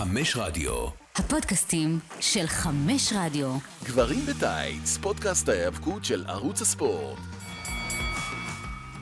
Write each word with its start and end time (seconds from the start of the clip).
חמש 0.00 0.36
רדיו. 0.36 0.86
הפודקאסטים 1.16 1.98
של 2.20 2.46
חמש 2.46 3.12
רדיו. 3.16 3.56
גברים 3.84 4.26
בטייץ, 4.26 4.98
פודקאסט 5.02 5.48
ההיאבקות 5.48 6.04
של 6.04 6.24
ערוץ 6.26 6.62
הספורט. 6.62 7.18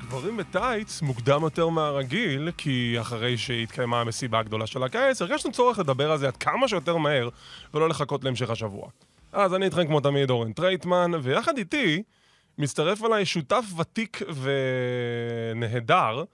גברים 0.00 0.36
בטייץ 0.36 1.02
מוקדם 1.02 1.42
יותר 1.42 1.68
מהרגיל, 1.68 2.50
כי 2.56 2.96
אחרי 3.00 3.38
שהתקיימה 3.38 4.00
המסיבה 4.00 4.38
הגדולה 4.38 4.66
של 4.66 4.82
הקיץ, 4.82 5.22
הרגשנו 5.22 5.52
צורך 5.52 5.78
לדבר 5.78 6.10
על 6.10 6.18
זה 6.18 6.26
עד 6.26 6.36
כמה 6.36 6.68
שיותר 6.68 6.96
מהר, 6.96 7.28
ולא 7.74 7.88
לחכות 7.88 8.24
להמשך 8.24 8.50
השבוע. 8.50 8.88
אז 9.32 9.54
אני 9.54 9.64
איתכם 9.64 9.86
כמו 9.86 10.00
תמיד 10.00 10.30
אורן 10.30 10.52
טרייטמן, 10.52 11.10
ויחד 11.22 11.58
איתי 11.58 12.02
מצטרף 12.58 13.04
אליי 13.04 13.26
שותף 13.26 13.64
ותיק 13.78 14.22
ונהדר, 15.54 16.24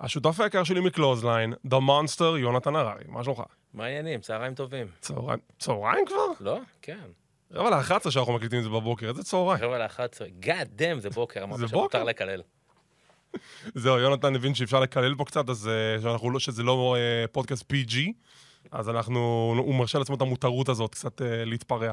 השותף 0.00 0.40
היקר 0.40 0.64
שלי 0.64 0.80
מקלוזליין, 0.80 1.52
The 1.52 1.76
Monster, 1.76 2.38
יונתן 2.38 2.76
הררי. 2.76 3.04
מה 3.08 3.24
שלומך? 3.24 3.42
מה 3.74 3.84
העניינים? 3.84 4.20
צהריים 4.20 4.54
טובים. 4.54 4.86
צהריים, 5.00 5.38
צהריים 5.58 6.06
כבר? 6.06 6.26
לא? 6.40 6.58
כן. 6.82 7.04
רבע 7.52 7.70
ל-11 7.70 8.10
שאנחנו 8.10 8.32
מקליטים 8.32 8.58
את 8.58 8.64
זה 8.64 8.70
בבוקר, 8.70 9.08
איזה 9.08 9.22
צהריים. 9.22 9.64
רבע 9.64 9.78
ל-11. 9.78 10.44
God 10.44 10.80
damn, 10.80 10.98
זה 10.98 11.10
בוקר. 11.10 11.42
אמרת 11.42 11.68
שמותר? 11.68 12.04
לקלל. 12.04 12.42
זהו, 13.74 13.98
יונתן 13.98 14.34
הבין 14.34 14.54
שאפשר 14.54 14.80
לקלל 14.80 15.14
פה 15.14 15.24
קצת, 15.24 15.50
אז 15.50 15.68
אה, 15.68 16.02
שאנחנו 16.02 16.30
לא, 16.30 16.38
שזה 16.38 16.62
לא 16.62 16.96
אה, 16.98 17.26
פודקאסט 17.32 17.72
PG, 17.72 17.96
אז 18.72 18.88
אנחנו, 18.88 19.52
הוא 19.58 19.74
מרשה 19.74 19.98
לעצמו 19.98 20.16
את 20.16 20.20
המותרות 20.20 20.68
הזאת, 20.68 20.90
קצת 20.90 21.22
אה, 21.22 21.44
להתפרע. 21.44 21.92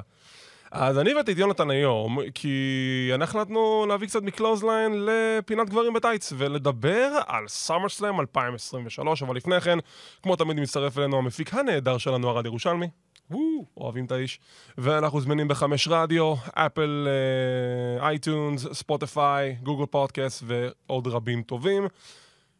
אז 0.73 0.99
אני 0.99 1.11
הבאתי 1.11 1.31
את 1.31 1.37
יונתן 1.37 1.69
היום, 1.69 2.17
כי 2.35 3.11
אנחנו 3.13 3.39
החלטנו 3.39 3.85
להביא 3.89 4.07
קצת 4.07 4.23
מקלוזליין 4.23 5.05
לפינת 5.05 5.69
גברים 5.69 5.93
בטייץ, 5.93 6.33
ולדבר 6.37 7.19
על 7.27 7.47
סאמרסלאם 7.47 8.19
2023, 8.19 9.23
אבל 9.23 9.35
לפני 9.35 9.61
כן, 9.61 9.77
כמו 10.23 10.35
תמיד 10.35 10.59
מצטרף 10.59 10.97
אלינו 10.97 11.17
המפיק 11.17 11.53
הנהדר 11.53 11.97
שלנו, 11.97 12.29
ארד 12.29 12.45
ירושלמי. 12.45 12.87
וואו, 13.31 13.65
אוהבים 13.77 14.05
את 14.05 14.11
האיש. 14.11 14.39
ואנחנו 14.77 15.21
זמינים 15.21 15.47
בחמש 15.47 15.87
רדיו, 15.87 16.33
אפל, 16.53 17.07
אה, 17.07 18.07
אייטונס, 18.07 18.67
ספוטיפיי, 18.71 19.55
גוגל 19.63 19.85
פודקאסט 19.85 20.43
ועוד 20.45 21.07
רבים 21.07 21.43
טובים. 21.43 21.87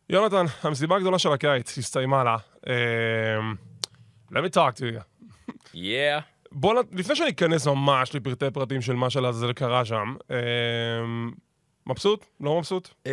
יונתן, 0.09 0.45
המסיבה 0.63 0.95
הגדולה 0.95 1.19
של 1.19 1.31
הקיץ 1.31 1.77
הסתיימה 1.77 2.23
לה. 2.23 2.37
אה, 2.67 2.73
let 4.31 4.43
me 4.45 4.49
talk 4.55 4.75
to 4.75 4.83
you. 4.83 5.01
Yeah. 5.73 6.32
בוא, 6.53 6.83
לפני 6.91 7.15
שאני 7.15 7.29
אכנס 7.29 7.67
ממש 7.67 8.15
לפרטי 8.15 8.51
פרטים 8.53 8.81
של 8.81 8.93
מה 8.93 9.09
שלעזאזל 9.09 9.53
קרה 9.53 9.85
שם, 9.85 10.15
אה, 10.31 10.37
מבסוט? 11.87 12.25
לא 12.39 12.57
מבסוט? 12.57 12.89
אמ, 13.05 13.11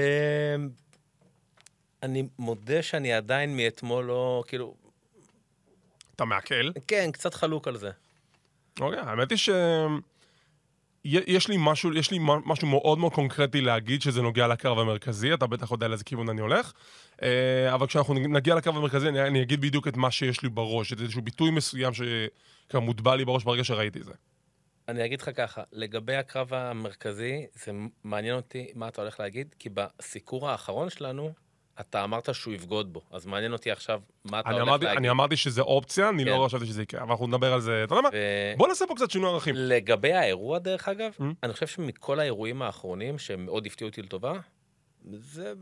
אני 2.03 2.29
מודה 2.39 2.83
שאני 2.83 3.13
עדיין 3.13 3.57
מאתמול 3.57 4.05
לא, 4.05 4.45
כאילו, 4.47 4.75
אתה 6.17 6.25
מעכל? 6.25 6.71
כן, 6.87 7.11
קצת 7.13 7.35
חלוק 7.35 7.69
על 7.69 7.77
זה. 7.77 7.91
אוקיי, 8.81 8.99
האמת 8.99 9.31
היא 9.31 9.39
ש... 9.39 9.51
יש 11.05 11.49
לי 11.49 11.57
משהו, 11.59 11.95
יש 11.95 12.11
לי 12.11 12.19
משהו 12.21 12.69
מאוד 12.69 12.99
מאוד 12.99 13.13
קונקרטי 13.13 13.61
להגיד 13.61 14.03
שזה 14.03 14.23
נוגע 14.23 14.47
לקרב 14.47 14.79
המרכזי, 14.79 15.35
אתה 15.35 15.47
בטח 15.47 15.71
יודע 15.71 15.89
לאיזה 15.89 16.05
כיוון 16.05 16.29
אני 16.29 16.41
הולך. 16.41 16.73
אה, 17.23 17.75
אבל 17.75 17.87
כשאנחנו 17.87 18.15
נגיע 18.15 18.55
לקרב 18.55 18.77
המרכזי, 18.77 19.09
אני, 19.09 19.23
אני 19.23 19.43
אגיד 19.43 19.61
בדיוק 19.61 19.89
את 19.89 19.97
מה 19.97 20.11
שיש 20.11 20.43
לי 20.43 20.49
בראש, 20.49 20.93
את 20.93 21.01
איזשהו 21.01 21.23
ביטוי 21.23 21.51
מסוים 21.51 21.93
שכבר 21.95 22.07
מוטבע 22.79 23.17
לי 23.17 23.25
בראש 23.25 23.45
ברגע 23.45 23.65
שראיתי 23.65 24.03
זה. 24.03 24.13
אני 24.89 25.05
אגיד 25.05 25.21
לך 25.21 25.31
ככה, 25.35 25.63
לגבי 25.73 26.17
הקרב 26.17 26.55
המרכזי, 26.55 27.47
זה 27.55 27.73
מעניין 28.05 28.37
אותי 28.37 28.67
מה 28.75 28.89
אתה 28.89 29.01
הולך 29.03 29.21
להגיד, 29.21 29.55
כי 29.59 29.69
בסיקור 29.69 30.51
האחרון 30.51 30.91
שלנו, 30.91 31.33
אתה 31.81 32.05
אמרת 32.05 32.35
שהוא 32.35 32.55
יבגוד 32.55 32.93
בו. 32.93 33.01
אז 33.11 33.27
מעניין 33.27 33.53
אותי 33.53 33.71
עכשיו 33.71 34.01
מה 34.25 34.41
אתה 34.41 34.51
הולך 34.51 34.63
אמרתי, 34.63 34.85
להגיד. 34.85 34.99
אני 34.99 35.11
אמרתי 35.11 35.37
שזה 35.37 35.61
אופציה, 35.63 36.09
אני 36.09 36.25
כן. 36.25 36.31
לא 36.31 36.45
חשבתי 36.47 36.67
שזה 36.67 36.83
יקרה, 36.83 37.03
אבל 37.03 37.11
אנחנו 37.11 37.27
נדבר 37.27 37.53
על 37.53 37.61
זה, 37.61 37.85
אתה 37.85 37.95
יודע 37.95 38.03
מה? 38.03 38.09
ו- 38.13 38.55
בוא 38.57 38.69
נעשה 38.69 38.85
פה 38.89 38.95
קצת 38.95 39.11
שינוי 39.11 39.31
ערכים. 39.31 39.55
לגבי 39.59 40.13
האירוע, 40.13 40.59
דרך 40.59 40.89
אגב, 40.89 41.13
Mm. 41.21 41.23
אני 41.43 41.53
חושב 41.53 41.67
שמכל 41.67 42.21
האירועים 42.21 42.63
האחרונים, 42.63 43.19
שהם 43.19 43.47
מאוד 43.47 43.67
הפתיעו 43.67 43.89
אותי 43.89 44.03
לטובה, 44.03 44.33
זה... 45.13 45.53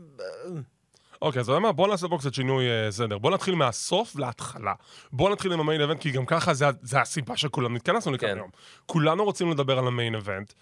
אוקיי, 1.21 1.39
אז 1.39 1.45
אתה 1.45 1.51
יודע 1.51 1.59
מה? 1.59 1.71
בוא 1.71 1.87
נעשה 1.87 2.07
פה 2.07 2.17
קצת 2.17 2.33
שינוי 2.33 2.65
אה, 2.69 2.91
סדר. 2.91 3.17
בוא 3.17 3.31
נתחיל 3.31 3.55
מהסוף 3.55 4.15
להתחלה. 4.15 4.73
בוא 5.11 5.29
נתחיל 5.29 5.53
עם 5.53 5.59
המיין 5.59 5.81
איבנט, 5.81 6.01
כי 6.01 6.11
גם 6.11 6.25
ככה 6.25 6.53
זה, 6.53 6.65
זה 6.81 7.01
הסיבה 7.01 7.37
שכולנו 7.37 7.75
התכנסנו 7.75 8.11
לכאן 8.11 8.29
כן. 8.29 8.37
היום. 8.37 8.49
כולנו 8.85 9.23
רוצים 9.23 9.51
לדבר 9.51 9.79
על 9.79 9.87
המיין 9.87 10.15
איבנט, 10.15 10.53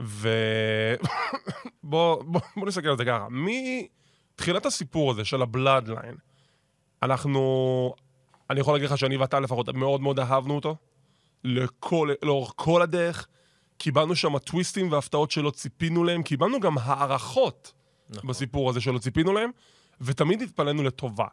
ו... 0.00 0.28
בוא, 1.82 2.22
בוא, 2.22 2.40
בוא 2.56 2.66
נסתכל 2.66 2.88
על 2.88 2.96
זה 2.96 3.04
ככה. 3.04 3.26
מתחילת 3.30 4.66
הסיפור 4.66 5.10
הזה 5.10 5.24
של 5.24 5.42
הבלאדליין, 5.42 6.14
אנחנו... 7.02 7.94
אני 8.50 8.60
יכול 8.60 8.74
להגיד 8.74 8.90
לך 8.90 8.98
שאני 8.98 9.16
ואתה 9.16 9.40
לפחות 9.40 9.68
מאוד 9.68 10.00
מאוד 10.00 10.20
אהבנו 10.20 10.54
אותו. 10.54 10.76
לכל, 11.44 12.10
לאורך 12.22 12.52
כל 12.56 12.82
הדרך. 12.82 13.26
קיבלנו 13.78 14.16
שם 14.16 14.38
טוויסטים 14.38 14.92
והפתעות 14.92 15.30
שלא 15.30 15.50
ציפינו 15.50 16.04
להם. 16.04 16.22
קיבלנו 16.22 16.60
גם 16.60 16.78
הערכות 16.78 17.72
נכון. 18.10 18.30
בסיפור 18.30 18.70
הזה 18.70 18.80
שלא 18.80 18.98
ציפינו 18.98 19.32
להם, 19.32 19.50
ותמיד 20.00 20.42
התפלאנו 20.42 20.82
לטובה. 20.82 21.26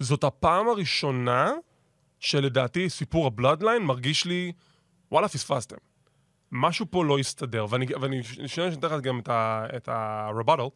זאת 0.00 0.24
הפעם 0.24 0.68
הראשונה 0.68 1.52
שלדעתי 2.20 2.90
סיפור 2.90 3.26
הבלאדליין 3.26 3.82
מרגיש 3.82 4.24
לי, 4.24 4.52
וואלה, 5.12 5.28
פספסתם. 5.28 5.76
משהו 6.52 6.86
פה 6.90 7.04
לא 7.04 7.18
הסתדר, 7.18 7.66
ואני, 7.70 7.86
ואני 8.00 8.22
שנייה 8.22 8.48
שאני 8.48 8.74
אתן 8.74 8.86
לך 8.86 9.00
גם 9.00 9.20
את, 9.76 9.88
ה-rebuttal. 9.88 10.70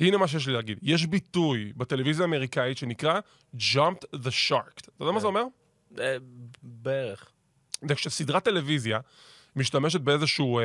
הנה 0.00 0.16
מה 0.16 0.28
שיש 0.28 0.46
לי 0.46 0.52
להגיד. 0.52 0.78
יש 0.82 1.06
ביטוי 1.06 1.72
בטלוויזיה 1.76 2.24
האמריקאית 2.24 2.78
שנקרא 2.78 3.20
Jumped 3.56 4.14
the 4.14 4.30
Shark. 4.48 4.78
אתה 4.78 4.90
יודע 5.00 5.12
מה 5.12 5.20
זה 5.20 5.26
אומר? 5.26 5.42
אה, 5.98 6.16
בערך. 6.62 7.30
זה 7.88 7.94
כשסדרת 7.94 8.44
טלוויזיה 8.44 9.00
משתמשת 9.56 10.00
באיזשהו 10.00 10.58
אה, 10.58 10.64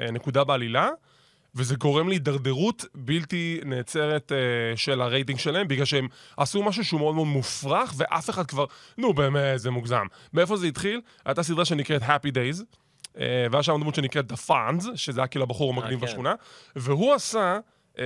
אה, 0.00 0.10
נקודה 0.10 0.44
בעלילה, 0.44 0.90
וזה 1.54 1.76
גורם 1.76 2.08
להידרדרות 2.08 2.84
בלתי 2.94 3.60
נעצרת 3.64 4.32
אה, 4.32 4.76
של 4.76 5.00
הרייטינג 5.00 5.38
שלהם, 5.38 5.68
בגלל 5.68 5.84
שהם 5.84 6.08
עשו 6.36 6.62
משהו 6.62 6.84
שהוא 6.84 7.00
מאוד 7.00 7.14
מאוד 7.14 7.26
מופרך, 7.26 7.94
ואף 7.96 8.30
אחד 8.30 8.46
כבר, 8.46 8.64
נו 8.98 9.14
באמת, 9.14 9.58
זה 9.58 9.70
מוגזם. 9.70 10.06
מאיפה 10.32 10.56
זה 10.56 10.66
התחיל? 10.66 11.00
הייתה 11.24 11.42
סדרה 11.42 11.64
שנקראת 11.64 12.02
Happy 12.02 12.30
Days, 12.34 12.62
אה, 13.18 13.46
והיה 13.50 13.62
שם 13.62 13.80
דמות 13.80 13.94
שנקראת 13.94 14.32
The 14.32 14.48
Fonz, 14.48 14.84
שזה 14.94 15.20
היה 15.20 15.26
כאילו 15.26 15.42
הבחור 15.42 15.72
המגניב 15.72 16.00
כן. 16.00 16.06
בשכונה, 16.06 16.34
והוא 16.76 17.14
עשה, 17.14 17.58
אה, 17.98 18.04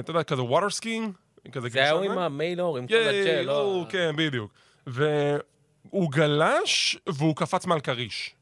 אתה 0.00 0.10
יודע, 0.10 0.22
כזה 0.22 0.42
water 0.42 0.80
skiing, 0.80 1.50
כזה 1.52 1.68
זה 1.68 1.78
היה 1.78 1.90
הוא 1.90 2.04
עם 2.04 2.18
המיילור, 2.18 2.78
עם 2.78 2.86
כל 2.86 2.94
ייי, 2.94 3.20
הג'ל, 3.20 3.46
לא... 3.46 3.86
כן, 3.88 4.12
בדיוק. 4.16 4.52
והוא 4.86 6.12
גלש 6.12 6.98
והוא 7.06 7.36
קפץ 7.36 7.66
מעל 7.66 7.80
כריש. 7.80 8.34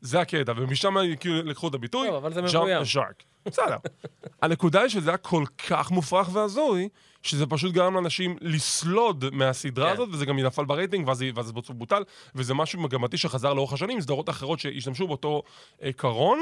זה 0.00 0.20
הקטע, 0.20 0.52
ומשם 0.56 0.94
כאילו 1.20 1.42
לקחו 1.42 1.68
את 1.68 1.74
הביטוי, 1.74 2.08
טוב, 2.08 2.16
אבל 2.16 2.32
זה 2.32 2.42
מבוים. 2.42 2.82
shark. 2.82 3.22
בסדר. 3.46 3.76
הנקודה 4.42 4.80
היא 4.80 4.88
שזה 4.88 5.10
היה 5.10 5.16
כל 5.16 5.44
כך 5.68 5.90
מופרך 5.90 6.28
והזוי, 6.32 6.88
שזה 7.22 7.46
פשוט 7.46 7.72
גרם 7.72 7.94
לאנשים 7.94 8.36
לסלוד 8.40 9.24
מהסדרה 9.32 9.86
כן. 9.86 9.92
הזאת, 9.92 10.08
וזה 10.12 10.26
גם 10.26 10.38
נפל 10.38 10.64
ברייטינג, 10.64 11.08
ואז 11.08 11.18
זה 11.18 11.52
בוטל, 11.68 12.02
וזה 12.34 12.54
משהו 12.54 12.80
מגמתי 12.80 13.16
שחזר 13.16 13.54
לאורך 13.54 13.72
השנים, 13.72 14.00
סדרות 14.00 14.28
אחרות 14.28 14.58
שהשתמשו 14.58 15.06
באותו 15.06 15.42
עיקרון, 15.80 16.40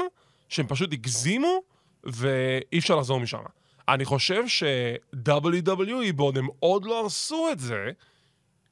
שהם 0.49 0.67
פשוט 0.67 0.93
הגזימו, 0.93 1.61
ואי 2.03 2.79
אפשר 2.79 2.95
לחזור 2.95 3.19
משם. 3.19 3.39
אני 3.87 4.05
חושב 4.05 4.47
ש-WWE, 4.47 6.13
בעוד 6.15 6.37
הם 6.37 6.47
עוד 6.59 6.85
לא 6.85 6.99
הרסו 6.99 7.47
את 7.51 7.59
זה, 7.59 7.91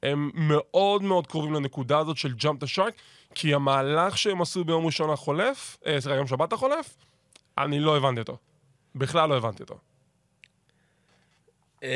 הם 0.02 0.30
מאוד 0.34 1.02
מאוד 1.02 1.26
קרובים 1.26 1.54
לנקודה 1.54 1.98
הזאת 1.98 2.16
של 2.16 2.34
jump 2.40 2.64
the 2.64 2.76
shark, 2.76 3.00
כי 3.34 3.54
המהלך 3.54 4.18
שהם 4.18 4.42
עשו 4.42 4.64
ביום 4.64 4.86
ראשון 4.86 5.10
החולף, 5.10 5.78
אה, 5.86 6.00
סליחה, 6.00 6.16
יום 6.16 6.26
שבת 6.26 6.52
החולף, 6.52 6.96
אני 7.58 7.80
לא 7.80 7.96
הבנתי 7.96 8.20
אותו. 8.20 8.36
בכלל 8.94 9.28
לא 9.28 9.36
הבנתי 9.36 9.62
אותו. 9.62 9.78
אמ, 11.82 11.88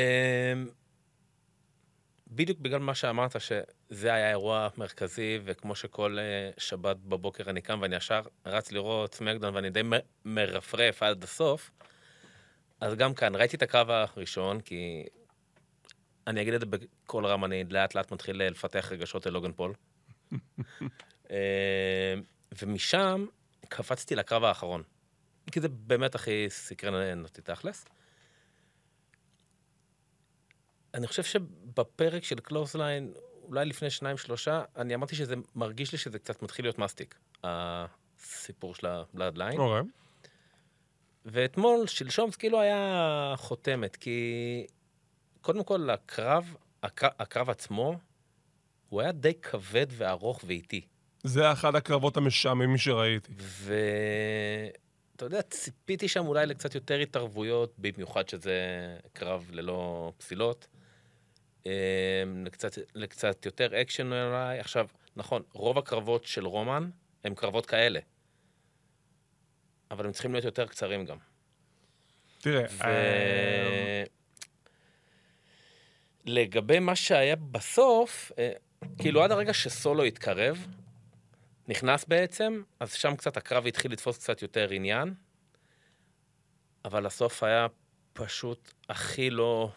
בדיוק 2.29 2.59
בגלל 2.59 2.79
מה 2.79 2.95
שאמרת, 2.95 3.37
שזה 3.41 4.15
היה 4.15 4.31
אירוע 4.31 4.69
מרכזי, 4.79 5.39
וכמו 5.45 5.75
שכל 5.75 6.19
אה, 6.19 6.51
שבת 6.59 6.97
בבוקר 6.97 7.51
אני 7.51 7.61
קם 7.61 7.79
ואני 7.83 7.97
ישר 7.97 8.23
רץ 8.47 8.73
לראות 8.73 9.15
סמקדאון 9.15 9.55
ואני 9.55 9.71
די 9.71 9.83
מרפרף 10.25 11.03
עד 11.03 11.25
הסוף, 11.25 11.71
אז 12.81 12.95
גם 12.95 13.15
כאן, 13.15 13.35
ראיתי 13.35 13.57
את 13.57 13.63
הקרב 13.63 13.91
הראשון, 13.91 14.61
כי 14.61 15.05
אני 16.27 16.43
אגיד 16.43 16.55
את 16.55 16.61
זה 16.61 16.67
בקול 16.67 17.27
רם, 17.27 17.45
אני 17.45 17.65
לאט 17.65 17.95
לאט 17.95 18.13
מתחיל 18.13 18.43
אה, 18.43 18.51
לפתח 18.51 18.89
רגשות 18.93 19.27
אל 19.27 19.33
לוגן 19.33 19.53
פול. 19.53 19.75
אמ, 21.31 21.37
ומשם 22.63 23.27
קפצתי 23.69 24.15
לקרב 24.15 24.45
האחרון, 24.45 24.83
כי 25.53 25.61
זה 25.61 25.69
באמת 25.69 26.15
הכי 26.15 26.47
סקרן 26.49 27.23
אותי 27.23 27.43
תכלס. 27.43 27.85
אני 30.95 31.07
חושב 31.07 31.23
שבפרק 31.23 32.25
של 32.25 32.41
קלוסליין, 32.41 33.13
אולי 33.43 33.65
לפני 33.65 33.91
שניים, 33.91 34.17
שלושה, 34.17 34.65
אני 34.77 34.95
אמרתי 34.95 35.17
שזה 35.17 35.35
מרגיש 35.55 35.93
לי 35.93 35.99
שזה 35.99 36.19
קצת 36.19 36.43
מתחיל 36.43 36.65
להיות 36.65 36.79
מסטיק, 36.79 37.15
הסיפור 37.45 38.75
של 38.75 38.87
הבלאדליין. 38.87 39.59
אוקיי. 39.59 39.91
ואתמול, 41.25 41.87
שלשום, 41.87 42.31
זה 42.31 42.37
כאילו 42.37 42.61
היה 42.61 43.35
חותמת, 43.37 43.97
כי 43.97 44.67
קודם 45.41 45.65
כל, 45.65 45.91
הקרב, 45.91 46.55
הקרב, 46.83 47.11
הקרב 47.19 47.51
עצמו, 47.51 47.99
הוא 48.89 49.01
היה 49.01 49.13
די 49.13 49.35
כבד 49.35 49.87
וארוך 49.91 50.41
ואיטי. 50.47 50.87
זה 51.25 51.53
אחד 51.53 51.75
הקרבות 51.75 52.17
המשעממים 52.17 52.77
שראיתי. 52.77 53.33
ואתה 53.37 55.25
יודע, 55.25 55.43
ציפיתי 55.43 56.09
שם 56.09 56.27
אולי 56.27 56.47
לקצת 56.47 56.75
יותר 56.75 56.99
התערבויות, 56.99 57.75
במיוחד 57.79 58.29
שזה 58.29 58.57
קרב 59.13 59.51
ללא 59.53 60.13
פסילות. 60.19 60.67
אה, 61.67 61.73
לקצת, 62.45 62.79
לקצת 62.95 63.47
יותר 63.47 63.81
אקשן 63.81 64.13
אולי. 64.13 64.59
עכשיו, 64.59 64.87
נכון, 65.17 65.43
רוב 65.53 65.79
הקרבות 65.79 66.25
של 66.25 66.47
רומן 66.47 66.91
הם 67.25 67.35
קרבות 67.35 67.67
כאלה. 67.67 68.01
אבל 69.91 70.07
הם 70.07 70.13
צריכים 70.13 70.33
להיות 70.33 70.45
יותר 70.45 70.67
קצרים 70.67 71.05
גם. 71.05 71.17
תראה, 72.41 72.65
ו... 72.71 72.83
לגבי 76.27 76.79
מה 76.79 76.97
שהיה 76.97 77.37
בסוף, 77.37 78.33
אה, 78.39 78.53
כאילו 78.99 79.23
עד 79.23 79.31
הרגע 79.31 79.55
שסולו 79.55 80.05
התקרב, 80.05 80.67
נכנס 81.69 82.05
בעצם, 82.05 82.63
אז 82.81 82.93
שם 82.93 83.17
קצת 83.17 83.37
הקרב 83.37 83.67
התחיל 83.67 83.93
לתפוס 83.93 84.19
קצת 84.19 84.43
יותר 84.43 84.71
עניין, 84.71 85.15
אבל 86.85 87.07
הסוף 87.07 87.43
היה 87.43 87.67
פשוט 88.13 88.73
הכי 88.89 89.31
לא 89.31 89.71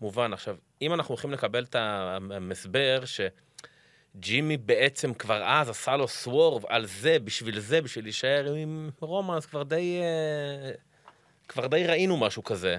מובן. 0.00 0.32
עכשיו, 0.32 0.56
אם 0.82 0.94
אנחנו 0.94 1.12
הולכים 1.12 1.32
לקבל 1.32 1.64
את 1.64 1.74
המסבר 1.74 3.02
שג'ימי 3.04 4.56
בעצם 4.56 5.14
כבר 5.14 5.42
אז 5.44 5.68
עשה 5.68 5.96
לו 5.96 6.08
סוורב 6.08 6.66
על 6.66 6.86
זה, 6.86 7.18
בשביל 7.18 7.60
זה, 7.60 7.82
בשביל 7.82 8.04
להישאר 8.04 8.54
עם 8.54 8.90
רומן, 9.00 9.34
אז 9.34 9.46
כבר 9.46 9.62
די... 9.62 10.00
אה, 10.02 10.72
כבר 11.48 11.66
די 11.66 11.86
ראינו 11.86 12.16
משהו 12.16 12.44
כזה. 12.44 12.78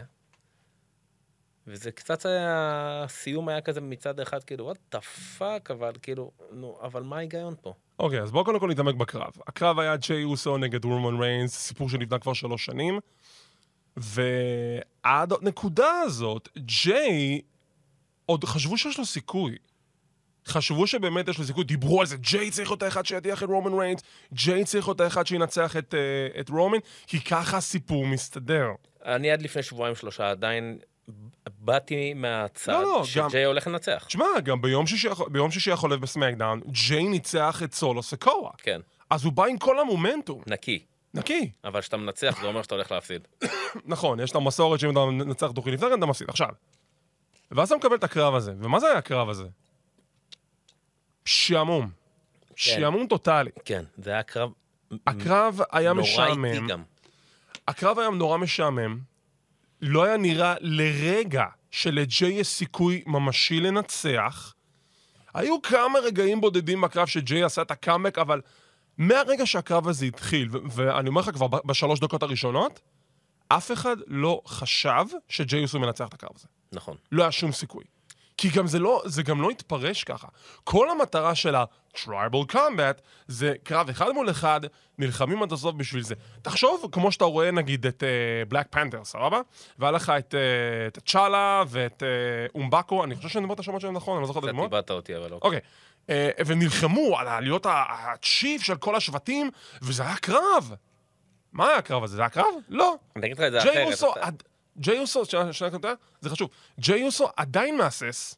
וזה 1.67 1.91
קצת 1.91 2.25
היה, 2.25 3.03
הסיום 3.03 3.49
היה 3.49 3.61
כזה 3.61 3.81
מצד 3.81 4.19
אחד, 4.19 4.43
כאילו, 4.43 4.65
what 4.65 4.77
the 4.91 5.01
fuck, 5.01 5.71
אבל 5.71 5.91
כאילו, 6.01 6.31
נו, 6.51 6.77
אבל 6.81 7.03
מה 7.03 7.17
ההיגיון 7.17 7.55
פה? 7.61 7.73
אוקיי, 7.99 8.21
אז 8.21 8.31
בואו 8.31 8.45
קודם 8.45 8.59
כל 8.59 8.69
נתעמק 8.69 8.95
בקרב. 8.95 9.31
הקרב 9.47 9.79
היה 9.79 9.95
ג'יי 9.95 10.23
אוסו 10.23 10.57
נגד 10.57 10.85
רומן 10.85 11.21
ריינס, 11.21 11.55
סיפור 11.55 11.89
שנבנה 11.89 12.19
כבר 12.19 12.33
שלוש 12.33 12.65
שנים, 12.65 12.99
ועד 13.97 15.33
הנקודה 15.41 15.89
הזאת, 15.89 16.49
ג'יי, 16.57 17.41
עוד 18.25 18.43
חשבו 18.43 18.77
שיש 18.77 18.97
לו 18.97 19.05
סיכוי. 19.05 19.57
חשבו 20.47 20.87
שבאמת 20.87 21.27
יש 21.27 21.37
לו 21.37 21.45
סיכוי, 21.45 21.63
דיברו 21.63 22.01
על 22.01 22.07
זה, 22.07 22.17
ג'יי 22.17 22.51
צריך 22.51 22.69
להיות 22.69 22.83
האחד 22.83 23.05
שידיח 23.05 23.43
את 23.43 23.47
רומן 23.47 23.79
ריינס, 23.79 24.01
ג'יי 24.33 24.65
צריך 24.65 24.87
להיות 24.87 25.01
האחד 25.01 25.27
שינצח 25.27 25.77
את, 25.77 25.93
uh, 25.93 26.39
את 26.39 26.49
רומן, 26.49 26.77
כי 27.07 27.19
ככה 27.21 27.57
הסיפור 27.57 28.07
מסתדר. 28.07 28.67
אני 29.05 29.31
עד 29.31 29.41
לפני 29.41 29.63
שבועיים 29.63 29.95
שלושה 29.95 30.29
עדיין 30.29 30.77
באתי 31.63 32.13
מהצד 32.13 32.71
לא, 32.71 32.81
לא, 32.83 33.05
שג'יי 33.05 33.43
גם- 33.43 33.47
הולך 33.47 33.67
לנצח. 33.67 34.03
תשמע, 34.07 34.25
גם 34.43 34.61
ביום 34.61 34.87
שישי, 34.87 35.07
ביום 35.27 35.51
שישי 35.51 35.71
החולף 35.71 35.99
בסמקדאון, 35.99 36.61
ג'יי 36.67 37.03
ניצח 37.03 37.61
את 37.63 37.73
סולו 37.73 38.03
סקואה. 38.03 38.51
כן, 38.57 38.81
אז 39.09 39.25
הוא 39.25 39.33
בא 39.33 39.45
עם 39.45 39.57
כל 39.57 39.79
המומנטום. 39.79 40.41
נקי. 40.47 40.83
נקי. 41.13 41.51
אבל 41.63 41.81
כשאתה 41.81 41.97
מנצח 41.97 42.37
זה 42.41 42.47
אומר 42.47 42.61
שאתה 42.61 42.75
הולך 42.75 42.91
להפסיד. 42.91 43.27
נכון, 43.85 44.19
יש 44.19 44.31
את 44.31 44.35
המסורת 44.35 44.79
שאם 44.79 44.91
אתה 44.91 45.05
מנצח 45.05 45.47
דוחי 45.47 45.71
לפני 45.71 45.89
כן, 45.89 45.97
אתה 45.97 46.05
מפסיד. 46.05 46.29
עכשיו, 46.29 46.47
ואז 47.51 47.67
אתה 47.67 47.77
מקבל 47.77 47.95
את 47.95 48.03
הקרב 48.03 48.35
הזה. 48.35 48.53
ומה 48.59 48.79
זה 48.79 48.87
היה 48.87 48.97
הקרב 48.97 49.29
הזה? 49.29 49.45
שעמום. 51.25 51.89
שעמום 52.55 53.07
טוטאלי. 53.07 53.51
כן, 53.65 53.83
זה 53.97 54.09
היה 54.11 54.23
קרב 54.23 54.51
הקרב 55.07 55.59
היה 55.71 55.93
נורא 55.93 56.07
איטי 56.07 56.37
משעמם. 56.37 56.67
גם. 56.67 56.83
הקרב 57.67 57.99
היה 57.99 58.09
נורא 58.09 58.37
משעמם. 58.37 58.99
לא 59.83 60.03
היה 60.03 60.17
נראה 60.17 60.55
לרגע 60.59 61.45
שלג'יי 61.71 62.33
יש 62.33 62.47
סיכוי 62.47 63.03
ממשי 63.07 63.59
לנצח. 63.59 64.53
היו 65.33 65.61
כמה 65.61 65.99
רגעים 65.99 66.41
בודדים 66.41 66.81
בקרב 66.81 67.07
שג'יי 67.07 67.43
עשה 67.43 67.61
את 67.61 67.71
הקאמבק, 67.71 68.17
אבל 68.17 68.41
מהרגע 68.97 69.45
שהקרב 69.45 69.87
הזה 69.87 70.05
התחיל, 70.05 70.49
ו- 70.51 70.57
ואני 70.71 71.09
אומר 71.09 71.21
לך 71.21 71.29
כבר 71.29 71.47
בשלוש 71.47 71.99
דקות 71.99 72.23
הראשונות, 72.23 72.79
אף 73.47 73.71
אחד 73.71 73.95
לא 74.07 74.41
חשב 74.47 75.05
שג'יי 75.29 75.63
אוסו 75.63 75.79
מנצח 75.79 76.07
את 76.07 76.13
הקרב 76.13 76.31
הזה. 76.35 76.47
נכון. 76.71 76.97
לא 77.11 77.23
היה 77.23 77.31
שום 77.31 77.51
סיכוי. 77.51 77.83
כי 78.37 78.49
גם 78.49 78.67
זה 78.67 78.79
לא, 78.79 79.01
זה 79.05 79.23
גם 79.23 79.41
לא 79.41 79.49
התפרש 79.49 80.03
ככה. 80.03 80.27
כל 80.63 80.89
המטרה 80.89 81.35
של 81.35 81.55
ה-Tribal 81.55 82.53
Combat 82.53 83.01
זה 83.27 83.53
קרב 83.63 83.89
אחד 83.89 84.11
מול 84.11 84.29
אחד, 84.29 84.61
נלחמים 84.97 85.43
עד 85.43 85.51
הסוף 85.51 85.75
בשביל 85.75 86.03
זה. 86.03 86.15
תחשוב, 86.41 86.89
כמו 86.91 87.11
שאתה 87.11 87.25
רואה 87.25 87.51
נגיד 87.51 87.85
את 87.85 88.03
בלק 88.47 88.65
פנתר, 88.69 89.03
סבבה? 89.05 89.41
והיה 89.79 89.91
לך 89.91 90.09
את, 90.19 90.35
uh, 90.97 90.99
צ'אלה 91.01 91.63
ואת 91.67 92.03
uh, 92.03 92.51
אומבקו, 92.55 93.03
אני 93.03 93.15
חושב 93.15 93.29
שאני 93.29 93.43
אומר 93.43 93.53
את 93.55 93.59
השמות 93.59 93.81
שלהם 93.81 93.93
נכון, 93.93 94.13
אני 94.15 94.21
לא 94.21 94.27
זוכר 94.27 94.39
את 94.39 94.43
קצת 94.43 94.49
הדמות. 94.53 94.73
איבדת 94.73 94.91
אותי, 94.91 95.17
אבל 95.17 95.31
לא. 95.31 95.39
אוקיי. 95.41 95.59
אה, 96.09 96.29
והם 96.45 96.59
נלחמו 96.59 97.19
על 97.19 97.27
העליות 97.27 97.65
הצ'יף 97.69 98.61
של 98.61 98.75
כל 98.75 98.95
השבטים, 98.95 99.51
וזה 99.81 100.03
היה 100.03 100.15
קרב. 100.15 100.73
מה 101.53 101.67
היה 101.67 101.77
הקרב 101.77 102.03
הזה? 102.03 102.15
זה 102.15 102.21
היה 102.21 102.29
קרב? 102.29 102.45
לא. 102.69 102.95
אני 103.15 103.25
אגיד 103.25 103.37
לך 103.37 103.43
את 103.47 103.51
זה 103.51 103.59
ג'יי 103.63 103.83
אחרת. 103.93 104.11
אתה- 104.11 104.25
עד- 104.27 104.43
ג'יי 104.77 104.99
אוסו, 104.99 105.25
שנייה, 105.25 105.53
שנייה, 105.53 105.71
שנייה, 105.71 105.93
זה 106.21 106.29
חשוב. 106.29 106.49
ג'יי 106.79 107.03
אוסו 107.03 107.27
עדיין 107.37 107.77
מהסס, 107.77 108.35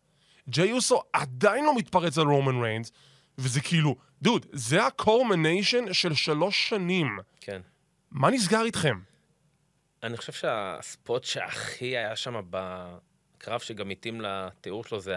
ג'יי 0.49 0.71
אוסו 0.71 1.01
עדיין 1.13 1.65
לא 1.65 1.75
מתפרץ 1.75 2.17
על 2.17 2.27
רומן 2.27 2.61
ריינס, 2.63 2.91
וזה 3.37 3.61
כאילו, 3.61 3.95
דוד, 4.21 4.45
זה 4.51 4.85
הקורמניישן 4.85 5.93
של 5.93 6.13
שלוש 6.13 6.69
שנים. 6.69 7.19
כן. 7.41 7.61
מה 8.11 8.29
נסגר 8.29 8.61
איתכם? 8.61 8.99
אני 10.03 10.17
חושב 10.17 10.33
שהספוט 10.33 11.23
שהכי 11.23 11.97
היה 11.97 12.15
שם 12.15 12.41
בקרב 12.49 13.59
שגם 13.59 13.89
התאים 13.89 14.21
לתיאור 14.21 14.83
שלו 14.83 14.99
זה 14.99 15.15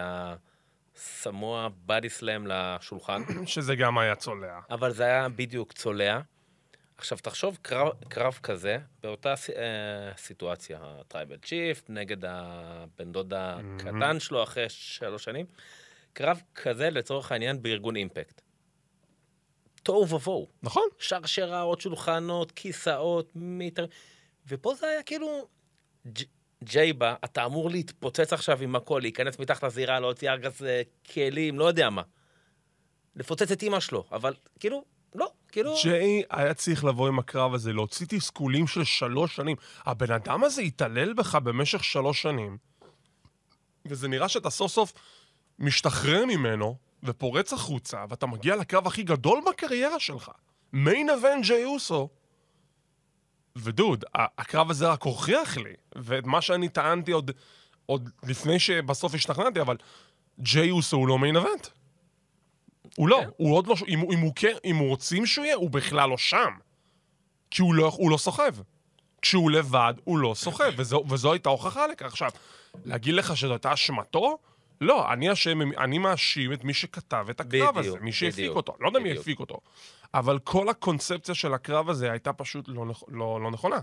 הסמוע 0.95 1.67
בדי 1.85 2.09
סלאם 2.09 2.47
לשולחן, 2.47 3.21
שזה 3.45 3.75
גם 3.75 3.97
היה 3.97 4.15
צולע. 4.15 4.59
אבל 4.69 4.93
זה 4.93 5.03
היה 5.03 5.29
בדיוק 5.29 5.73
צולע. 5.73 6.19
עכשיו, 6.99 7.17
תחשוב 7.17 7.57
קרב, 7.61 7.91
קרב 8.07 8.39
כזה, 8.43 8.77
באותה 9.03 9.33
אה, 9.55 10.11
סיטואציה, 10.17 10.79
ה 10.81 10.89
Tribal 10.89 11.37
Chief 11.37 11.89
נגד 11.89 12.25
הבן 12.25 13.11
דוד 13.11 13.33
הקטן 13.35 14.19
שלו 14.19 14.43
אחרי 14.43 14.65
שלוש 14.69 15.23
שנים, 15.23 15.45
קרב 16.13 16.41
כזה 16.55 16.89
לצורך 16.89 17.31
העניין 17.31 17.61
בארגון 17.61 17.95
אימפקט. 17.95 18.41
תוהו 19.83 20.09
ובוהו. 20.09 20.47
נכון? 20.63 20.83
שרשראות, 20.97 21.81
שולחנות, 21.81 22.51
כיסאות, 22.51 23.31
מיטר... 23.35 23.85
ופה 24.47 24.75
זה 24.75 24.87
היה 24.87 25.03
כאילו... 25.03 25.47
ג'- 26.07 26.23
ג'יי 26.63 26.93
בא, 26.93 27.15
אתה 27.25 27.45
אמור 27.45 27.69
להתפוצץ 27.69 28.33
עכשיו 28.33 28.61
עם 28.61 28.75
הכל, 28.75 28.99
להיכנס 29.03 29.39
מתחת 29.39 29.63
לזירה, 29.63 29.99
להוציא 29.99 30.31
ארגז 30.31 30.63
אה, 30.63 30.81
כלים, 31.13 31.59
לא 31.59 31.65
יודע 31.65 31.89
מה. 31.89 32.01
לפוצץ 33.15 33.51
את 33.51 33.61
אימא 33.61 33.79
שלו, 33.79 34.05
אבל 34.11 34.33
כאילו, 34.59 34.83
כאילו... 35.51 35.75
ג'יי 35.83 36.23
היה 36.29 36.53
צריך 36.53 36.85
לבוא 36.85 37.07
עם 37.07 37.19
הקרב 37.19 37.53
הזה, 37.53 37.73
להוציא 37.73 38.05
תסכולים 38.09 38.67
של 38.67 38.83
שלוש 38.83 39.35
שנים. 39.35 39.57
הבן 39.85 40.11
אדם 40.11 40.43
הזה 40.43 40.61
התעלל 40.61 41.13
בך 41.13 41.35
במשך 41.35 41.83
שלוש 41.83 42.21
שנים, 42.21 42.57
וזה 43.85 44.07
נראה 44.07 44.29
שאתה 44.29 44.49
סוף 44.49 44.71
סוף 44.71 44.93
משתחרר 45.59 46.25
ממנו, 46.25 46.77
ופורץ 47.03 47.53
החוצה, 47.53 48.05
ואתה 48.09 48.25
מגיע 48.25 48.55
לקרב 48.55 48.87
הכי 48.87 49.03
גדול 49.03 49.41
בקריירה 49.49 49.99
שלך. 49.99 50.31
מיין 50.73 51.09
אבנט 51.09 51.45
ג'יי 51.45 51.65
אוסו. 51.65 52.09
ודוד, 53.55 54.05
הקרב 54.13 54.71
הזה 54.71 54.87
רק 54.87 55.03
הוכיח 55.03 55.57
לי, 55.57 55.73
ואת 55.95 56.25
מה 56.25 56.41
שאני 56.41 56.69
טענתי 56.69 57.11
עוד, 57.11 57.31
עוד 57.85 58.09
לפני 58.23 58.59
שבסוף 58.59 59.15
השתכנעתי, 59.15 59.61
אבל 59.61 59.77
ג'יי 60.39 60.71
אוסו 60.71 60.97
הוא 60.97 61.07
לא 61.07 61.19
מיין 61.19 61.35
אבנט. 61.35 61.67
הוא 62.95 63.09
לא, 63.09 63.19
כן. 63.23 63.29
הוא 63.37 63.55
עוד 63.55 63.67
לא, 63.67 63.75
אם, 63.87 64.11
אם, 64.11 64.19
הוא, 64.19 64.33
כן- 64.35 64.57
אם 64.65 64.75
הוא 64.75 64.87
רוצים 64.89 65.25
שהוא 65.25 65.45
יהיה, 65.45 65.55
הוא 65.55 65.69
בכלל 65.69 66.09
לא 66.09 66.17
שם. 66.17 66.51
כי 67.51 67.61
הוא 67.61 67.75
לא, 67.75 67.91
הוא 67.97 68.11
לא 68.11 68.17
סוחב. 68.17 68.55
כשהוא 69.21 69.51
לבד, 69.51 69.93
הוא 70.03 70.17
לא 70.17 70.33
סוחב, 70.35 70.71
וזו, 70.77 71.03
וזו 71.09 71.31
הייתה 71.31 71.49
הוכחה 71.49 71.87
לכך. 71.87 72.05
עכשיו, 72.05 72.29
להגיד 72.85 73.13
לך 73.13 73.37
שזו 73.37 73.51
הייתה 73.51 73.73
אשמתו? 73.73 74.37
לא, 74.81 75.13
אני 75.13 75.31
אשם, 75.33 75.61
אני 75.77 75.97
מאשים 75.97 76.53
את 76.53 76.63
מי 76.63 76.73
שכתב 76.73 77.27
את 77.29 77.39
הקרב 77.39 77.77
הזה, 77.77 77.89
בדיוק, 77.89 78.03
מי 78.03 78.11
שהפיק 78.11 78.33
בדיוק, 78.33 78.55
אותו. 78.55 78.75
לא 78.79 78.87
יודע 78.87 78.99
מי. 78.99 79.11
הפיק 79.11 79.39
אותו. 79.39 79.59
אבל 80.13 80.39
כל 80.39 80.69
הקונספציה 80.69 81.35
של 81.35 81.53
הקרב 81.53 81.89
הזה 81.89 82.11
הייתה 82.11 82.33
פשוט 82.33 82.65
לא, 82.67 82.85
לא, 83.07 83.39
לא 83.43 83.51
נכונה. 83.51 83.79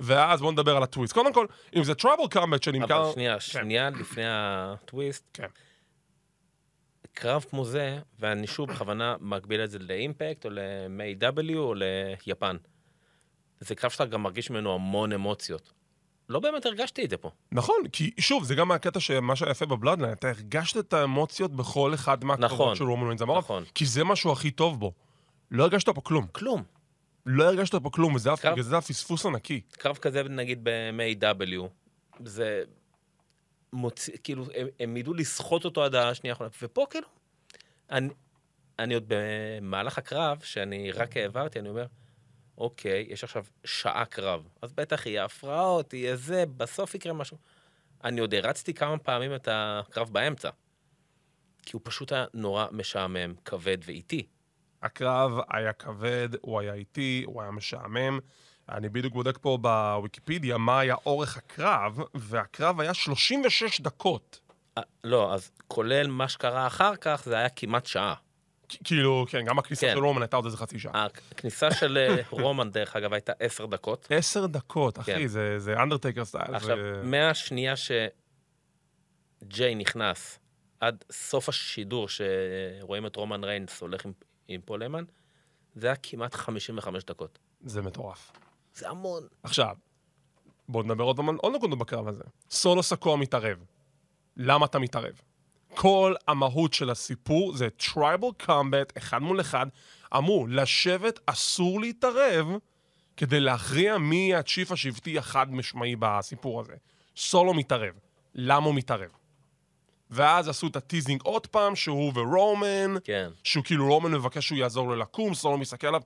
ואז 0.00 0.40
בואו 0.40 0.52
נדבר 0.52 0.76
על 0.76 0.82
הטוויסט. 0.82 1.14
קודם 1.14 1.32
כל, 1.32 1.46
אם 1.76 1.84
זה 1.84 1.94
טראבל 1.94 2.28
קאמבט 2.30 2.62
שנמכר... 2.62 3.02
אבל 3.02 3.12
שנייה, 3.12 3.34
כן. 3.34 3.40
שנייה 3.40 3.90
לפני 3.90 4.24
הטוויסט, 4.26 5.24
כן. 5.32 5.46
קרב 7.18 7.44
כמו 7.50 7.64
זה, 7.64 7.98
ואני 8.18 8.46
שוב 8.46 8.68
בכוונה 8.68 9.16
מגביל 9.20 9.60
את 9.64 9.70
זה 9.70 9.78
לאימפקט, 9.78 10.44
או 10.44 10.50
ל-MAW, 10.50 11.56
או 11.56 11.74
ליפן. 12.26 12.56
זה 13.60 13.74
קרב 13.74 13.90
שאתה 13.90 14.04
גם 14.04 14.22
מרגיש 14.22 14.50
ממנו 14.50 14.74
המון 14.74 15.12
אמוציות. 15.12 15.72
לא 16.28 16.40
באמת 16.40 16.66
הרגשתי 16.66 17.04
את 17.04 17.10
זה 17.10 17.16
פה. 17.16 17.30
נכון, 17.52 17.76
כי 17.92 18.10
שוב, 18.20 18.44
זה 18.44 18.54
גם 18.54 18.70
הקטע 18.72 19.00
שמה 19.00 19.36
שהיה 19.36 19.50
יפה 19.50 19.66
בבלאדליין, 19.66 20.12
אתה 20.12 20.28
הרגשת 20.28 20.76
את 20.76 20.92
האמוציות 20.92 21.52
בכל 21.52 21.94
אחד 21.94 22.24
מהקרבות 22.24 22.52
נכון, 22.52 22.76
של 22.76 22.84
רומן 22.84 23.06
ריינס 23.06 23.22
אמר, 23.22 23.38
נכון. 23.38 23.64
כי 23.74 23.86
זה 23.86 24.04
משהו 24.04 24.32
הכי 24.32 24.50
טוב 24.50 24.80
בו. 24.80 24.92
לא 25.50 25.62
הרגשת 25.62 25.88
פה 25.88 26.00
כלום. 26.00 26.26
כלום. 26.32 26.62
לא 27.26 27.44
הרגשת 27.44 27.74
פה 27.74 27.90
כלום, 27.90 28.14
וזה 28.14 28.30
קרב- 28.40 28.74
הפספוס 28.74 29.26
ענקי. 29.26 29.60
קרב 29.70 29.96
כזה, 29.96 30.22
נגיד 30.22 30.60
ב-MAW, 30.62 31.62
זה 32.24 32.62
מוציא, 33.76 34.16
כאילו, 34.24 34.44
הם, 34.54 34.68
הם 34.80 34.96
ידעו 34.96 35.14
לסחוט 35.14 35.64
אותו 35.64 35.84
עד 35.84 35.94
השנייה 35.94 36.32
האחרונה, 36.32 36.50
ופה 36.62 36.86
כאילו, 36.90 37.08
אני, 37.90 38.08
אני 38.78 38.94
עוד 38.94 39.04
במהלך 39.08 39.98
הקרב, 39.98 40.40
שאני 40.42 40.92
רק 40.92 41.16
העברתי, 41.16 41.58
אני 41.58 41.68
אומר, 41.68 41.86
אוקיי, 42.58 43.06
יש 43.08 43.24
עכשיו 43.24 43.44
שעה 43.64 44.04
קרב, 44.04 44.48
אז 44.62 44.72
בטח 44.72 45.06
יהיה 45.06 45.24
הפרעות, 45.24 45.94
יהיה 45.94 46.16
זה, 46.16 46.44
בסוף 46.56 46.94
יקרה 46.94 47.12
משהו. 47.12 47.36
אני 48.04 48.20
עוד 48.20 48.34
הרצתי 48.34 48.74
כמה 48.74 48.98
פעמים 48.98 49.34
את 49.34 49.48
הקרב 49.50 50.12
באמצע, 50.12 50.50
כי 51.62 51.70
הוא 51.72 51.80
פשוט 51.84 52.12
היה 52.12 52.24
נורא 52.34 52.66
משעמם, 52.72 53.34
כבד 53.44 53.78
ואיטי. 53.84 54.26
הקרב 54.82 55.32
היה 55.50 55.72
כבד, 55.72 56.28
הוא 56.40 56.60
היה 56.60 56.74
איטי, 56.74 57.22
הוא 57.26 57.42
היה 57.42 57.50
משעמם. 57.50 58.18
אני 58.68 58.88
בדיוק 58.88 59.12
בודק 59.14 59.38
פה 59.40 59.58
בוויקיפדיה 59.60 60.58
מה 60.58 60.80
היה 60.80 60.94
אורך 61.06 61.36
הקרב, 61.36 61.98
והקרב 62.14 62.80
היה 62.80 62.94
36 62.94 63.80
דקות. 63.80 64.40
אה, 64.78 64.82
לא, 65.04 65.34
אז 65.34 65.50
כולל 65.68 66.06
מה 66.06 66.28
שקרה 66.28 66.66
אחר 66.66 66.96
כך, 66.96 67.22
זה 67.24 67.36
היה 67.36 67.48
כמעט 67.48 67.86
שעה. 67.86 68.14
כאילו, 68.84 69.26
כן, 69.28 69.44
גם 69.44 69.58
הכניסה 69.58 69.86
כן. 69.86 69.92
של 69.92 70.04
רומן 70.04 70.22
הייתה 70.22 70.36
עוד 70.36 70.44
איזה 70.44 70.56
חצי 70.56 70.78
שעה. 70.78 71.06
הכניסה 71.30 71.70
של 71.70 71.98
אה, 71.98 72.16
רומן, 72.42 72.70
דרך 72.70 72.96
אגב, 72.96 73.12
הייתה 73.12 73.32
עשר 73.40 73.66
דקות. 73.66 74.06
עשר 74.10 74.46
דקות, 74.46 74.98
אחי, 74.98 75.12
כן. 75.14 75.26
זה- 75.26 75.82
אנדרטייקר 75.82 76.24
סטייל. 76.24 76.54
עכשיו, 76.54 76.76
זה- 76.76 77.02
מהשנייה 77.04 77.74
שג'יי 79.42 79.74
נכנס 79.74 80.38
עד 80.80 81.04
סוף 81.12 81.48
השידור, 81.48 82.06
שרואים 82.08 83.06
את 83.06 83.16
רומן 83.16 83.44
ריינס 83.44 83.80
הולך 83.80 84.04
עם, 84.04 84.12
עם 84.48 84.60
פול 84.64 84.82
זה 85.74 85.86
היה 85.86 85.96
כמעט 85.96 86.34
55 86.34 87.04
דקות. 87.04 87.38
זה 87.64 87.82
מטורף. 87.82 88.32
זה 88.76 88.88
המון. 88.88 89.22
עכשיו, 89.42 89.76
בואו 90.68 90.82
נדבר 90.82 91.04
עוד 91.04 91.16
פעם 91.16 91.28
על 91.28 91.36
עוד 91.36 91.54
נקודות 91.54 91.78
בקרב 91.78 92.08
הזה. 92.08 92.22
סולו 92.50 92.82
סקוע 92.82 93.16
מתערב. 93.16 93.58
למה 94.36 94.66
אתה 94.66 94.78
מתערב? 94.78 95.20
כל 95.74 96.14
המהות 96.28 96.74
של 96.74 96.90
הסיפור 96.90 97.56
זה 97.56 97.68
Tribal 97.70 98.28
Combat, 98.46 98.92
אחד 98.98 99.18
מול 99.18 99.40
אחד. 99.40 99.66
אמרו, 100.16 100.46
לשבט 100.46 101.20
אסור 101.26 101.80
להתערב 101.80 102.46
כדי 103.16 103.40
להכריע 103.40 103.98
מי 103.98 104.34
ה 104.34 104.40
Chief 104.40 104.72
השבטי 104.72 105.18
החד 105.18 105.52
משמעי 105.52 105.96
בסיפור 105.98 106.60
הזה. 106.60 106.74
סולו 107.16 107.54
מתערב. 107.54 107.94
למה 108.34 108.66
הוא 108.66 108.74
מתערב? 108.74 109.10
ואז 110.10 110.48
עשו 110.48 110.66
את 110.66 110.76
ה 110.76 110.82
teasing 110.82 111.22
עוד 111.22 111.46
פעם, 111.46 111.76
שהוא 111.76 112.12
ורומן, 112.14 112.94
כן. 113.04 113.30
שהוא 113.44 113.64
כאילו 113.64 113.88
רומן 113.88 114.12
מבקש 114.12 114.46
שהוא 114.46 114.58
יעזור 114.58 114.88
לו 114.88 114.96
לקום, 114.96 115.34
סולו 115.34 115.58
מסתכל 115.58 115.86
עליו, 115.86 116.00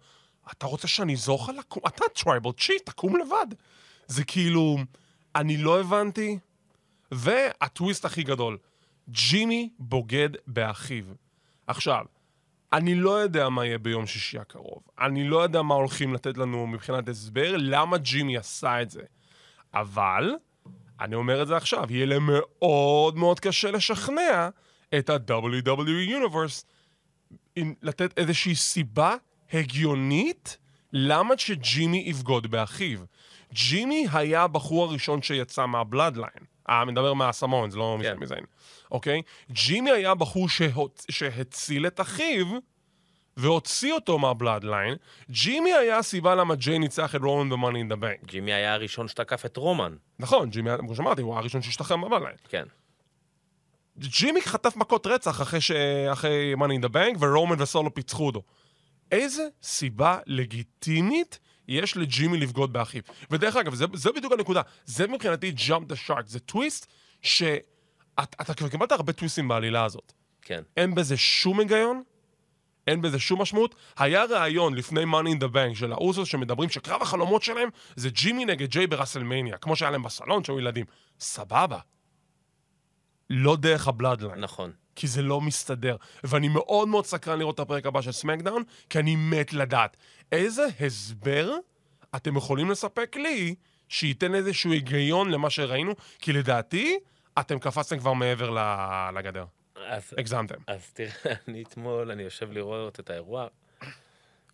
אתה 0.53 0.67
רוצה 0.67 0.89
שאני 0.89 1.13
אעזור 1.13 1.43
לך 1.43 1.59
לקום? 1.59 1.83
אתה 1.87 2.05
tribal 2.15 2.51
chief, 2.53 2.87
תקום 2.87 3.17
לבד. 3.17 3.47
זה 4.07 4.25
כאילו, 4.25 4.77
אני 5.35 5.57
לא 5.57 5.81
הבנתי. 5.81 6.39
והטוויסט 7.13 8.05
הכי 8.05 8.23
גדול, 8.23 8.59
ג'ימי 9.09 9.71
בוגד 9.79 10.29
באחיו. 10.47 11.05
עכשיו, 11.67 12.05
אני 12.73 12.95
לא 12.95 13.11
יודע 13.11 13.49
מה 13.49 13.67
יהיה 13.67 13.79
ביום 13.79 14.07
שישי 14.07 14.39
הקרוב. 14.39 14.83
אני 15.01 15.29
לא 15.29 15.43
יודע 15.43 15.63
מה 15.63 15.75
הולכים 15.75 16.15
לתת 16.15 16.39
לנו 16.39 16.67
מבחינת 16.67 17.09
הסבר, 17.09 17.57
למה 17.57 17.99
ג'ימי 17.99 18.37
עשה 18.37 18.83
את 18.83 18.91
זה. 18.91 19.03
אבל, 19.75 20.35
אני 21.01 21.15
אומר 21.15 21.43
את 21.43 21.47
זה 21.47 21.57
עכשיו, 21.57 21.87
יהיה 21.91 22.07
להם 22.07 22.27
מאוד 22.27 23.17
מאוד 23.17 23.41
קשה 23.41 23.71
לשכנע 23.71 24.49
את 24.99 25.11
ה-WWE 25.11 26.11
Universe 26.11 26.65
לתת 27.83 28.19
איזושהי 28.19 28.55
סיבה 28.55 29.17
הגיונית 29.53 30.59
למה 30.93 31.35
שג'ימי 31.39 32.03
יבגוד 32.07 32.47
באחיו. 32.47 32.99
ג'ימי 33.53 34.07
היה 34.13 34.43
הבחור 34.43 34.85
הראשון 34.85 35.23
שיצא 35.23 35.67
מהבלאדליין. 35.67 36.45
אה, 36.71 36.85
מדבר 36.85 37.15
מהסמון, 37.15 37.71
זה 37.71 37.79
לא 37.79 37.99
כן. 38.03 38.17
מזיין. 38.19 38.45
אוקיי? 38.91 39.23
ג'ימי 39.51 39.91
היה 39.91 40.11
הבחור 40.11 40.49
שהוצ... 40.49 41.07
שהציל 41.11 41.87
את 41.87 42.01
אחיו 42.01 42.47
והוציא 43.37 43.93
אותו 43.93 44.19
מהבלאדליין. 44.19 44.95
ג'ימי 45.31 45.75
היה 45.75 45.99
הסיבה 45.99 46.35
למה 46.35 46.55
ג'יי 46.55 46.79
ניצח 46.79 47.15
את 47.15 47.21
רומן 47.21 47.51
ב-Money 47.51 47.75
in 47.91 47.93
the 47.93 47.97
Bank. 47.97 48.27
ג'ימי 48.27 48.53
היה 48.53 48.75
הראשון 48.75 49.09
שתקף 49.09 49.47
את 49.47 49.57
רומן. 49.57 49.95
נכון, 50.19 50.51
ג'ימי, 50.51 50.71
היה- 50.71 50.79
כמו 50.79 50.95
שאמרתי, 50.95 51.23
הוא 51.23 51.35
הראשון 51.37 51.63
שהשתחרר 51.63 51.97
מהבלאדליין. 51.97 52.37
כן. 52.49 52.65
ג'ימי 53.99 54.43
חטף 54.43 54.77
מכות 54.77 55.07
רצח 55.07 55.43
אחרי, 55.43 55.61
ש... 55.61 55.71
אחרי 56.13 56.55
Money 56.55 56.83
in 56.83 56.87
the 56.87 56.93
Bank, 56.93 57.19
ורומן 57.21 57.63
וסולו 57.63 57.95
פיצחו 57.95 58.27
אותו. 58.27 58.43
איזה 59.11 59.49
סיבה 59.63 60.19
לגיטימית 60.27 61.39
יש 61.69 61.97
לג'ימי 61.97 62.39
לבגוד 62.39 62.73
באחיו? 62.73 63.03
ודרך 63.31 63.57
אגב, 63.57 63.75
זה, 63.75 63.85
זה 63.95 64.13
בדיוק 64.13 64.33
הנקודה. 64.33 64.63
זה 64.85 65.07
מבחינתי 65.07 65.55
jump 65.69 65.93
the 65.93 66.09
shark. 66.09 66.23
זה 66.27 66.41
טוויסט 66.41 66.87
שאתה 67.23 68.23
אתה 68.41 68.55
כבר 68.55 68.69
קיבלת 68.69 68.93
הרבה 68.93 69.13
טוויסטים 69.13 69.49
בעלילה 69.49 69.85
הזאת. 69.85 70.13
כן. 70.43 70.63
אין 70.77 70.95
בזה 70.95 71.17
שום 71.17 71.61
היגיון, 71.61 72.03
אין 72.87 73.03
בזה 73.03 73.19
שום 73.19 73.43
משמעות. 73.43 73.75
היה 73.99 74.25
ראיון 74.25 74.75
לפני 74.75 75.03
Money 75.05 75.39
in 75.39 75.43
the 75.43 75.55
Bank 75.55 75.75
של 75.75 75.93
האוסוס 75.93 76.29
שמדברים 76.29 76.71
שקרב 76.71 77.03
החלומות 77.03 77.43
שלהם 77.43 77.69
זה 77.97 78.11
ג'ימי 78.11 78.45
נגד 78.45 78.71
ג'יי 78.71 78.87
בראסלמניה, 78.87 79.57
כמו 79.57 79.77
שהיה 79.77 79.91
להם 79.91 80.03
בסלון 80.03 80.45
שהיו 80.45 80.59
ילדים. 80.59 80.87
סבבה. 81.21 81.79
לא 83.31 83.57
דרך 83.57 83.89
הבלאדליין. 83.89 84.41
נכון. 84.41 84.73
כי 84.97 85.07
זה 85.07 85.23
לא 85.23 85.41
מסתדר. 85.41 85.97
ואני 86.25 86.49
מאוד 86.49 86.89
מאוד 86.89 87.07
סקרן 87.07 87.39
לראות 87.39 87.55
את 87.55 87.61
הפרק 87.61 87.87
הבא 87.87 88.03
של 88.03 88.13
סמקדאון, 88.13 88.63
כי 88.91 88.99
אני 88.99 89.17
מת 89.17 89.53
לדעת 89.53 89.97
איזה 90.33 90.67
הסבר 90.81 91.53
אתם 92.17 92.37
יכולים 92.37 92.71
לספק 92.71 93.17
לי 93.17 93.55
שייתן 93.89 94.35
איזשהו 94.35 94.73
היגיון 94.73 95.31
למה 95.31 95.51
שראינו, 95.51 95.93
כי 96.19 96.33
לדעתי, 96.33 96.99
אתם 97.41 97.59
קפצתם 97.59 97.99
כבר 97.99 98.13
מעבר 98.13 98.51
לגדר. 99.15 99.45
אז, 99.87 100.15
הגזמתם. 100.19 100.59
אז 100.67 100.93
תראה, 100.93 101.11
אני 101.49 101.63
אתמול, 101.63 102.11
אני 102.11 102.23
יושב 102.23 102.53
לראות 102.53 103.01
את 103.01 103.11
האירוע. 103.11 103.47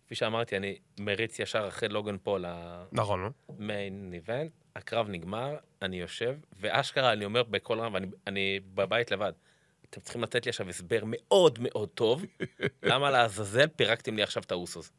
כפי 0.05 0.15
שאמרתי, 0.15 0.57
אני 0.57 0.77
מריץ 0.99 1.39
ישר 1.39 1.67
אחרי 1.67 1.89
לוגן 1.89 2.17
פול 2.17 2.45
נכון? 2.91 3.31
ה 3.49 3.61
main 3.61 4.11
event, 4.13 4.51
הקרב 4.75 5.09
נגמר, 5.09 5.55
אני 5.81 5.99
יושב, 5.99 6.35
ואשכרה 6.59 7.13
אני 7.13 7.25
אומר 7.25 7.43
בקול 7.43 7.79
רם, 7.79 7.93
ואני 7.93 8.07
אני 8.27 8.59
בבית 8.73 9.11
לבד, 9.11 9.31
אתם 9.89 10.01
צריכים 10.01 10.23
לתת 10.23 10.45
לי 10.45 10.49
עכשיו 10.49 10.69
הסבר 10.69 10.99
מאוד 11.05 11.59
מאוד 11.61 11.89
טוב, 11.89 12.25
למה 12.83 13.11
לעזאזל 13.11 13.67
פירקתם 13.67 14.15
לי 14.15 14.23
עכשיו 14.23 14.43
את 14.43 14.51
האוסוס. 14.51 14.91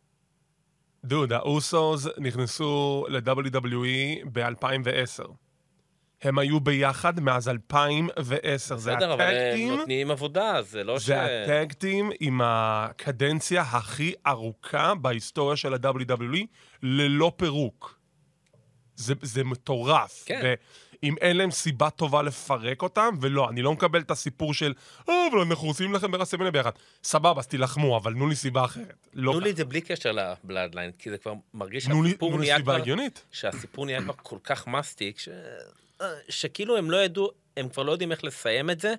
דוד, 1.05 1.33
האוסוס 1.33 2.07
נכנסו 2.19 3.07
ל-WWE 3.09 4.29
ב-2010. 4.33 5.29
הם 6.23 6.39
היו 6.39 6.61
ביחד 6.61 7.21
מאז 7.21 7.49
2010. 7.49 8.77
זה 8.77 8.95
בסדר, 8.95 9.15
אבל 9.15 9.35
הם 9.35 9.77
נותנים 9.77 10.11
עבודה, 10.11 10.63
זה 10.63 10.85
לא 10.85 10.99
ש... 10.99 11.07
זה 11.07 11.23
הטאג-טים 11.23 12.11
עם 12.21 12.41
הקדנציה 12.45 13.63
הכי 13.63 14.15
ארוכה 14.27 14.95
בהיסטוריה 14.95 15.57
של 15.57 15.75
ה-WWE, 15.75 16.47
ללא 16.83 17.33
פירוק. 17.37 17.99
זה, 18.95 19.15
זה 19.23 19.45
מטורף. 19.45 20.23
כן. 20.27 20.55
ואם 21.03 21.15
אין 21.21 21.37
להם 21.37 21.51
סיבה 21.51 21.91
טובה 21.91 22.23
לפרק 22.23 22.83
אותם, 22.83 23.15
ולא, 23.21 23.49
אני 23.49 23.63
לא 23.63 23.73
מקבל 23.73 24.01
את 24.01 24.11
הסיפור 24.11 24.55
של, 24.55 24.73
אה, 25.09 25.27
אבל 25.33 25.39
אנחנו 25.41 25.69
עושים 25.69 25.95
לכם 25.95 26.11
ברסמניה 26.11 26.51
ביחד. 26.51 26.71
סבבה, 27.05 27.41
אז 27.41 27.47
תילחמו, 27.47 27.97
אבל 27.97 28.13
תנו 28.15 28.29
לי 28.29 28.37
סיבה 28.37 28.65
אחרת. 28.65 29.09
לא 29.15 29.33
תנו 29.33 29.41
לי 29.41 29.51
את 29.51 29.57
זה 29.57 29.65
בלי 29.65 29.81
קשר 29.81 30.13
לבלאדליין, 30.13 30.93
כי 30.99 31.11
זה 31.11 31.19
כבר 31.19 31.33
מרגיש 31.55 31.85
תנו 31.87 32.03
לי- 32.03 32.09
שהסיפור 32.09 32.29
תנו 32.31 32.39
לי 32.39 32.45
נהיה 32.47 32.63
כבר... 32.63 32.75
הגיונית. 32.75 33.25
שהסיפור 33.33 33.87
נהיה 33.87 34.03
כבר 34.03 34.13
כל 34.23 34.39
כך 34.45 34.67
מסטיק, 34.67 35.19
ש... 35.19 35.29
שכאילו 36.29 36.77
הם 36.77 36.91
לא 36.91 36.97
ידעו, 36.97 37.31
הם 37.57 37.69
כבר 37.69 37.83
לא 37.83 37.93
יודעים 37.93 38.13
איך 38.13 38.25
לסיים 38.25 38.71
את 38.71 38.81
זה, 38.81 38.95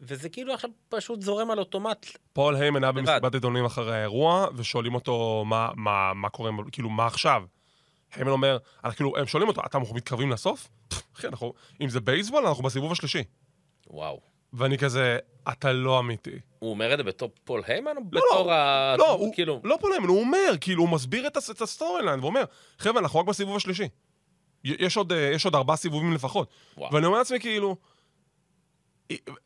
וזה 0.00 0.28
כאילו 0.28 0.54
עכשיו 0.54 0.70
פשוט 0.88 1.22
זורם 1.22 1.50
על 1.50 1.58
אוטומט. 1.58 2.06
פול 2.32 2.56
היימן 2.56 2.84
היה. 2.84 2.92
במסיבת 2.92 3.34
עיתונאים 3.34 3.64
אחרי 3.64 3.96
האירוע, 3.96 4.46
ושואלים 4.56 4.94
אותו 4.94 5.44
מה, 5.46 5.70
מה, 5.76 6.14
מה 6.14 6.28
קורה, 6.28 6.50
כאילו, 6.72 6.90
מה 6.90 7.06
עכשיו? 7.06 7.42
היימן 8.14 8.30
אומר, 8.30 8.58
אנחנו, 8.84 8.96
כאילו, 8.96 9.16
הם 9.16 9.26
שואלים 9.26 9.48
אותו, 9.48 9.62
אתה 9.66 9.78
אנחנו 9.78 9.94
מתקרבים 9.94 10.30
לסוף? 10.30 10.68
אחי, 11.16 11.26
אנחנו, 11.26 11.52
אם 11.80 11.88
זה 11.88 12.00
בייסבול, 12.00 12.46
אנחנו 12.46 12.62
בסיבוב 12.62 12.92
השלישי. 12.92 13.24
וואו. 13.90 14.20
ואני 14.52 14.78
כזה, 14.78 15.18
אתה 15.52 15.72
לא 15.72 15.98
אמיתי. 15.98 16.38
הוא 16.58 16.70
אומר 16.70 16.92
את 16.92 16.98
זה 16.98 17.04
בתור 17.04 17.30
פול 17.44 17.62
היימן 17.66 17.96
או 17.96 18.02
לא, 18.12 18.22
בתור 18.30 18.52
ה... 18.52 18.96
לא, 18.98 19.10
הוא, 19.12 19.34
כאילו... 19.34 19.60
לא 19.64 19.78
פול 19.80 19.92
היימן, 19.92 20.08
הוא 20.08 20.20
אומר, 20.20 20.54
כאילו, 20.60 20.82
הוא 20.82 20.88
מסביר 20.88 21.26
את, 21.26 21.36
הס- 21.36 21.50
את 21.50 21.60
ה 21.60 21.67
story 21.67 22.02
line, 22.02 22.20
ואומר, 22.20 22.44
חבר'ה, 22.78 23.00
אנחנו 23.00 23.18
רק 23.18 23.26
בסיבוב 23.26 23.56
השלישי. 23.56 23.88
יש 24.64 24.96
עוד, 24.96 25.12
אה, 25.12 25.30
יש 25.34 25.44
עוד 25.44 25.54
ארבעה 25.54 25.76
סיבובים 25.76 26.12
לפחות. 26.12 26.48
וואו. 26.76 26.94
ואני 26.94 27.06
אומר 27.06 27.18
לעצמי, 27.18 27.40
כאילו... 27.40 27.76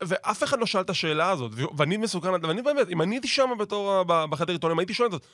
ואף 0.01 0.43
אחד 0.43 0.59
לא 0.59 0.65
שאל 0.65 0.81
את 0.81 0.89
השאלה 0.89 1.29
הזאת, 1.29 1.51
ואני 1.77 1.97
מסוכן, 1.97 2.29
ואני 2.45 2.61
באמת, 2.61 2.89
אם 2.89 3.01
אני 3.01 3.15
הייתי 3.15 3.27
שם 3.27 3.49
בתור, 3.59 4.03
בחדר 4.03 4.53
עיתונאים, 4.53 4.79
הייתי 4.79 4.93
שואל 4.93 5.07
את 5.07 5.11
זאת, 5.11 5.25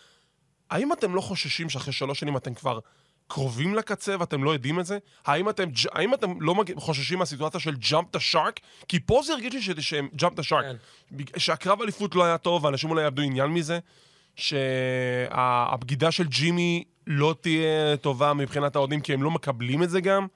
האם 0.70 0.94
אתם 0.94 1.16
לא 1.16 1.22
חוששים 1.22 1.70
שאחרי 1.70 1.94
שלוש 1.94 2.20
שנים 2.20 2.38
אתם 2.38 2.54
כבר 2.54 2.80
קרובים 3.28 3.76
לקצה 3.76 4.16
ואתם 4.20 4.44
לא 4.44 4.52
יודעים 4.52 4.80
את 4.80 4.86
זה? 4.86 4.98
האם 5.26 5.50
אתם, 5.50 5.70
האם 5.92 6.14
אתם 6.14 6.42
לא 6.42 6.56
מג... 6.56 6.74
חוששים 6.76 7.20
מהסיטואציה 7.20 7.60
של 7.60 7.74
jump 7.90 8.18
the 8.18 8.34
shark? 8.34 8.60
כי 8.88 9.00
פה 9.00 9.22
זה 9.26 9.34
הרגיש 9.34 9.54
לי 9.54 9.82
ש- 9.82 9.90
שהם 9.90 10.08
shark. 10.40 10.62
כן. 10.62 10.76
בג- 11.12 11.38
שהקרב 11.38 11.82
אליפות 11.82 12.16
לא 12.16 12.24
היה 12.24 12.38
טוב, 12.38 12.64
ואנשים 12.64 12.90
אולי 12.90 13.04
יאבדו 13.04 13.22
עניין 13.22 13.48
מזה, 13.50 13.80
שהבגידה 14.36 16.12
של 16.12 16.28
ג'ימי 16.28 16.84
לא 17.08 17.36
תהיה 17.42 17.98
טובה 18.02 18.34
מבחינת 18.34 18.76
האוהדים, 18.76 19.02
כי 19.02 19.14
הם 19.14 19.24
לא 19.24 19.32
מקבלים 19.32 19.84
את 19.84 19.90
זה 19.90 20.02
גם. 20.02 20.28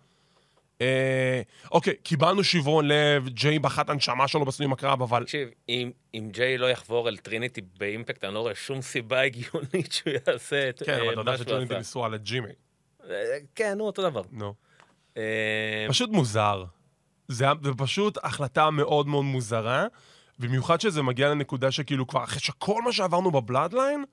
אה, 0.81 1.41
אוקיי, 1.71 1.93
קיבלנו 2.03 2.43
שברון 2.43 2.87
לב, 2.87 3.27
ג'יי 3.29 3.59
בכה 3.59 3.89
ת'נשמה 3.89 4.27
שלו 4.27 4.45
בסיום 4.45 4.73
הקרב, 4.73 5.01
אבל... 5.01 5.23
תקשיב, 5.23 5.49
אם, 5.69 5.91
אם 6.13 6.29
ג'יי 6.31 6.57
לא 6.57 6.71
יחבור 6.71 7.09
אל 7.09 7.17
טריניטי 7.17 7.61
באימפקט, 7.79 8.23
אני 8.23 8.33
לא 8.33 8.39
רואה 8.39 8.55
שום 8.55 8.81
סיבה 8.81 9.21
הגיונית 9.21 9.91
שהוא 9.91 10.13
יעשה 10.27 10.69
את 10.69 10.83
כן, 10.85 10.93
אבל 10.93 11.07
אה, 11.07 11.11
אתה 11.13 11.21
יודע 11.21 11.37
שטריניטי. 11.37 11.77
ניסו 11.77 12.05
על 12.05 12.17
ג'ימי. 12.17 12.47
כן, 13.55 13.77
נו, 13.77 13.83
אותו 13.83 14.01
דבר. 14.09 14.21
נו. 14.31 14.53
אה, 15.17 15.85
פשוט 15.89 16.09
מוזר. 16.09 16.65
זה, 17.27 17.45
פשוט 17.77 18.17
החלטה 18.23 18.69
מאוד 18.69 19.07
מאוד 19.07 19.25
מוזרה, 19.25 19.87
במיוחד 20.39 20.81
שזה 20.81 21.01
מגיע 21.01 21.29
לנקודה 21.29 21.71
שכאילו 21.71 22.07
כבר 22.07 22.23
אחרי 22.23 22.39
שכל 22.39 22.81
מה 22.81 22.91
שעברנו 22.91 23.31
בבלאדליין, 23.31 24.05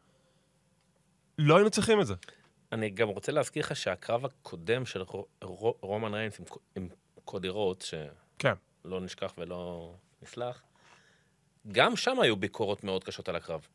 לא 1.39 1.57
היינו 1.57 1.71
צריכים 1.71 2.01
את 2.01 2.07
זה. 2.07 2.15
אני 2.73 2.91
גם 2.91 3.09
רוצה 3.09 3.33
להזכיר 3.33 3.63
לך 3.63 3.77
שהקרב 3.77 4.25
הקודם 4.25 4.87
של 4.87 5.03
רו- 5.03 5.27
רו- 5.45 5.75
רומן 5.81 6.15
ריינס 6.15 6.41
עם, 6.41 6.45
עם 6.77 6.89
קודי 7.25 7.49
רוט, 7.49 7.83
שלא 7.83 8.09
כן. 8.39 8.55
נשכח 8.85 9.33
ולא 9.39 9.95
נסלח, 10.23 10.63
גם 11.73 11.97
שם 11.97 12.21
היו 12.21 12.37
ביקורות 12.37 12.85
מאוד 12.85 13.05
קשות 13.05 13.29
על 13.29 13.37
הקרב. 13.37 13.67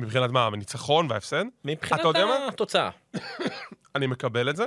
מבחינת 0.00 0.30
מה, 0.30 0.46
הניצחון 0.46 1.06
וההפסד? 1.10 1.44
מבחינת? 1.64 2.00
התוצאה. 2.48 2.90
אני 3.96 4.06
מקבל 4.06 4.50
את 4.50 4.56
זה, 4.56 4.66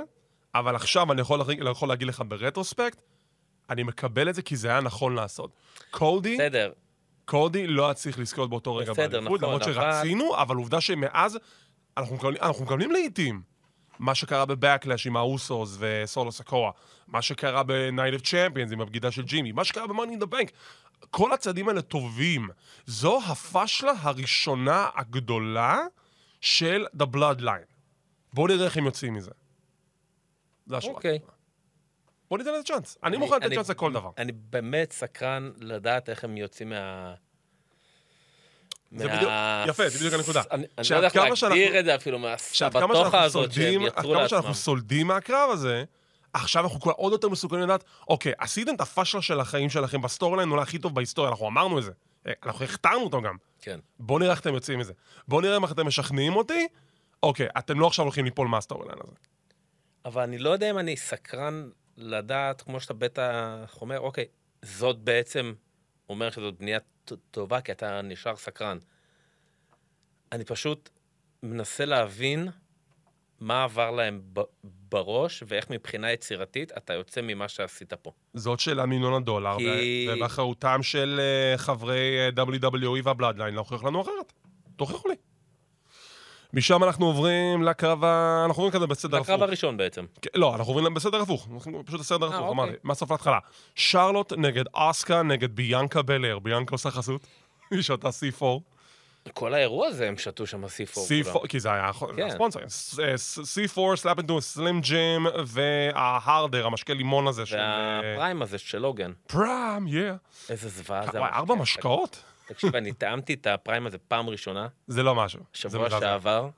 אבל 0.54 0.76
עכשיו 0.76 1.12
אני 1.12 1.20
יכול, 1.20 1.38
להגיד- 1.38 1.58
יכול 1.70 1.88
להגיד 1.88 2.08
לך 2.08 2.22
ברטרוספקט, 2.28 3.00
אני 3.70 3.82
מקבל 3.82 4.28
את 4.28 4.34
זה 4.34 4.42
כי 4.42 4.56
זה 4.56 4.68
היה 4.68 4.80
נכון 4.80 5.14
לעשות. 5.14 5.50
קודי, 5.90 6.34
בסדר, 6.34 6.72
קודי 7.24 7.66
לא 7.66 7.84
היה 7.84 7.94
צריך 7.94 8.18
לזכות 8.18 8.50
באותו 8.50 8.76
רגע 8.76 8.92
בסדר, 8.92 9.08
באליפות, 9.20 9.40
נכון, 9.40 9.48
למרות 9.48 9.62
אבל- 9.62 9.72
שרצינו, 9.92 10.36
אבל 10.36 10.56
עובדה 10.56 10.80
שמאז 10.80 11.38
אנחנו 11.96 12.16
מקבלים, 12.16 12.42
אנחנו 12.42 12.64
מקבלים 12.64 12.90
לעיתים. 12.92 13.42
מה 13.98 14.14
שקרה 14.14 14.44
בבקלאש 14.44 15.06
עם 15.06 15.16
האוסוס 15.16 15.76
וסולו 15.78 16.32
סקורה, 16.32 16.70
מה 17.08 17.22
שקרה 17.22 17.62
ב-Night 17.62 18.20
of 18.20 18.22
Champions 18.22 18.72
עם 18.72 18.80
הבגידה 18.80 19.10
של 19.10 19.22
ג'ימי, 19.22 19.52
מה 19.52 19.64
שקרה 19.64 19.86
ב-Money 19.86 20.18
in 20.18 20.24
the 20.24 20.26
Bank, 20.26 20.50
כל 21.10 21.32
הצעדים 21.32 21.68
האלה 21.68 21.82
טובים. 21.82 22.48
זו 22.86 23.20
הפשלה 23.26 23.92
הראשונה 24.00 24.88
הגדולה 24.94 25.78
של 26.40 26.86
The 26.98 27.16
Bloodline. 27.16 27.66
בואו 28.32 28.46
נראה 28.46 28.64
איך 28.64 28.76
הם 28.76 28.84
יוצאים 28.86 29.14
מזה. 29.14 29.30
זה 30.66 30.76
השורה. 30.76 30.94
אוקיי. 30.94 31.18
בואו 32.30 32.38
ניתן 32.38 32.54
לזה 32.54 32.62
צ'אנס. 32.62 32.98
אני 33.04 33.16
מוכן 33.16 33.36
לתת 33.36 33.46
אני- 33.46 33.54
צ'אנס 33.54 33.70
לכל 33.70 33.92
דבר. 33.92 34.10
אני 34.18 34.32
באמת 34.32 34.92
סקרן 34.92 35.50
לדעת 35.60 36.08
איך 36.08 36.24
הם 36.24 36.36
יוצאים 36.36 36.68
מה... 36.68 37.14
זה 38.96 39.08
בדיוק- 39.08 39.30
יפה, 39.68 39.88
זה 39.88 39.98
בדיוק 39.98 40.14
הנקודה. 40.14 40.42
אני 40.50 40.66
אני 40.78 40.86
לא 40.90 40.96
יודע 40.96 41.06
איך 41.06 41.16
להגדיר 41.42 41.80
את 41.80 41.84
זה 41.84 41.94
אפילו, 41.94 42.18
מהסבתוכה 42.18 43.22
הזאת 43.22 43.52
שהם 43.52 43.62
סולדים, 43.62 43.80
עד 43.82 43.86
יצרו 43.88 44.02
כמה 44.02 44.12
לעצמם. 44.22 44.28
שאנחנו 44.28 44.54
סולדים 44.54 45.06
מהקרב 45.06 45.50
הזה, 45.50 45.84
עכשיו 46.34 46.64
אנחנו 46.64 46.80
כבר 46.80 46.92
עוד 46.92 47.12
יותר 47.12 47.28
מסוכנים 47.28 47.62
לדעת, 47.62 47.84
אוקיי, 48.08 48.32
עשיתם 48.38 48.74
את 48.74 48.80
הפשלה 48.80 49.22
של 49.22 49.40
החיים 49.40 49.70
שלכם 49.70 50.02
בסטורי 50.02 50.36
ליין 50.36 50.50
אולי 50.50 50.62
הכי 50.62 50.78
טוב 50.78 50.94
בהיסטוריה, 50.94 51.30
אנחנו 51.30 51.48
אמרנו 51.48 51.78
את 51.78 51.84
זה. 51.84 51.92
אה, 52.26 52.32
אנחנו 52.46 52.64
הכתרנו 52.64 53.04
אותו 53.04 53.22
גם. 53.22 53.36
כן. 53.60 53.80
בואו 53.98 54.18
נראה 54.18 54.30
איך 54.30 54.40
אתם 54.40 54.54
יוצאים 54.54 54.78
מזה. 54.78 54.92
בואו 55.28 55.40
נראה 55.40 55.58
איך 55.62 55.72
אתם 55.72 55.86
משכנעים 55.86 56.36
אותי. 56.36 56.66
אוקיי, 57.22 57.46
אתם 57.58 57.80
לא 57.80 57.86
עכשיו 57.86 58.04
הולכים 58.04 58.24
ליפול 58.24 58.48
מה 58.48 58.59
story 58.59 58.86
line 58.86 58.98
הזה. 59.02 59.12
אבל 60.04 60.22
אני 60.22 60.38
לא 60.38 60.50
יודע 60.50 60.70
אם 60.70 60.78
אני 60.78 60.96
סקרן 60.96 61.68
לדעת, 61.96 62.62
כמו 62.62 62.80
שאתה 62.80 62.94
בטח 62.94 63.78
אומר, 63.80 64.00
אוקיי, 64.00 64.24
זאת 64.62 64.98
בעצם 64.98 65.54
אומר 66.08 66.30
שזאת 66.30 66.58
בנייה 66.58 66.78
טובה, 67.30 67.60
כי 67.60 67.72
אתה 67.72 68.02
נשאר 68.02 68.36
סקרן. 68.36 68.78
אני 70.32 70.44
פשוט 70.44 70.90
מנסה 71.42 71.84
להבין 71.84 72.48
מה 73.40 73.64
עבר 73.64 73.90
להם 73.90 74.20
ב- 74.32 74.40
בראש, 74.92 75.42
ואיך 75.46 75.70
מבחינה 75.70 76.12
יצירתית 76.12 76.72
אתה 76.76 76.92
יוצא 76.94 77.20
ממה 77.22 77.48
שעשית 77.48 77.92
פה. 77.92 78.10
זאת 78.34 78.60
שאלה 78.60 78.86
מיליון 78.86 79.14
הדולר, 79.14 79.56
כי- 79.58 80.08
ובאחריותם 80.12 80.82
של 80.82 81.20
אה, 81.52 81.58
חברי 81.58 82.18
אה, 82.36 82.44
WWE 82.44 83.00
והבלאדליין 83.04 83.54
להוכיח 83.54 83.84
לנו 83.84 84.00
אחרת. 84.02 84.32
תוכיחו 84.76 85.08
לי. 85.08 85.14
משם 86.52 86.84
אנחנו 86.84 87.06
עוברים 87.06 87.62
לקרב 87.62 88.04
ה... 88.04 88.42
אנחנו 88.46 88.62
עוברים 88.62 88.70
כזה 88.80 88.86
בסדר 88.86 89.16
הפוך. 89.16 89.28
הקרב 89.28 89.42
הראשון 89.42 89.76
בעצם. 89.76 90.04
כן, 90.22 90.30
לא, 90.34 90.54
אנחנו 90.54 90.72
עוברים 90.72 90.94
בסדר 90.94 91.20
הפוך. 91.20 91.48
פשוט 91.86 92.00
בסדר 92.00 92.26
הפוך, 92.26 92.38
אוקיי. 92.38 92.50
אמרתי. 92.52 92.72
מהסוף 92.82 93.10
להתחלה. 93.10 93.38
שרלוט 93.74 94.32
נגד 94.32 94.64
אסקה 94.72 95.22
נגד 95.22 95.56
ביאנקה 95.56 96.02
בלר. 96.02 96.38
ביאנקה 96.38 96.74
עושה 96.74 96.90
חסות. 96.90 97.26
היא 97.70 97.82
שותה 97.82 98.08
C4. 98.08 98.44
כל 99.32 99.54
האירוע 99.54 99.86
הזה 99.86 100.08
הם 100.08 100.18
שתו 100.18 100.46
שם 100.46 100.64
C4. 100.64 100.94
כולם. 100.94 101.34
C4, 101.34 101.48
כי 101.48 101.60
זה 101.60 101.72
היה 101.72 101.90
כן. 102.16 102.22
הספונסר. 102.22 102.60
אה, 102.60 103.14
C4, 103.64 103.96
snap 103.96 104.18
into 104.18 104.40
Slim 104.40 104.80
Jim, 104.80 105.26
וההרדר, 105.46 106.66
המשקה 106.66 106.94
לימון 106.94 107.26
הזה 107.26 107.46
של... 107.46 107.56
אה, 107.56 108.00
והפריים 108.04 108.42
הזה 108.42 108.58
של 108.58 108.78
לוגן. 108.78 109.12
פריים, 109.26 109.86
יא. 109.86 110.12
איזה 110.50 110.68
זוועה 110.68 111.12
זה. 111.12 111.18
וואי. 111.18 111.30
ארבע 111.32 111.54
משקאות? 111.54 112.22
תקשיב, 112.48 112.76
אני 112.76 112.92
טעמתי 112.92 113.34
את 113.34 113.46
הפריים 113.46 113.86
הזה 113.86 113.98
פעם 113.98 114.28
ראשונה, 114.28 114.68
זה 114.86 115.02
לא 115.02 115.14
משהו. 115.14 115.40
שבוע. 115.52 115.90
שעבר. 115.90 116.48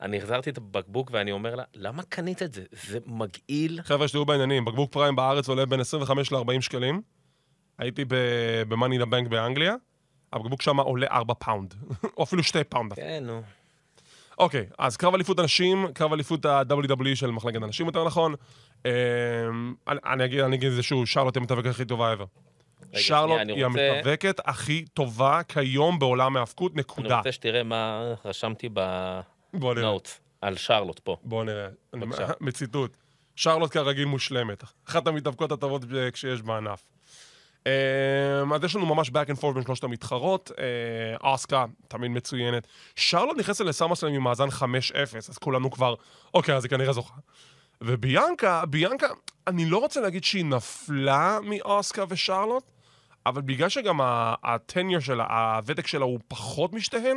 אני 0.00 0.18
החזרתי 0.18 0.50
את 0.50 0.58
הבקבוק 0.58 1.10
ואני 1.12 1.32
אומר 1.32 1.54
לה, 1.54 1.64
למה 1.74 2.02
קנית 2.02 2.42
את 2.42 2.52
זה? 2.52 2.62
זה 2.72 2.98
מגעיל. 3.06 3.80
חבר'ה, 3.82 4.08
שתהיו 4.08 4.24
בעניינים, 4.24 4.64
בקבוק 4.64 4.92
פריים 4.92 5.16
בארץ 5.16 5.48
עולה 5.48 5.66
בין 5.66 5.80
25 5.80 6.32
ל-40 6.32 6.60
שקלים. 6.60 7.02
הייתי 7.78 8.04
ב-Money 8.04 9.02
the 9.02 9.06
Bank 9.06 9.28
באנגליה, 9.28 9.74
הבקבוק 10.32 10.62
שם 10.62 10.80
עולה 10.80 11.06
4 11.06 11.34
פאונד, 11.34 11.74
או 12.16 12.22
אפילו 12.22 12.42
2 12.42 12.64
פאונד. 12.68 12.92
כן, 12.94 13.22
נו. 13.26 13.42
אוקיי, 14.38 14.66
אז 14.78 14.96
קרב 14.96 15.14
אליפות 15.14 15.38
הנשים, 15.38 15.86
קרב 15.94 16.12
אליפות 16.12 16.44
ה-WWE 16.44 17.14
של 17.14 17.30
מחלקת 17.30 17.62
הנשים 17.62 17.86
יותר 17.86 18.04
נכון. 18.04 18.34
אמ, 18.84 18.90
אני 19.88 19.98
אני 20.06 20.24
אגיד 20.24 20.40
אני 20.40 20.56
אגיד 20.56 20.68
את 20.68 20.74
זה 20.74 20.82
שוב, 20.82 21.06
שרלוט 21.06 21.36
היא 21.36 21.40
המתאבקת 21.40 21.70
הכי 21.70 21.84
טובה 21.84 22.14
ever. 22.14 22.24
שרלוט 22.98 23.40
אני 23.40 23.52
היא 23.52 23.66
רוצה- 23.66 23.90
המתאבקת 23.96 24.40
הכי 24.44 24.84
טובה 24.94 25.40
כיום 25.48 25.98
בעולם 25.98 26.36
ההאבקות, 26.36 26.72
אני 26.72 26.80
נקודה. 26.80 27.16
רוצה 27.18 27.32
שתראה 27.32 27.62
מה 27.62 28.02
רשמתי. 28.24 28.68
בנוט 29.54 30.08
על 30.40 30.56
שרלוט 30.56 30.98
פה. 30.98 31.16
בוא 31.24 31.44
נראה. 31.44 31.66
אני- 31.94 32.06
בבקשה. 32.06 32.26
בציטוט. 32.46 32.96
שרלוט 33.36 33.72
כרגיל 33.72 34.04
מושלמת. 34.04 34.64
אחת 34.88 35.06
המתאבקות 35.06 35.52
הטובות 35.52 35.82
אה, 35.96 36.10
כשיש 36.10 36.42
בענף. 36.42 36.84
אמ, 37.66 38.52
אז 38.52 38.64
יש 38.64 38.76
לנו 38.76 38.86
ממש 38.86 39.08
back 39.08 39.36
and 39.36 39.40
forth 39.40 39.54
בין 39.54 39.62
שלושת 39.62 39.84
המתחרות. 39.84 40.50
אה, 40.58 41.34
אסקה, 41.34 41.64
תמיד 41.88 42.10
מצוינת. 42.10 42.66
שרלוט 42.96 43.38
נכנסת 43.38 43.64
לסמאסלם 43.64 44.14
עם 44.14 44.22
מאזן 44.22 44.48
5-0, 44.48 44.62
אז 45.28 45.38
כולנו 45.38 45.70
כבר, 45.70 45.94
אוקיי, 46.34 46.56
אז 46.56 46.64
היא 46.64 46.70
כנראה 46.70 46.92
זוכה. 46.92 47.14
וביאנקה, 47.80 48.66
ביאנקה, 48.66 49.06
אני 49.46 49.66
לא 49.66 49.78
רוצה 49.78 50.00
להגיד 50.00 50.24
שהיא 50.24 50.44
נפלה 50.44 51.38
מאוסקה 51.42 52.04
ושרלוט, 52.08 52.70
אבל 53.26 53.42
בגלל 53.42 53.68
שגם 53.68 54.00
ה 54.42 54.50
tenure 54.50 55.00
שלה, 55.00 55.24
הוותק 55.56 55.86
שלה 55.86 56.04
הוא 56.04 56.20
פחות 56.28 56.72
משתיהן, 56.72 57.16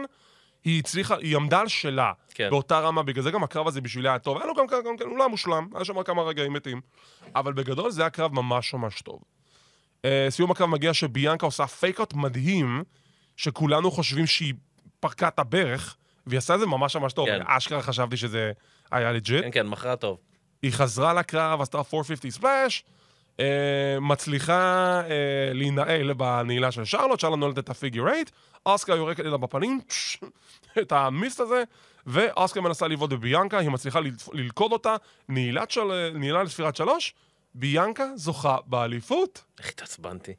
היא 0.63 0.79
הצליחה, 0.79 1.15
היא 1.15 1.35
עמדה 1.35 1.59
על 1.59 1.67
שלה. 1.67 2.11
כן. 2.33 2.49
באותה 2.49 2.79
רמה, 2.79 3.03
בגלל 3.03 3.23
זה 3.23 3.31
גם 3.31 3.43
הקרב 3.43 3.67
הזה 3.67 3.81
בשבילה 3.81 4.09
היה 4.09 4.19
טוב. 4.19 4.37
היה 4.37 4.45
לו 4.45 4.53
גם, 4.55 4.65
גם, 4.67 4.95
גם, 4.99 5.09
הוא 5.09 5.17
לא 5.17 5.23
היה 5.23 5.29
מושלם, 5.29 5.67
היה 5.75 5.85
שם 5.85 6.03
כמה 6.03 6.21
רגעים 6.21 6.53
מתים. 6.53 6.81
אבל 7.35 7.53
בגדול 7.53 7.91
זה 7.91 8.01
היה 8.01 8.09
קרב 8.09 8.33
ממש 8.33 8.73
ממש 8.73 9.01
טוב. 9.01 9.19
אה, 10.03 10.05
סיום 10.29 10.51
הקרב 10.51 10.69
מגיע 10.69 10.93
שביאנקה 10.93 11.45
עושה 11.45 11.67
fake 11.67 11.94
out 11.94 12.13
מדהים, 12.13 12.83
שכולנו 13.37 13.91
חושבים 13.91 14.27
שהיא 14.27 14.53
פרקה 14.99 15.27
את 15.27 15.39
הברך, 15.39 15.95
והיא 16.27 16.37
עשה 16.37 16.55
את 16.55 16.59
זה 16.59 16.65
ממש 16.65 16.95
ממש 16.95 17.13
טוב. 17.13 17.27
כן. 17.27 17.41
אשכרה 17.45 17.81
חשבתי 17.81 18.17
שזה 18.17 18.51
היה 18.91 19.11
legit. 19.11 19.43
כן, 19.43 19.49
כן, 19.51 19.67
מכרה 19.67 19.95
טוב. 19.95 20.17
היא 20.61 20.71
חזרה 20.71 21.13
לקרב, 21.13 21.61
עשתה 21.61 21.77
450 21.77 22.31
splash, 22.31 22.83
אה, 23.39 23.45
מצליחה 24.01 25.01
אה, 25.09 25.53
להינעל 25.53 26.13
בנעילה 26.13 26.71
של 26.71 26.85
שרלוט, 26.85 27.19
שרלוט 27.19 27.39
נועלת 27.39 27.59
את 27.59 27.69
ה 27.69 27.74
figure 27.74 28.01
8, 28.01 28.17
אסקה 28.65 28.95
יורקת 28.95 29.25
לה 29.25 29.37
בפנים, 29.37 29.81
את 30.81 30.91
ה 30.91 31.01
mist 31.01 31.39
הזה, 31.39 31.63
ואסקה 32.07 32.61
מנסה 32.61 32.87
לבעוט 32.87 33.09
בביאנקה, 33.09 33.59
היא 33.59 33.69
מצליחה 33.69 33.99
ללכוד 34.33 34.71
אותה. 34.71 34.95
נעילה 35.29 36.43
לספירת 36.43 36.75
שלוש, 36.75 37.13
ביאנקה 37.55 38.07
זוכה 38.15 38.57
באליפות. 38.65 39.43
איך 39.59 39.69
התעצבנתי. 39.69 40.33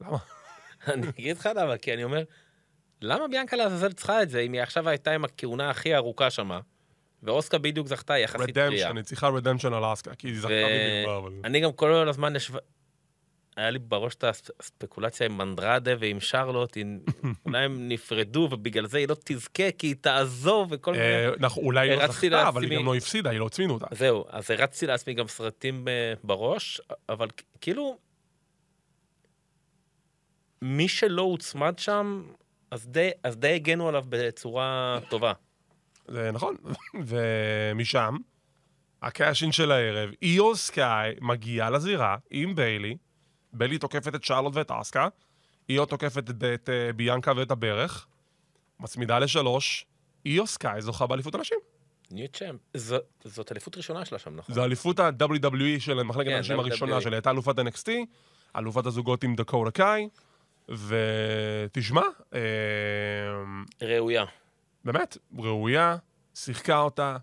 למה? 0.00 0.18
אני 0.92 1.08
אגיד 1.08 1.36
לך 1.36 1.48
למה, 1.56 1.78
כי 1.78 1.94
אני 1.94 2.04
אומר, 2.04 2.24
למה 3.02 3.28
ביאנקה 3.28 3.56
לעזאזל 3.56 3.92
צריכה 3.92 4.22
את 4.22 4.30
זה, 4.30 4.40
אם 4.40 4.52
היא 4.52 4.62
עכשיו 4.62 4.88
הייתה 4.88 5.12
עם 5.12 5.24
הכהונה 5.24 5.70
הכי 5.70 5.94
ארוכה 5.94 6.30
שמה, 6.30 6.60
ואוסקה 7.22 7.58
בדיוק 7.58 7.86
זכתה 7.86 8.18
יחסית 8.18 8.54
טריה. 8.54 8.66
רדמפשן, 8.66 8.96
היא 8.96 9.04
צריכה 9.04 9.28
רדמפשן 9.28 9.72
על 9.72 9.92
אסקה, 9.92 10.14
כי 10.14 10.28
היא 10.28 10.40
זכתה 10.40 10.48
בדיוק, 10.48 11.22
אבל... 11.22 11.32
ואני 11.42 11.60
גם 11.60 11.72
כל 11.72 12.08
הזמן. 12.08 12.32
היה 13.56 13.70
לי 13.70 13.78
בראש 13.78 14.14
את 14.14 14.24
הספקולציה 14.60 15.26
עם 15.26 15.38
מנדרדה 15.38 15.92
ועם 15.98 16.20
שרלוט, 16.20 16.76
אולי 17.46 17.64
הם 17.64 17.88
נפרדו 17.88 18.48
ובגלל 18.50 18.86
זה 18.86 18.98
היא 18.98 19.08
לא 19.08 19.16
תזכה 19.24 19.70
כי 19.78 19.86
היא 19.86 19.94
תעזוב 20.00 20.68
וכל 20.70 20.92
מיני... 20.92 21.04
אה, 21.04 21.30
נכון, 21.38 21.64
אולי 21.64 21.90
היא 21.90 21.98
לא 21.98 22.06
זכתה, 22.06 22.48
אבל 22.48 22.62
היא 22.62 22.78
גם 22.78 22.86
לא 22.86 22.94
הפסידה, 22.94 23.30
היא 23.30 23.40
לא 23.40 23.46
הצמינו 23.46 23.74
אותה. 23.74 23.86
זהו, 23.90 24.24
אז 24.28 24.50
הרצתי 24.50 24.86
לעצמי 24.86 25.14
גם 25.14 25.28
סרטים 25.28 25.88
אה, 25.88 26.14
בראש, 26.24 26.80
אבל 27.08 27.28
כאילו, 27.60 27.98
מי 30.62 30.88
שלא 30.88 31.22
הוצמד 31.22 31.78
שם, 31.78 32.22
אז 32.70 32.86
די, 32.86 33.10
אז 33.22 33.36
די 33.36 33.54
הגנו 33.54 33.88
עליו 33.88 34.04
בצורה 34.08 34.98
טובה. 35.08 35.32
זה 36.08 36.30
נכון, 36.32 36.56
ומשם 37.06 38.16
הקאשין 39.02 39.52
של 39.52 39.72
הערב, 39.72 40.10
איו 40.22 40.56
סקאי 40.56 41.14
מגיעה 41.20 41.70
לזירה 41.70 42.16
עם 42.30 42.54
ביילי, 42.54 42.96
ביילי 43.52 43.78
תוקפת 43.78 44.14
את 44.14 44.24
שרלוט 44.24 44.56
ואת 44.56 44.70
אסקה, 44.70 45.08
איו 45.68 45.86
תוקפת 45.86 46.30
את, 46.30 46.44
את 46.54 46.68
אה, 46.68 46.92
ביאנקה 46.92 47.32
ואת 47.36 47.50
הברך, 47.50 48.06
מצמידה 48.80 49.18
לשלוש, 49.18 49.86
איו 50.26 50.46
סקאי 50.46 50.80
זוכה 50.82 51.06
באליפות 51.06 51.34
הנשים. 51.34 51.58
new 52.10 52.28
champ. 52.32 52.60
זו- 52.74 52.96
זאת 53.24 53.52
אליפות 53.52 53.76
ראשונה 53.76 54.04
שלה 54.04 54.18
שם, 54.18 54.36
נכון? 54.36 54.54
זו 54.54 54.64
אליפות 54.64 55.00
ה-WWE 55.00 55.80
של 55.80 56.02
מחלקת 56.02 56.28
כן, 56.28 56.36
הנשים 56.36 56.58
הראשונה 56.60 56.96
WWE. 56.98 57.00
שלה, 57.00 57.16
הייתה 57.16 57.30
אלופת 57.30 57.58
NXT, 57.58 57.88
אלופת 58.56 58.86
הזוגות 58.86 59.24
עם 59.24 59.34
דקוטה 59.34 59.70
קאי, 59.70 60.08
ותשמע, 60.68 62.02
אה, 62.34 62.40
ראויה. 63.82 64.24
באמת, 64.84 65.16
ראויה, 65.38 65.96
שיחקה 66.34 66.78
אותה, 66.78 67.16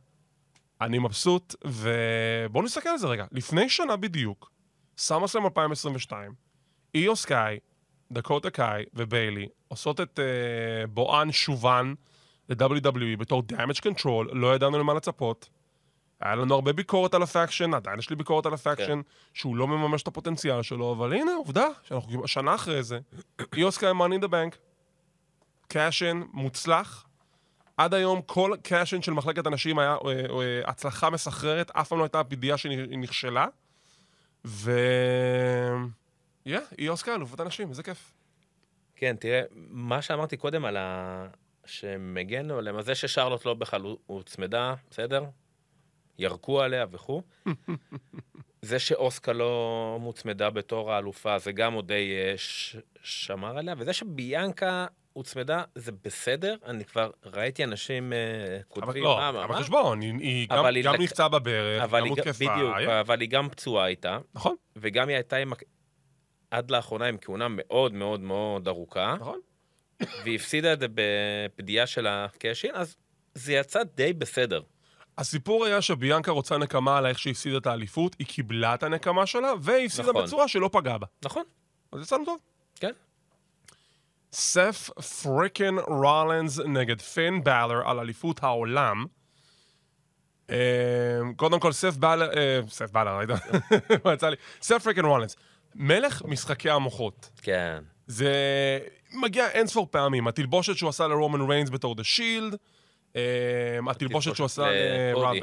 אני 0.81 0.99
מבסוט, 0.99 1.55
ובואו 1.65 2.63
נסתכל 2.63 2.89
על 2.89 2.97
זה 2.97 3.07
רגע. 3.07 3.25
לפני 3.31 3.69
שנה 3.69 3.95
בדיוק, 3.95 4.51
סאמרסלם 4.97 5.45
2022, 5.45 6.31
איו 6.95 7.15
סקאי, 7.15 7.59
דקוטה 8.11 8.49
קאי 8.49 8.83
וביילי 8.93 9.47
עושות 9.67 10.01
את 10.01 10.19
uh, 10.19 10.87
בואן 10.87 11.31
שובן 11.31 11.93
ל-WWE 12.49 13.17
בתור 13.17 13.43
damage 13.51 13.79
control, 13.79 14.33
לא 14.33 14.55
ידענו 14.55 14.79
למה 14.79 14.93
לצפות. 14.93 15.49
היה 16.21 16.35
לנו 16.35 16.55
הרבה 16.55 16.73
ביקורת 16.73 17.13
על 17.13 17.23
ה 17.23 17.29
faction, 17.29 17.73
עדיין 17.73 17.99
יש 17.99 18.09
לי 18.09 18.15
ביקורת 18.15 18.45
על 18.45 18.53
ה 18.53 18.57
faction, 18.57 18.85
כן. 18.85 18.99
שהוא 19.33 19.55
לא 19.55 19.67
מממש 19.67 20.03
את 20.03 20.07
הפוטנציאל 20.07 20.61
שלו, 20.61 20.93
אבל 20.93 21.13
הנה, 21.13 21.33
עובדה, 21.33 21.67
שאנחנו 21.83 22.27
שנה 22.27 22.55
אחרי 22.55 22.83
זה, 22.83 22.99
איו 23.57 23.71
סקאי 23.71 23.91
money 23.91 24.21
in 24.21 24.25
the 24.25 24.29
bank, 24.29 24.55
cash-in 25.67 26.21
מוצלח. 26.33 27.05
עד 27.77 27.93
היום 27.93 28.21
כל 28.21 28.55
cash-in 28.63 29.01
של 29.01 29.11
מחלקת 29.11 29.47
הנשים 29.47 29.79
היה 29.79 29.95
אה, 30.05 30.11
אה, 30.11 30.61
הצלחה 30.65 31.09
מסחררת, 31.09 31.71
אף 31.71 31.87
פעם 31.87 31.97
לא 31.99 32.03
הייתה 32.03 32.23
פדייה 32.23 32.57
שהיא 32.57 32.99
נכשלה. 32.99 33.45
ו... 34.45 34.71
איו 36.45 36.59
סקאי, 36.77 37.15
אלופת 37.15 37.39
הנשים, 37.39 37.69
איזה 37.69 37.83
כיף. 37.83 38.13
כן, 38.95 39.15
תראה, 39.19 39.41
מה 39.69 40.01
שאמרתי 40.01 40.37
קודם 40.37 40.65
על 40.65 40.77
ה... 40.77 41.27
שהם 41.65 42.17
הגנו 42.21 42.57
עליהם, 42.57 42.77
אז 42.77 42.85
זה 42.85 42.95
ששרלוט 42.95 43.45
לא 43.45 43.53
בכלל 43.53 43.81
הו- 43.81 43.99
הוצמדה, 44.05 44.75
בסדר? 44.89 45.25
ירקו 46.19 46.61
עליה 46.61 46.85
וכו'. 46.91 47.21
זה 48.61 48.79
שאוסקה 48.79 49.33
לא 49.33 49.97
מוצמדה 50.01 50.49
בתור 50.49 50.91
האלופה, 50.93 51.39
זה 51.39 51.51
גם 51.51 51.73
עוד 51.73 51.87
די 51.87 52.11
אה, 52.17 52.33
ש... 52.37 52.75
שמר 53.01 53.57
עליה, 53.57 53.75
וזה 53.77 53.93
שביאנקה 53.93 54.85
הוצמדה, 55.13 55.63
זה 55.75 55.91
בסדר, 56.03 56.55
אני 56.65 56.85
כבר 56.85 57.11
ראיתי 57.25 57.63
אנשים 57.63 58.13
אה, 58.13 58.17
כותבים, 58.67 59.03
לא, 59.03 59.17
מה, 59.17 59.31
מה, 59.31 59.43
אבל 59.43 59.55
מה? 59.55 59.61
חשבון, 59.61 60.01
היא, 60.01 60.47
גם, 60.83 60.95
נפצעה 60.99 61.29
בברך, 61.29 61.91
גם 61.91 62.07
הותקפה. 62.07 62.45
בדיוק, 62.53 62.75
אבל 62.99 63.21
היא 63.21 63.29
גם 63.29 63.49
פצועה 63.49 63.85
הייתה, 63.85 64.17
נכון, 64.33 64.55
וגם 64.75 65.07
היא 65.07 65.15
הייתה 65.15 65.37
עד 66.51 66.71
לאחרונה 66.71 67.05
עם 67.05 67.17
כהונה 67.21 67.47
מאוד 67.49 67.93
מאוד 67.93 68.19
מאוד 68.19 68.67
ארוכה. 68.67 69.15
נכון. 69.19 69.39
והיא 70.23 70.35
הפסידה 70.35 70.73
את 70.73 70.79
זה 70.79 70.87
בפדייה 70.95 71.87
של 71.87 72.07
ה 72.07 72.14
cash-in, 72.14 72.71
אז 72.73 72.95
זה 73.33 73.53
יצא 73.53 73.83
די 73.83 74.13
בסדר. 74.13 74.61
הסיפור 75.17 75.65
היה 75.65 75.81
שביאנקה 75.81 76.31
רוצה 76.31 76.57
נקמה 76.57 76.97
על 76.97 77.05
איך 77.05 77.19
שהיא 77.19 77.31
הפסידה 77.31 77.57
את 77.57 77.67
האליפות, 77.67 78.15
היא 78.19 78.27
קיבלה 78.27 78.73
את 78.73 78.83
הנקמה 78.83 79.25
שלה, 79.25 79.51
והיא 79.61 79.85
הפסידה 79.85 80.09
נכון. 80.09 80.23
בצורה 80.23 80.47
שלא 80.47 80.69
פגעה 80.71 80.97
בה. 80.97 81.07
נכון, 81.25 81.43
אז 81.91 82.01
יצאנו 82.01 82.25
טוב. 82.25 82.39
כן. 82.75 82.91
סף 84.33 84.89
freakin' 85.23 85.75
רולנס 85.87 86.59
נגד 86.59 87.01
פין 87.01 87.43
בלר 87.43 87.89
על 87.89 87.99
אליפות 87.99 88.43
העולם. 88.43 89.05
אה, 90.49 90.55
קודם 91.35 91.59
כל, 91.59 91.71
סף 91.71 91.97
בלר, 91.97 92.29
אה, 92.37 92.59
סף 92.69 92.95
ראית? 92.95 93.29
מה 94.05 94.13
יצא 94.13 94.29
לי? 94.29 94.35
סף 94.61 94.83
freakin' 94.83 95.05
רולנס. 95.05 95.35
מלך 95.75 96.21
משחקי 96.25 96.69
המוחות. 96.69 97.29
כן. 97.41 97.83
זה 98.07 98.33
מגיע 99.13 99.49
אינספור 99.49 99.87
פעמים. 99.91 100.27
התלבושת 100.27 100.77
שהוא 100.77 100.89
עשה 100.89 101.07
לרומן 101.07 101.51
ריינס 101.51 101.69
בתור 101.69 101.95
the 101.95 102.03
Shield, 102.03 102.55
התלבושת 103.89 104.35
שהוא 104.35 104.45
עשה. 104.45 104.65
לרב... 105.15 105.35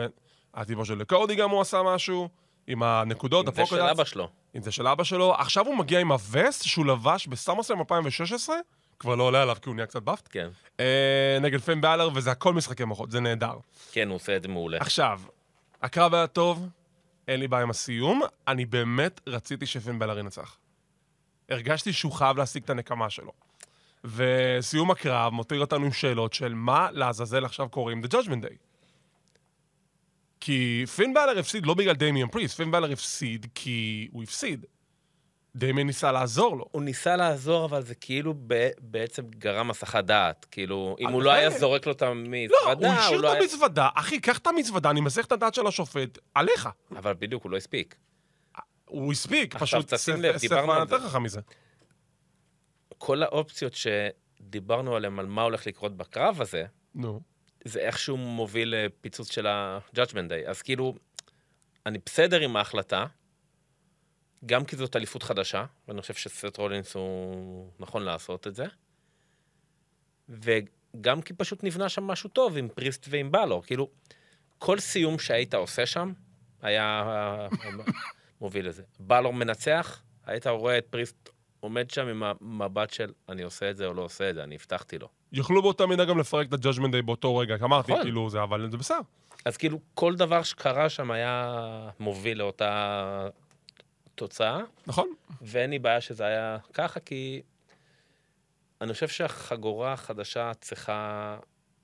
התלבושת 0.55 0.95
לקודי 0.95 1.35
גם 1.35 1.51
הוא 1.51 1.61
עשה 1.61 1.83
משהו, 1.83 2.29
עם 2.67 2.83
הנקודות, 2.83 3.55
זה 3.55 3.67
של. 3.67 3.81
אבא 3.81 4.05
שלו. 4.05 4.29
אם 4.57 4.63
זה 4.63 4.73
של 4.73 4.87
אבא 4.87 5.05
שלו. 5.05 5.35
עכשיו 5.35 5.67
הוא 5.67 5.77
מגיע 5.77 6.01
עם 6.01 6.13
הווסט 6.13 6.65
שהוא 6.65 6.87
לבש 6.87 7.27
בסמרסלם 7.27 7.79
2016, 7.79 8.57
כבר 9.01 9.15
לא 9.15 9.23
עולה 9.23 9.43
עליו 9.43 9.57
כי 9.63 9.69
הוא 9.69 9.77
נהיה 9.77 9.87
קצת 9.87 10.03
buffed, 10.03 10.29
כן. 10.31 10.49
אה, 10.81 11.39
נגד 11.41 11.61
פן 11.61 11.81
באלר, 11.81 12.09
וזה 12.15 12.31
הכל 12.31 12.55
משחקי 12.55 12.85
מוחות, 12.85 13.11
זה 13.11 13.21
נהדר. 13.21 13.55
כן, 13.93 14.09
הוא 14.09 14.17
עושה 14.17 14.37
את 14.37 14.43
זה 14.43 14.49
מעולה. 14.49 14.79
עכשיו, 14.81 15.21
הקרב 15.83 16.15
היה 16.15 16.27
טוב, 16.27 16.69
אין 17.29 17.41
לי 17.41 17.49
בעיה 17.49 17.63
עם 17.63 17.71
הסיום, 17.71 18.23
אני 18.49 18.65
באמת 18.65 19.21
רציתי 19.27 19.67
שפן 19.67 19.99
באלר 19.99 20.19
ינצח. 20.19 20.57
הרגשתי 21.49 21.93
שהוא 21.93 22.13
חייב 22.13 22.37
להשיג 22.37 22.63
את 22.63 22.71
הנקמה 22.71 23.11
שלו. 23.11 23.33
וסיום 24.05 24.91
הקרב 24.91 25.33
מותיר 25.33 25.61
אותנו 25.61 25.85
עם 25.85 25.93
שאלות 25.93 26.33
של 26.33 26.55
מה 26.55 26.89
לעזאזל 26.93 27.45
עכשיו 27.45 27.69
קוראים 27.69 28.03
The 28.05 28.09
Judgment 28.09 28.45
Day. 28.45 28.55
כי 30.41 30.85
פין 30.97 31.15
באלר 31.15 31.39
הפסיד 31.39 31.67
לא 31.67 31.75
בגלל 31.75 31.95
דמיאן 31.95 32.29
פריס, 32.29 32.55
פין 32.55 32.71
באלר 32.71 32.93
הפסיד 32.93 33.47
כי 33.55 34.09
הוא 34.13 34.23
הפסיד. 34.23 34.67
דמיאן 35.57 35.87
ניסה 35.87 36.13
לעזור 36.13 36.57
לו. 36.57 36.65
הוא 36.71 36.83
ניסה 36.83 37.17
לעזור, 37.17 37.65
אבל 37.65 37.83
זה 37.83 37.95
כאילו 37.95 38.35
ב- 38.47 38.71
בעצם 38.81 39.23
גרם 39.31 39.71
הסחת 39.71 40.05
דעת. 40.05 40.47
כאילו, 40.51 40.97
אם 41.01 41.07
אבל 41.07 41.15
הוא 41.15 41.23
לא 41.23 41.31
היה 41.31 41.51
זורק 41.51 41.87
לו 41.87 41.93
את 41.93 42.03
לא, 42.03 42.07
המזוודה, 42.09 42.89
הוא 42.89 42.97
השאיר 42.99 43.21
לא 43.21 43.33
את. 43.33 43.39
המזוודה. 43.41 43.89
אחי, 43.95 44.21
קח 44.21 44.39
את 44.39 44.47
המזוודה, 44.47 44.91
אני 44.91 45.01
מסך 45.01 45.25
את 45.25 45.33
הדעת 45.33 45.55
של 45.55 45.67
השופט, 45.67 46.19
עליך. 46.35 46.69
אבל 46.97 47.15
בדיוק, 47.19 47.45
הוא 47.45 47.51
לא 47.53 47.57
הספיק. 47.57 47.97
הוא 48.85 49.13
הספיק, 49.13 49.57
עכשיו, 49.57 49.81
פשוט 49.81 49.95
תשים 49.95 50.17
סף 50.17 50.41
דיברנו 50.41 50.73
על 50.73 50.81
יותר 50.81 50.99
זה. 51.01 51.09
חכם 51.09 51.23
מזה. 51.23 51.41
כל 52.99 53.23
האופציות 53.23 53.73
שדיברנו 53.75 54.97
עליהן, 54.97 55.19
על 55.19 55.27
מה 55.27 55.43
הולך 55.43 55.67
לקרות 55.67 55.97
בקרב 55.97 56.41
הזה, 56.41 56.65
נו. 56.95 57.21
זה 57.65 57.81
איכשהו 57.81 58.17
מוביל 58.17 58.75
לפיצוץ 58.77 59.33
של 59.33 59.47
ה-Judgment 59.47 60.29
Day. 60.31 60.49
אז 60.51 60.63
כאילו, 60.63 60.95
אני 61.87 61.99
בסדר 62.07 62.41
עם 62.41 62.57
ההחלטה, 62.57 63.07
גם 64.47 64.65
כי 64.65 64.77
זאת 64.77 64.97
אליפות 64.97 65.23
חדשה, 65.23 65.65
ואני 65.89 66.01
חושב 66.01 66.15
שסט 66.15 66.57
רולינס 66.57 66.95
הוא 66.95 67.71
נכון 67.79 68.03
לעשות 68.03 68.47
את 68.47 68.55
זה, 68.55 68.65
וגם 70.29 71.23
כי 71.23 71.35
פשוט 71.35 71.65
נבנה 71.65 71.89
שם 71.89 72.05
משהו 72.05 72.31
טוב 72.31 72.57
עם 72.57 72.69
פריסט 72.69 73.07
ועם 73.11 73.33
בלור. 73.33 73.63
כאילו, 73.63 73.89
כל 74.59 74.79
סיום 74.79 75.19
שהיית 75.19 75.55
עושה 75.55 75.87
שם, 75.87 76.13
היה 76.63 77.49
מוביל 78.41 78.69
לזה. 78.69 78.83
בלור 79.01 79.33
מנצח, 79.33 80.03
היית 80.27 80.47
רואה 80.47 80.79
את 80.79 80.87
פריסט 80.91 81.29
עומד 81.61 81.91
שם 81.91 82.07
עם 82.07 82.23
המבט 82.23 82.91
של 82.91 83.13
אני 83.29 83.43
עושה 83.43 83.71
את 83.71 83.77
זה 83.77 83.87
או 83.87 83.95
לא 83.95 84.03
עושה 84.03 84.31
את 84.31 84.35
זה, 84.35 84.45
אני 84.45 84.55
הבטחתי 84.55 84.99
לו. 84.99 85.09
יוכלו 85.33 85.63
באותה 85.63 85.87
מידה 85.87 86.05
גם 86.05 86.19
לפרק 86.19 86.49
את 86.49 86.53
ה-Judgment 86.53 86.93
Day 86.93 87.03
באותו 87.05 87.37
רגע, 87.37 87.59
כי 87.59 87.65
אמרתי, 87.65 87.93
נכון. 87.93 88.05
כאילו, 88.05 88.31
זה, 88.31 88.43
אבל 88.43 88.71
זה 88.71 88.77
בסדר. 88.77 89.01
אז 89.45 89.57
כאילו, 89.57 89.81
כל 89.95 90.15
דבר 90.17 90.43
שקרה 90.43 90.89
שם 90.89 91.11
היה 91.11 91.59
מוביל 92.01 92.39
לאותה 92.39 93.29
תוצאה, 94.21 94.61
נכון? 94.87 95.09
ואין 95.43 95.71
לי 95.71 95.79
בעיה 95.79 96.01
שזה 96.01 96.25
היה 96.25 96.59
ככה, 96.73 97.01
כי 97.01 97.43
אני 98.81 98.93
חושב 98.93 99.09
שהחגורה 99.09 99.93
החדשה 99.93 100.53
צריכה 100.61 101.37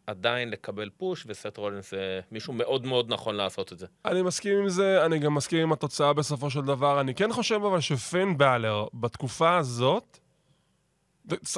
עדיין 0.06 0.50
לקבל 0.50 0.90
פוש, 0.96 1.24
וסט 1.26 1.56
רולינס 1.56 1.90
זה 1.90 2.20
מישהו 2.32 2.52
מאוד 2.52 2.86
מאוד 2.86 3.12
נכון 3.12 3.34
לעשות 3.34 3.72
את 3.72 3.78
זה. 3.78 3.86
אני 4.04 4.22
מסכים 4.22 4.58
עם 4.58 4.68
זה, 4.68 5.06
אני 5.06 5.18
גם 5.18 5.34
מסכים 5.34 5.62
עם 5.62 5.72
התוצאה 5.72 6.12
בסופו 6.12 6.50
של 6.50 6.60
דבר. 6.60 7.00
אני 7.00 7.14
כן 7.14 7.32
חושב 7.32 7.54
אבל 7.54 7.80
שפין 7.80 8.38
באלר, 8.38 8.86
בתקופה 8.94 9.56
הזאת, 9.56 10.18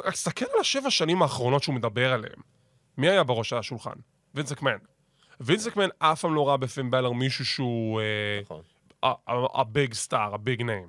רק 0.04 0.12
תסתכל 0.12 0.46
על 0.54 0.60
השבע 0.60 0.90
שנים 0.90 1.22
האחרונות 1.22 1.62
שהוא 1.62 1.74
מדבר 1.74 2.12
עליהן. 2.12 2.40
מי 2.98 3.08
היה 3.08 3.24
בראש 3.24 3.52
השולחן? 3.52 3.94
וינס 4.34 4.52
מקמן. 4.52 4.76
וינס 5.40 5.66
מקמן 5.66 5.88
אף 5.98 6.20
פעם 6.20 6.34
לא 6.34 6.48
ראה 6.48 6.56
בפין 6.56 6.90
באלר 6.90 7.12
מישהו 7.12 7.44
שהוא... 7.44 8.00
אה, 9.04 9.12
נכון. 9.28 9.46
ה 9.54 9.64
big 9.64 9.94
star, 9.94 10.34
ה 10.34 10.41
big 10.41 10.62
name. 10.62 10.88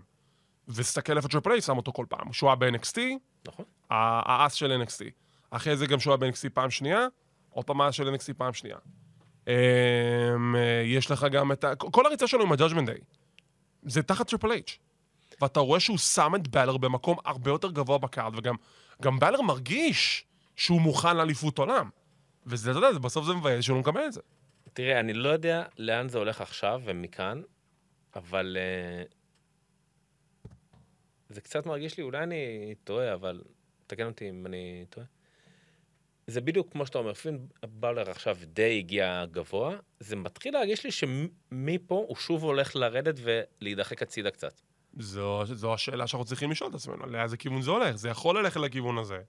ותסתכל 0.68 1.18
איפה 1.18 1.28
טריפל 1.28 1.52
אייץ' 1.52 1.62
שם 1.62 1.78
אותו 1.78 1.92
כל 1.92 2.06
פעם. 2.10 2.34
שהוא 2.34 2.50
היה 2.50 2.56
ב-NXT, 2.56 3.00
נכון. 3.48 3.66
ה 3.90 4.06
ace 4.06 4.54
של 4.54 4.82
NXT. 4.84 5.04
אחרי 5.50 5.78
זה 5.78 5.88
גם 5.88 6.00
שהוא 6.00 6.12
היה 6.12 6.18
ב-NXT 6.18 6.50
פעם 6.54 6.70
שנייה, 6.70 7.08
עוד 7.50 7.66
פעם 7.66 7.82
ה 7.82 7.85
ace 7.85 7.96
של 7.96 8.16
NXT 8.16 8.34
פעם 8.38 8.54
שנייה. 8.54 8.78
אמ, 9.48 9.54
אה, 10.56 10.82
יש 10.86 11.12
לך 11.12 11.28
גם 11.32 11.52
את 11.52 11.64
ה... 11.64 11.76
כל 11.76 12.06
הריצה 12.06 12.28
שלו 12.28 12.44
עם 12.44 12.52
ה-Judgment 12.52 12.88
Day. 12.88 13.04
זה 13.84 14.04
תחת 14.04 14.30
טריפל 14.30 14.52
אייץ'. 14.52 14.80
ואתה 15.42 15.60
רואה 15.60 15.80
שהוא 15.80 15.98
שם 15.98 16.32
את 16.36 16.48
בלר 16.48 16.78
במקום 16.78 17.18
הרבה 17.26 17.52
יותר 17.52 17.72
גבוה 17.72 17.98
ב 17.98 18.05
card, 18.05 18.38
וגם 18.38 18.56
גם 19.02 19.20
בלר 19.20 19.42
מרגיש 19.42 20.26
שהוא 20.56 20.82
מוכן 20.82 21.18
לאליפות 21.18 21.58
עולם. 21.58 21.90
וזה, 22.46 22.72
אתה 22.72 22.80
יודע, 22.80 23.00
בסוף 23.00 23.26
זה 23.26 23.34
מבאס 23.34 23.64
שהוא 23.64 23.76
לא 23.76 23.80
מקבל 23.80 24.06
את 24.06 24.14
זה. 24.14 24.22
תראה, 24.74 25.00
אני 25.00 25.14
לא 25.14 25.30
יודע 25.30 25.64
לאן 25.78 26.10
זה 26.10 26.18
הולך 26.18 26.42
עכשיו 26.42 26.82
ומכאן, 26.86 27.42
אבל 28.16 28.58
uh, 28.58 30.50
זה 31.30 31.42
קצת 31.42 31.66
מרגיש 31.66 31.98
לי, 31.98 32.04
אולי 32.04 32.24
אני 32.24 32.76
טועה, 32.84 33.14
אבל 33.14 33.42
תקן 33.88 34.06
אותי 34.06 34.30
אם 34.30 34.46
אני 34.46 34.86
טועה. 34.90 35.08
זה 36.28 36.42
בדיוק 36.42 36.72
כמו 36.72 36.86
שאתה 36.86 36.98
אומר, 36.98 37.14
פין 37.14 37.48
בלר 37.66 38.10
עכשיו 38.10 38.38
די 38.44 38.78
הגיע 38.80 39.26
גבוה, 39.32 39.76
זה 40.00 40.16
מתחיל 40.16 40.54
להרגיש 40.54 40.84
לי 40.84 40.92
שמפה 40.92 41.96
הוא 41.96 42.16
שוב 42.16 42.44
הולך 42.44 42.76
לרדת 42.76 43.20
ולהידחק 43.24 44.02
הצידה 44.02 44.32
קצת. 44.32 44.62
זו, 45.00 45.46
זו 45.46 45.74
השאלה 45.74 46.08
שאנחנו 46.08 46.26
צריכים 46.26 46.52
לשאול 46.52 46.70
את 46.70 46.76
עצמנו, 46.76 47.06
לאיזה 47.06 47.38
כיוון 47.38 47.62
זה 47.62 47.72
הולך. 47.72 47.96
זה 47.96 48.10
יכול 48.10 48.40
ללכת 48.40 48.60
לכיוון 48.60 48.98
הזה. 48.98 49.22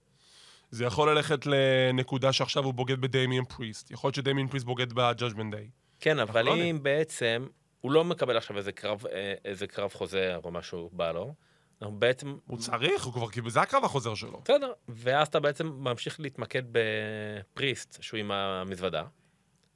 זה 0.70 0.84
יכול 0.84 1.10
ללכת 1.10 1.46
לנקודה 1.46 2.32
שעכשיו 2.32 2.64
הוא 2.64 2.74
בוגד 2.74 3.00
בדמיאן 3.00 3.44
פריסט. 3.44 3.90
יכול 3.90 4.08
להיות 4.08 4.14
שדמיאן 4.14 4.48
פריסט 4.48 4.66
בוגד 4.66 4.92
ב-Judgment 4.92 5.54
Day. 5.54 5.70
כן, 6.00 6.18
אבל 6.18 6.42
לא 6.42 6.50
אם 6.50 6.56
יודעים. 6.56 6.82
בעצם 6.82 7.46
הוא 7.80 7.92
לא 7.92 8.04
מקבל 8.04 8.36
עכשיו 8.36 8.56
איזה 8.56 8.72
קרב, 8.72 9.06
אה, 9.06 9.34
איזה 9.44 9.66
קרב 9.66 9.92
חוזר 9.92 10.40
או 10.44 10.50
משהו 10.50 10.90
בא 10.92 11.12
לו, 11.12 11.34
אנחנו 11.82 11.98
בעצם... 11.98 12.36
הוא 12.46 12.58
צריך, 12.58 13.04
הוא 13.04 13.12
כבר, 13.12 13.28
כאילו, 13.30 13.50
זה 13.50 13.60
הקרב 13.60 13.84
החוזר 13.84 14.14
שלו. 14.14 14.40
בסדר, 14.44 14.72
ואז 14.88 15.28
אתה 15.28 15.40
בעצם 15.40 15.66
ממשיך 15.66 16.20
להתמקד 16.20 16.62
בפריסט, 16.72 18.02
שהוא 18.02 18.20
עם 18.20 18.30
המזוודה, 18.30 19.04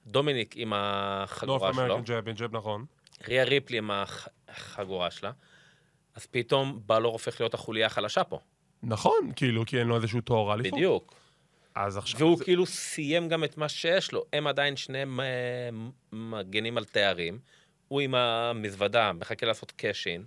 דומיניק 0.07 0.55
עם 0.57 0.73
החגורה 0.77 1.73
שלו, 1.75 1.83
American 1.85 2.05
champ, 2.05 2.31
champ 2.31 2.57
נכון. 2.57 2.85
ריה 3.29 3.45
ריפלי 3.45 3.79
עם 3.79 3.91
החגורה 4.49 5.11
שלה, 5.11 5.33
אז 6.15 6.27
פתאום 6.27 6.81
בלור 6.87 7.13
הופך 7.13 7.41
להיות 7.41 7.55
החוליה 7.55 7.87
החלשה 7.87 8.25
פה. 8.25 8.39
נכון, 8.83 9.31
כאילו, 9.37 9.67
כי 9.67 9.79
אין 9.79 9.87
לו 9.87 9.97
איזשהו 9.97 10.21
תואר 10.21 10.55
אליפות. 10.55 10.73
בדיוק. 10.79 11.15
אז 11.75 11.97
עכשיו... 11.97 12.21
והוא 12.21 12.37
זה- 12.39 12.45
כאילו 12.45 12.67
סיים 12.67 13.29
גם 13.29 13.45
את 13.45 13.57
מה 13.59 13.69
שיש 13.69 14.13
לו. 14.13 14.25
הם 14.33 14.47
עדיין 14.47 14.77
שניהם 14.77 15.21
מגנים 16.13 16.79
על 16.79 16.85
תארים. 16.85 17.39
הוא 17.95 18.01
עם 18.01 18.15
המזוודה, 18.15 19.13
מחכה 19.13 19.47
לעשות 19.47 19.71
cash-in, 19.71 20.25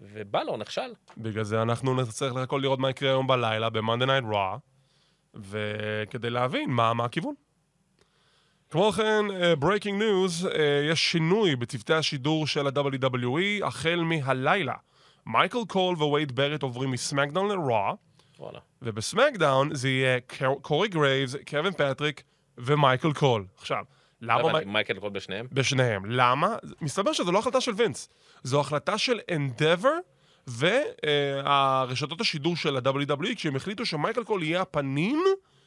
ובלור 0.00 0.56
נכשל. 0.56 0.92
בגלל 1.18 1.44
זה 1.44 1.62
אנחנו 1.62 1.94
נצטרך 1.94 2.34
לחכות 2.34 2.62
לראות 2.62 2.78
מה 2.78 2.90
יקרה 2.90 3.08
היום 3.10 3.26
בלילה 3.26 3.70
ב-Monday 3.70 4.06
Night 4.06 4.32
Raw, 4.32 4.58
וכדי 5.34 6.30
להבין 6.30 6.70
מה, 6.70 6.94
מה 6.94 7.04
הכיוון. 7.04 7.34
כמו 8.70 8.92
כן, 8.92 9.24
breaking 9.58 10.02
news, 10.02 10.48
יש 10.90 11.10
שינוי 11.12 11.56
בצוותי 11.56 11.94
השידור 11.94 12.46
של 12.46 12.66
ה-WWE 12.66 13.66
החל 13.66 14.00
מהלילה. 14.04 14.74
מייקל 15.26 15.58
קול 15.68 15.94
ווייד 15.96 16.32
ברט 16.36 16.62
עוברים 16.62 16.90
מסמקדאון 16.90 17.48
ל-Raw, 17.50 17.96
וואלה. 18.38 18.58
ובסמקדאון 18.82 19.74
זה 19.74 19.88
יהיה 19.88 20.20
קור- 20.20 20.62
קורי 20.62 20.88
גרייבס, 20.88 21.36
קווין 21.50 21.72
פטריק 21.72 22.22
ומייקל 22.58 23.12
קול. 23.12 23.46
עכשיו, 23.56 23.84
למה... 24.22 24.52
מי- 24.52 24.64
מייקל 24.64 24.98
קול 25.00 25.10
בשניהם? 25.10 25.46
בשניהם. 25.52 26.04
למה? 26.06 26.56
מסתבר 26.80 27.12
שזו 27.12 27.32
לא 27.32 27.38
החלטה 27.38 27.60
של 27.60 27.72
וינס. 27.76 28.08
זו 28.42 28.60
החלטה 28.60 28.98
של 28.98 29.20
אנדבור 29.32 29.92
והרשתות 30.46 32.20
השידור 32.20 32.56
של 32.56 32.76
ה-WWE, 32.76 33.34
כשהם 33.36 33.56
החליטו 33.56 33.86
שמייקל 33.86 34.24
קול 34.24 34.42
יהיה 34.42 34.62
הפנים 34.62 35.22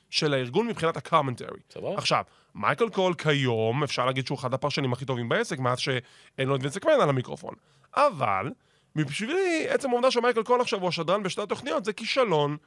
של 0.10 0.34
הארגון 0.34 0.68
מבחינת 0.68 0.98
ה 0.98 1.03
commentary. 1.03 1.60
סבבה. 1.74 1.98
עכשיו, 1.98 2.24
מייקל 2.56 2.90
קול 2.90 3.14
כיום, 3.14 3.84
אפשר 3.84 4.06
להגיד 4.06 4.26
שהוא 4.26 4.38
אחד 4.38 4.54
הפרשנים 4.54 4.94
הכי 4.94 5.06
טובים 5.06 5.30
בעסק, 5.30 5.60
מאז 5.60 5.80
שאין 5.80 6.48
לו 6.48 6.56
את 6.56 6.62
וינס 6.62 6.78
מקמן 6.78 6.92
על 6.92 7.10
המיקרופון. 7.10 7.54
אבל, 7.96 8.52
בשבילי, 8.96 9.66
עצם 9.70 9.90
העובדה 9.90 10.12
שמייקל 10.12 10.44
קול 10.44 10.62
עכשיו 10.62 10.80
הוא 10.80 10.90
השדרן 10.90 11.24
בשתי 11.24 11.42
התוכניות, 11.42 11.86
זה 11.86 11.94
כישלון, 11.94 12.58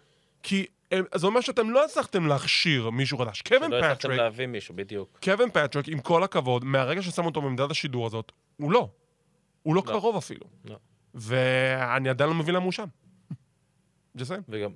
כי 0.42 0.66
הם- 0.90 1.04
זה 1.14 1.26
אומר 1.26 1.40
שאתם 1.40 1.70
לא 1.70 1.84
הצלחתם 1.84 2.26
להכשיר 2.26 2.90
מישהו 2.90 3.18
חדש. 3.18 3.42
קווין 3.42 3.70
לא 3.70 3.76
הצלחתם 3.76 3.94
פטריק... 3.98 4.18
להביא 4.18 4.46
מישהו, 4.46 4.76
בדיוק. 4.76 5.18
קווין 5.22 5.50
פטריק, 5.50 5.88
עם 5.88 6.00
כל 6.00 6.22
הכבוד, 6.22 6.64
מהרגע 6.64 7.02
ששמו 7.02 7.26
אותו 7.26 7.42
בעמדת 7.42 7.70
השידור 7.70 8.06
הזאת, 8.06 8.32
הוא 8.56 8.72
לא. 8.72 8.88
הוא 9.62 9.74
לא 9.74 9.82
לא. 9.86 9.92
קרוב 9.92 10.16
אפילו. 10.16 10.46
לא. 10.64 10.76
ואני 11.14 12.08
עדיין 12.08 12.30
לא 12.30 12.36
מבין 12.36 12.54
למה 12.54 12.64
הוא 12.64 12.72
שם. 12.72 12.86
saying. 14.18 14.20
וגם, 14.48 14.70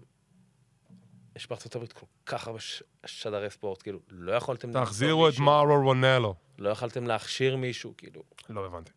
יש 1.36 1.48
בארצות 1.48 1.74
הברית 1.74 1.92
כל 1.92 2.06
כך 2.26 2.46
הרבה 2.46 2.60
ש- 2.60 2.82
שדרי 3.06 3.50
ספורט, 3.50 3.82
כאילו, 3.82 3.98
לא 4.10 4.32
יכולתם... 4.32 4.72
תחזירו 4.84 5.28
את 5.28 5.38
מארו 5.38 5.82
רונלו. 5.82 6.34
לא 6.58 6.68
יכולתם 6.70 7.06
להכשיר 7.06 7.56
מישהו, 7.56 7.94
כאילו. 7.98 8.22
לא 8.50 8.66
הבנתי. 8.66 8.90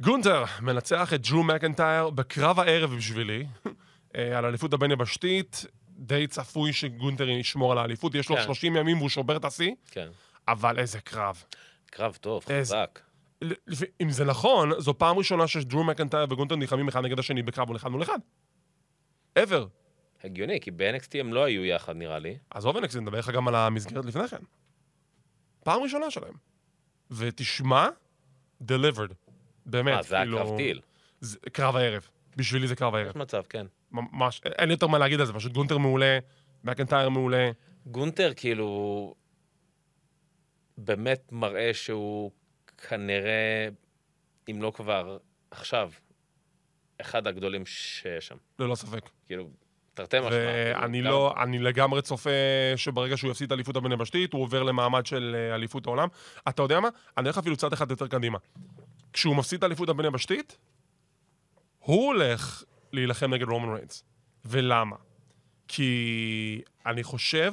גונטר 0.00 0.44
מנצח 0.60 1.12
את 1.14 1.26
ג'רו 1.28 1.42
מקנטייר 1.44 2.10
בקרב 2.10 2.60
הערב 2.60 2.94
בשבילי, 2.96 3.46
אה, 4.16 4.38
על 4.38 4.44
אליפות 4.44 4.72
הבין-יבשתית. 4.72 5.64
די 5.98 6.26
צפוי 6.26 6.72
שגונטר 6.72 7.28
ישמור 7.28 7.72
על 7.72 7.78
האליפות, 7.78 8.14
יש 8.14 8.28
לו 8.28 8.36
כן. 8.36 8.42
30 8.44 8.76
ימים 8.76 8.98
והוא 8.98 9.08
שובר 9.08 9.36
את 9.36 9.44
השיא, 9.44 9.72
כן. 9.90 10.08
אבל 10.48 10.78
איזה 10.78 11.00
קרב. 11.00 11.42
קרב 11.86 12.18
טוב, 12.20 12.44
איזה- 12.48 12.74
חזק. 12.76 13.00
אם 14.00 14.10
זה 14.10 14.24
נכון, 14.24 14.80
זו 14.80 14.98
פעם 14.98 15.18
ראשונה 15.18 15.46
שג'רו 15.46 15.84
מקנטייר 15.84 16.26
וגונטר 16.30 16.56
נלחמים 16.56 16.88
אחד 16.88 17.04
נגד 17.04 17.18
השני 17.18 17.42
בקרב 17.42 17.66
מול 17.68 17.76
אחד 17.76 17.88
מול 17.88 18.02
אחד. 18.02 18.18
ever. 19.38 19.64
הגיוני, 20.24 20.60
כי 20.60 20.70
ב-NXT 20.70 21.10
הם 21.20 21.32
לא 21.34 21.44
היו 21.44 21.64
יחד, 21.64 21.96
נראה 21.96 22.18
לי. 22.18 22.38
עזוב 22.50 22.76
אנקסי, 22.76 23.00
נדבר 23.00 23.16
איתך 23.18 23.30
גם 23.30 23.48
על 23.48 23.54
המסגרת 23.54 24.04
לפני 24.04 24.28
כן. 24.28 24.36
פעם 25.64 25.82
ראשונה 25.82 26.10
שלהם. 26.10 26.34
ותשמע, 27.10 27.88
delivered. 28.62 29.12
באמת, 29.66 29.94
אה, 29.96 30.02
זה 30.02 30.14
היה 30.16 30.24
כאילו... 30.24 30.38
קרב 30.38 30.56
טיל. 30.56 30.80
זה, 31.20 31.38
קרב 31.52 31.76
הערב. 31.76 32.08
בשבילי 32.36 32.66
זה 32.68 32.76
קרב 32.76 32.94
הערב. 32.94 33.10
יש 33.10 33.16
מצב, 33.16 33.42
כן. 33.48 33.66
ממש, 33.92 34.40
אין 34.44 34.68
לי 34.68 34.74
יותר 34.74 34.86
מה 34.86 34.98
להגיד 34.98 35.20
על 35.20 35.26
זה, 35.26 35.32
פשוט 35.32 35.52
גונטר 35.52 35.78
מעולה, 35.78 36.18
מקנטייר 36.64 37.08
מעולה. 37.08 37.50
גונטר, 37.86 38.32
כאילו, 38.36 39.14
באמת 40.78 41.32
מראה 41.32 41.74
שהוא 41.74 42.30
כנראה, 42.88 43.68
אם 44.50 44.62
לא 44.62 44.72
כבר 44.74 45.18
עכשיו, 45.50 45.90
אחד 47.00 47.26
הגדולים 47.26 47.66
שיש 47.66 48.26
שם. 48.26 48.36
ללא 48.58 48.74
ספק. 48.74 49.10
כאילו, 49.26 49.48
תרתי 49.94 50.16
משמע. 50.18 50.30
כאילו, 50.30 50.80
ואני 50.80 50.98
גם- 51.00 51.04
לא, 51.06 51.34
אני 51.42 51.58
לגמרי 51.58 52.02
צופה 52.02 52.30
שברגע 52.76 53.16
שהוא 53.16 53.30
יפסיד 53.30 53.46
את 53.46 53.52
האליפות 53.52 53.76
הבין-יבשתית, 53.76 54.32
הוא 54.32 54.42
עובר 54.42 54.62
למעמד 54.62 55.06
של 55.06 55.36
אה, 55.38 55.54
אליפות 55.54 55.86
העולם. 55.86 56.08
אתה 56.48 56.62
יודע 56.62 56.80
מה? 56.80 56.88
אני 57.18 57.24
הולך 57.28 57.38
אפילו 57.38 57.56
צעד 57.56 57.72
אחד 57.72 57.90
יותר 57.90 58.06
קדימה. 58.08 58.38
כשהוא 59.12 59.36
מפסיד 59.36 59.56
את 59.58 59.62
האליפות 59.62 59.88
הבין-יבשתית, 59.88 60.58
הוא 61.78 62.06
הולך 62.06 62.62
להילחם 62.96 63.34
נגד 63.34 63.48
רומן 63.48 63.74
ריינס. 63.74 64.04
ולמה? 64.44 64.96
כי 65.68 66.62
אני 66.86 67.02
חושב 67.02 67.52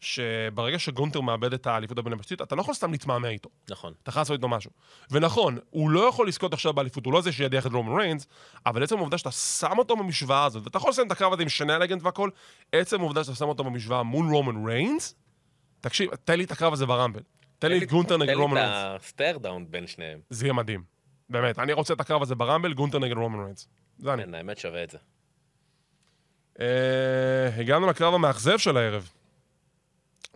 שברגע 0.00 0.78
שגונטר 0.78 1.20
מאבד 1.20 1.52
את 1.52 1.66
האליפות 1.66 1.98
הבין-יבשתית, 1.98 2.42
אתה 2.42 2.54
לא 2.54 2.60
יכול 2.60 2.74
סתם 2.74 2.92
להתמהמה 2.92 3.28
איתו. 3.28 3.50
נכון. 3.70 3.92
אתה 4.02 4.10
חייב 4.10 4.20
לעשות 4.20 4.36
איתו 4.36 4.48
משהו. 4.48 4.70
ונכון, 5.10 5.58
הוא 5.70 5.90
לא 5.90 6.00
יכול 6.00 6.28
לזכות 6.28 6.52
עכשיו 6.52 6.72
באליפות, 6.72 7.06
הוא 7.06 7.12
לא 7.12 7.20
זה 7.20 7.32
שידיח 7.32 7.66
את 7.66 7.72
רומן 7.72 8.00
ריינס, 8.00 8.26
אבל 8.66 8.82
עצם 8.82 8.96
העובדה 8.96 9.18
שאתה 9.18 9.30
שם 9.30 9.78
אותו 9.78 9.96
במשוואה 9.96 10.44
הזאת, 10.44 10.64
ואתה 10.64 10.76
יכול 10.76 10.90
לסיים 10.90 11.06
את 11.06 11.12
הקרב 11.12 11.32
הזה 11.32 11.42
עם 11.42 11.48
שני 11.48 11.72
ה 11.72 11.76
legends 11.76 12.06
והכל, 12.06 12.30
עצם 12.72 13.00
העובדה 13.00 13.24
שאתה 13.24 13.36
שם 13.36 13.48
אותו 13.48 13.64
במשוואה 13.64 14.02
מול 14.02 14.34
רומן 14.34 14.66
ריינס, 14.66 15.14
תקשיב, 15.80 16.14
תן 16.14 16.38
לי 16.38 16.44
את 16.44 16.50
הקרב 16.50 16.72
הזה 16.72 16.86
ברמבל. 16.86 17.22
תן 17.58 17.68
לי 17.68 17.78
את 17.78 17.90
גונטר 17.90 18.16
נגד 18.16 18.34
רומן 18.34 18.56
תן 18.56 18.66
ריינס. 18.66 18.82
לי 18.90 18.96
את 18.96 19.00
ה 19.00 19.06
stare 19.06 19.38
down 19.38 19.70
בין 19.70 19.86
שניהם. 19.86 20.20
זה 20.30 20.46
יהיה 20.46 20.52
מדהים. 20.52 20.82
באמת, 21.28 21.58
אני 21.58 21.72
רוצה 21.72 21.94
את 21.94 22.00
הקרב 22.00 22.22
הזה 22.22 22.34
ברמבל, 22.34 22.72
גונטר 22.72 22.98
נגד 22.98 23.16
רומן 23.16 23.44
ריינס. 23.44 23.68
זה 24.00 24.12
אני. 24.14 24.24
כן, 24.24 24.34
האמת 24.34 24.58
שווה 24.58 24.84
את 24.84 24.90
זה. 24.90 24.98
אה, 26.60 27.56
הגענו 27.56 27.86
לקרב 27.86 28.14
המאכזב 28.14 28.58
של 28.58 28.76
הערב. 28.76 29.10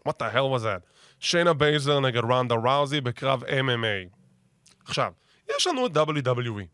What 0.09 0.12
the 0.12 0.35
hell 0.35 0.59
was 0.59 0.62
that? 0.62 0.81
שיינה 1.20 1.53
בייזר 1.53 2.00
נגד 2.00 2.22
רונדה 2.22 2.55
ראוזי 2.55 3.00
בקרב 3.00 3.44
MMA. 3.44 4.16
עכשיו, 4.85 5.12
יש 5.57 5.66
לנו 5.66 5.87
את 5.87 5.96
WWE. 5.96 6.64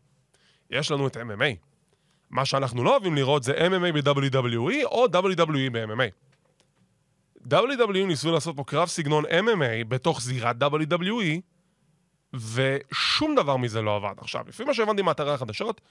יש 0.69 0.91
לנו 0.91 1.07
את 1.07 1.17
MMA. 1.17 1.55
מה 2.29 2.45
שאנחנו 2.45 2.83
לא 2.83 2.89
אוהבים 2.89 3.15
לראות 3.15 3.43
זה 3.43 3.53
MMA 3.53 4.01
ב-WWE 4.01 4.85
או 4.85 5.05
WWE 5.05 5.69
ב-MMA. 5.71 6.11
WWE 7.49 8.05
ניסו 8.07 8.31
לעשות 8.31 8.55
פה 8.55 8.63
קרב 8.63 8.87
סגנון 8.87 9.25
MMA 9.25 9.85
בתוך 9.87 10.21
זירת 10.21 10.55
WWE, 10.63 11.41
ושום 12.33 13.35
דבר 13.35 13.57
מזה 13.57 13.81
לא 13.81 13.95
עבד. 13.95 14.13
עכשיו, 14.17 14.45
לפי 14.47 14.63
מה 14.63 14.73
שהבנתי 14.73 15.01
מאתרי 15.01 15.33
החדשות, 15.33 15.81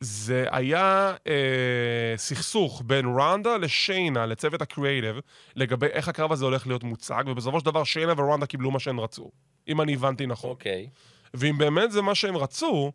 זה 0.00 0.46
היה 0.50 1.14
אה, 1.26 2.14
סכסוך 2.16 2.82
בין 2.86 3.06
רונדה 3.06 3.56
לשיינה, 3.56 4.26
לצוות 4.26 4.62
הקריאייטיב, 4.62 5.16
לגבי 5.56 5.86
איך 5.86 6.08
הקרב 6.08 6.32
הזה 6.32 6.44
הולך 6.44 6.66
להיות 6.66 6.82
מוצג, 6.82 7.24
ובסופו 7.26 7.60
של 7.60 7.66
דבר 7.66 7.84
שיינה 7.84 8.12
ורונדה 8.16 8.46
קיבלו 8.46 8.70
מה 8.70 8.80
שהן 8.80 8.98
רצו, 8.98 9.30
אם 9.68 9.80
אני 9.80 9.94
הבנתי 9.94 10.26
נכון. 10.26 10.50
אוקיי. 10.50 10.88
ואם 11.34 11.58
באמת 11.58 11.92
זה 11.92 12.02
מה 12.02 12.14
שהם 12.14 12.36
רצו, 12.36 12.92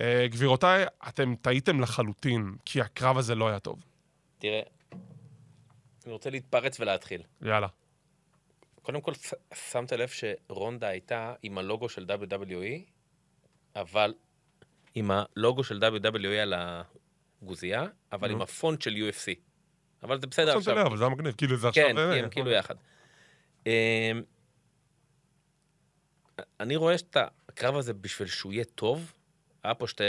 אה, 0.00 0.26
גבירותיי, 0.28 0.84
אתם 1.08 1.34
טעיתם 1.34 1.80
לחלוטין, 1.80 2.54
כי 2.64 2.80
הקרב 2.80 3.18
הזה 3.18 3.34
לא 3.34 3.48
היה 3.48 3.58
טוב. 3.58 3.78
תראה, 4.38 4.60
אני 6.04 6.12
רוצה 6.12 6.30
להתפרץ 6.30 6.80
ולהתחיל. 6.80 7.22
יאללה. 7.42 7.66
קודם 8.82 9.00
כל, 9.00 9.12
שמת 9.54 9.92
לב 9.92 10.08
שרונדה 10.08 10.88
הייתה 10.88 11.34
עם 11.42 11.58
הלוגו 11.58 11.88
של 11.88 12.04
WWE, 12.04 12.80
אבל 13.76 14.14
עם 14.94 15.10
הלוגו 15.10 15.64
של 15.64 15.80
WWE 15.82 16.28
על 16.28 16.54
הגוזייה, 17.42 17.86
אבל. 18.12 18.30
עם 18.30 18.42
הפונט 18.42 18.82
של 18.82 18.94
UFC. 18.94 19.34
אבל 20.02 20.20
זה 20.20 20.26
בסדר 20.26 20.56
עכשיו. 20.56 20.86
אבל 20.86 20.96
זה 20.96 21.04
היה 21.04 21.14
מגניב, 21.14 21.34
כאילו 21.34 21.56
זה 21.56 21.68
עכשיו... 21.68 21.84
כן, 21.88 21.98
אה, 21.98 22.12
כי 22.12 22.18
הם 22.18 22.30
כאילו 22.30 22.50
יחד. 22.50 22.74
אמ, 23.66 24.22
אני 26.60 26.76
רואה 26.76 26.94
את 26.94 27.16
הקרב 27.48 27.76
הזה 27.76 27.94
בשביל 27.94 28.28
שהוא 28.28 28.52
יהיה 28.52 28.64
טוב, 28.64 29.12
היה 29.62 29.74
פה 29.74 29.86
שתי 29.86 30.04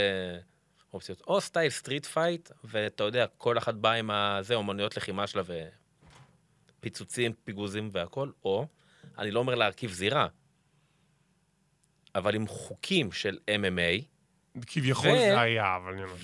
אופציות. 0.92 1.22
או 1.26 1.40
סטייל 1.40 1.70
סטריט 1.70 2.06
פייט, 2.06 2.50
ואתה 2.64 3.04
יודע, 3.04 3.26
כל 3.38 3.58
אחת 3.58 3.74
באה 3.74 3.92
עם 3.92 4.10
הזה, 4.10 4.54
אומנויות 4.54 4.96
לחימה 4.96 5.26
שלה 5.26 5.42
ו... 5.46 5.68
פיצוצים, 6.80 7.32
פיגוזים 7.44 7.88
והכל, 7.92 8.30
או, 8.44 8.66
אני 9.18 9.30
לא 9.30 9.40
אומר 9.40 9.54
להרכיב 9.54 9.92
זירה, 9.92 10.26
אבל 12.14 12.34
עם 12.34 12.46
חוקים 12.46 13.12
של 13.12 13.38
MMA, 13.50 14.04
כביכול 14.66 15.10
ו- 15.10 15.18
זה 15.18 15.40
היה, 15.40 15.76
אבל... 15.76 15.92
אני 15.92 16.02
אומר. 16.02 16.14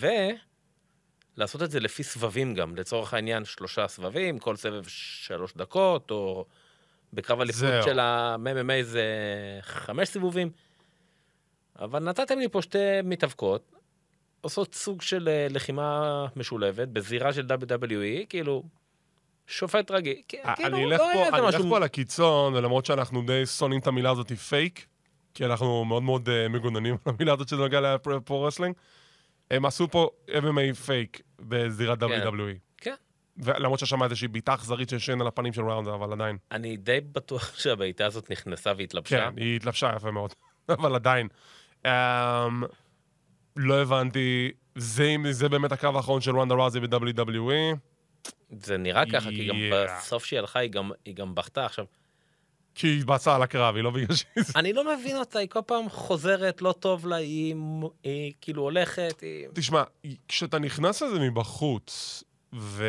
ולעשות 1.37 1.63
את 1.63 1.71
זה 1.71 1.81
לפי 1.81 2.03
סבבים 2.03 2.55
גם. 2.55 2.77
לצורך 2.77 3.15
העניין, 3.15 3.45
שלושה 3.45 3.89
סבבים, 3.89 4.39
כל 4.39 4.57
סבב 4.57 4.85
שלוש 4.89 5.55
דקות, 5.57 6.11
או 6.11 6.45
בקרב 7.13 7.41
אליפות 7.41 7.61
זהו. 7.61 7.83
של 7.83 7.99
ה-MMA 7.99 8.83
זה 8.83 9.05
חמש 9.63 10.09
סיבובים. 10.09 10.51
אבל 11.79 11.99
נתתם 12.03 12.39
לי 12.39 12.49
פה 12.49 12.63
שתי 12.63 12.79
מתאבקות, 13.05 13.73
עושות 14.41 14.75
סוג 14.75 15.03
של 15.03 15.29
אה, 15.29 15.47
לחימה 15.51 16.03
משולבת, 16.37 16.89
בזירה 16.89 17.33
של 17.33 17.47
WWE, 17.47 18.27
כאילו, 18.29 18.63
שופט 19.47 19.91
רגיל. 19.91 20.23
אה, 20.45 20.57
כאילו, 20.57 20.71
לא 20.71 20.77
היה 20.79 21.25
איזה 21.25 21.29
אני 21.29 21.47
אלך 21.47 21.55
משהו- 21.55 21.69
פה 21.71 21.77
על 21.77 21.83
הקיצון, 21.83 22.55
ולמרות 22.55 22.87
שאנחנו 22.87 23.23
די 23.23 23.47
שונאים 23.47 23.81
את 23.81 23.87
המילה 23.87 24.11
הזאת 24.11 24.33
פייק, 24.33 24.87
כי 25.39 25.45
אנחנו 25.45 25.85
מאוד 25.85 26.03
מאוד 26.03 26.29
אה, 26.29 26.49
מגוננים 26.49 26.97
על 27.05 27.13
המילה 27.15 27.33
הזאת 27.33 27.49
שזה 27.49 27.57
נוגע 27.61 27.81
ל 27.81 27.87
pro-wrestling, 27.87 28.75
הם 29.51 29.65
עשו 29.65 29.89
פה 29.91 30.09
MMA 30.31 30.75
פייק 30.87 31.21
בזירת 31.41 31.99
כן. 32.05 32.23
WWE. 32.29 32.59
כן. 32.77 32.95
ולמרות 33.37 33.79
ששמע 33.79 34.05
איזושהי 34.05 34.29
בעיטה 34.29 34.55
אכזרית 34.55 34.89
של 34.89 34.99
שיין 34.99 35.21
על 35.21 35.27
הפנים 35.27 35.53
של 35.53 35.63
רונדה, 35.63 35.89
אבל 35.89 36.13
עדיין. 36.13 36.37
אני 36.53 36.77
די 36.77 37.01
בטוח 37.13 37.53
שהבעיטה 37.61 38.07
הזאת 38.07 38.31
נכנסה 38.31 38.73
והתלבשה. 38.79 39.31
כן, 39.31 39.43
היא 39.43 39.57
התלבשה 39.57 39.93
יפה 39.97 40.11
מאוד, 40.11 40.35
אבל 40.69 40.95
עדיין. 40.95 41.29
Um, 41.85 41.89
לא 43.57 43.83
הבנתי, 43.83 44.51
זה, 44.75 45.17
זה 45.31 45.49
באמת 45.49 45.73
הקרב 45.73 45.97
האחרון 45.97 46.21
של 46.21 46.37
רונדה 46.37 46.55
ראוזי 46.55 46.81
ב-WWE. 46.81 47.77
זה 48.51 48.77
נראה 48.77 49.03
ככה, 49.13 49.31
כי 49.31 49.47
גם 49.49 49.55
Yeah. 49.57 49.99
בסוף 49.99 50.25
שהיא 50.25 50.39
הלכה, 50.39 50.59
היא 50.59 50.71
גם- 50.71 50.91
היא 51.05 51.15
גם 51.15 51.35
בכתה. 51.35 51.67
עכשיו, 51.67 51.85
כי 52.79 52.87
היא 52.87 52.99
התבצעה 52.99 53.35
על 53.35 53.43
הקרב, 53.43 53.75
היא 53.77 53.85
לא 53.85 53.91
בגלל 53.91 54.17
שהיא... 54.17 54.45
אני 54.57 54.73
לא 54.73 54.97
מבין 54.97 55.17
אותה, 55.17 55.39
היא 55.39 55.49
כל 55.49 55.61
פעם 55.67 55.89
חוזרת, 55.89 56.63
לא 56.63 56.73
טוב 56.73 57.07
לה, 57.07 57.17
היא, 57.17 57.55
היא 58.03 58.33
כאילו 58.41 58.63
הולכת, 58.63 59.21
היא... 59.21 59.47
תשמע, 59.55 59.83
כשאתה 60.29 60.59
נכנס 60.59 61.03
לזה 61.03 61.21
מבחוץ, 61.21 62.25
ו... 62.53 62.85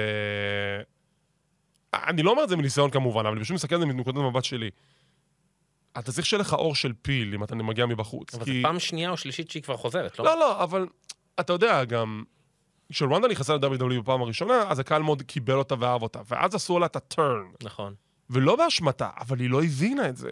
אני 1.93 2.23
לא 2.23 2.31
אומר 2.31 2.43
את 2.43 2.49
זה 2.49 2.55
מניסיון 2.55 2.89
כמובן, 2.89 3.25
אבל 3.25 3.35
אני 3.35 3.43
פשוט 3.43 3.55
מסתכל 3.55 3.75
על 3.75 3.81
זה 3.81 3.87
מנקודת 3.87 4.17
מבט 4.17 4.43
שלי. 4.43 4.69
אתה 5.99 6.11
צריך 6.11 6.25
שיהיה 6.25 6.41
לך 6.41 6.53
אור 6.53 6.75
של 6.75 6.93
פיל 7.01 7.33
אם 7.33 7.43
אתה 7.43 7.55
מגיע 7.55 7.85
מבחוץ. 7.85 8.35
אבל 8.35 8.45
כי... 8.45 8.61
זו 8.61 8.67
פעם 8.67 8.79
שנייה 8.79 9.09
או 9.09 9.17
שלישית 9.17 9.51
שהיא 9.51 9.63
כבר 9.63 9.77
חוזרת, 9.77 10.19
לא? 10.19 10.25
לא, 10.25 10.39
לא, 10.39 10.63
אבל 10.63 10.87
אתה 11.39 11.53
יודע, 11.53 11.83
גם... 11.83 12.23
כשרונדה 12.91 13.27
נכנסה 13.27 13.55
ל-WWE 13.55 14.01
בפעם 14.01 14.21
הראשונה, 14.21 14.63
אז 14.67 14.79
הקהל 14.79 15.01
מאוד 15.01 15.21
קיבל 15.21 15.53
אותה 15.53 15.75
ואהב 15.79 16.01
אותה, 16.01 16.21
ואז 16.27 16.55
עשו 16.55 16.79
לה 16.79 16.85
את 16.85 16.95
הטרן. 16.95 17.43
נכון. 17.63 17.93
ולא 18.29 18.55
באשמתה, 18.55 19.09
אבל 19.19 19.39
היא 19.39 19.49
לא 19.49 19.63
הבינה 19.63 20.09
את 20.09 20.17
זה. 20.17 20.29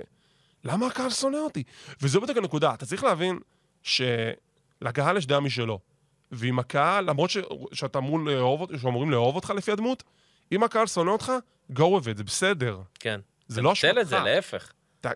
למה 0.64 0.88
הקהל 0.88 1.10
שונא 1.10 1.38
אותי? 1.38 1.64
וזו 2.02 2.22
בדיוק 2.22 2.38
הנקודה. 2.38 2.74
אתה 2.74 2.86
צריך 2.86 3.04
להבין 3.04 3.40
שלקהל 3.84 5.18
יש 5.18 5.26
דעה 5.28 5.40
משלו. 5.40 5.80
ואם 6.32 6.60
הקהל, 6.60 7.10
למרות 7.10 7.30
ש... 7.30 7.38
שאתה 7.74 8.00
אמור 8.00 8.20
לאהוב, 8.20 8.62
אות- 8.62 8.70
שאמורים 8.82 9.12
לאהוב 9.12 9.36
אותך 9.36 9.50
לפי 9.50 9.72
הדמות, 9.72 10.04
אם 10.52 10.64
הקהל 10.64 10.88
שונא 10.88 11.10
אותך, 11.10 11.32
go 11.74 11.80
with 11.80 12.14
it, 12.14 12.18
זה 12.18 12.24
בסדר. 12.24 12.82
כן. 13.00 13.20
זה 13.48 13.62
לא 13.62 13.70
תנצל 13.70 14.02
את 14.02 14.08
זה, 14.08 14.16
אשמתך. 14.18 14.26
להפך. 14.30 14.72
ת, 15.02 15.08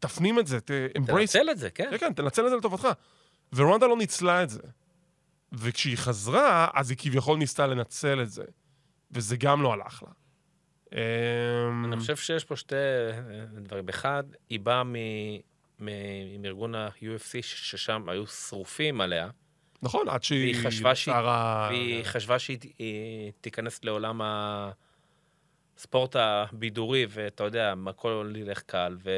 תפנים 0.00 0.38
את 0.38 0.46
זה, 0.46 0.60
ת, 0.60 0.70
embrace. 0.98 1.06
תנצל 1.06 1.50
את 1.50 1.58
זה, 1.58 1.70
כן. 1.70 1.88
כן, 1.90 1.98
כן, 1.98 2.12
תנצל 2.12 2.44
את 2.46 2.50
זה 2.50 2.56
לטובתך. 2.56 2.88
ורונדה 3.52 3.86
לא 3.86 3.96
ניצלה 3.96 4.42
את 4.42 4.50
זה. 4.50 4.60
וכשהיא 5.52 5.96
חזרה, 5.96 6.68
אז 6.74 6.90
היא 6.90 6.98
כביכול 7.00 7.38
ניסתה 7.38 7.66
לנצל 7.66 8.22
את 8.22 8.30
זה. 8.30 8.44
וזה 9.10 9.36
גם 9.36 9.62
לא 9.62 9.72
הלך 9.72 10.02
לה. 10.02 10.08
אמ, 10.92 10.98
אני 11.84 11.96
חושב 11.96 12.16
שיש 12.16 12.44
פה 12.44 12.56
שתי 12.56 12.74
אה, 12.76 13.20
דברים. 13.60 13.88
אחד, 13.88 14.24
היא 14.50 14.60
באה 14.60 14.84
מ- 14.84 14.94
מ- 15.80 16.42
מארגון 16.42 16.74
ה-UFC, 16.74 17.30
ששם 17.42 18.08
היו 18.08 18.26
שרופים 18.26 19.00
עליה, 19.00 19.30
נכון, 19.82 20.08
עד 20.08 20.22
שהיא... 20.22 20.54
והיא 20.54 20.66
חשבה 20.66 20.94
שהיא- 20.94 21.14
שרה- 21.14 21.66
והיא 21.70 22.04
חשבה 22.04 22.38
שהיא 22.38 22.58
היא 22.78 23.32
תיכנס 23.40 23.84
לעולם 23.84 24.20
הספורט 25.76 26.16
הבידורי, 26.18 27.06
ואתה 27.10 27.44
יודע, 27.44 27.74
הכל 27.86 28.32
ילך 28.36 28.62
קל, 28.62 28.96
ו... 29.04 29.10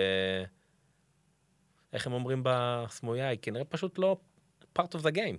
איך 1.92 2.06
הם 2.06 2.12
אומרים 2.12 2.40
בסמויה? 2.44 3.28
היא 3.28 3.38
כנראה 3.42 3.64
פשוט 3.64 3.98
לא 3.98 4.16
part 4.78 4.94
of 4.94 5.02
the 5.02 5.14
game. 5.16 5.36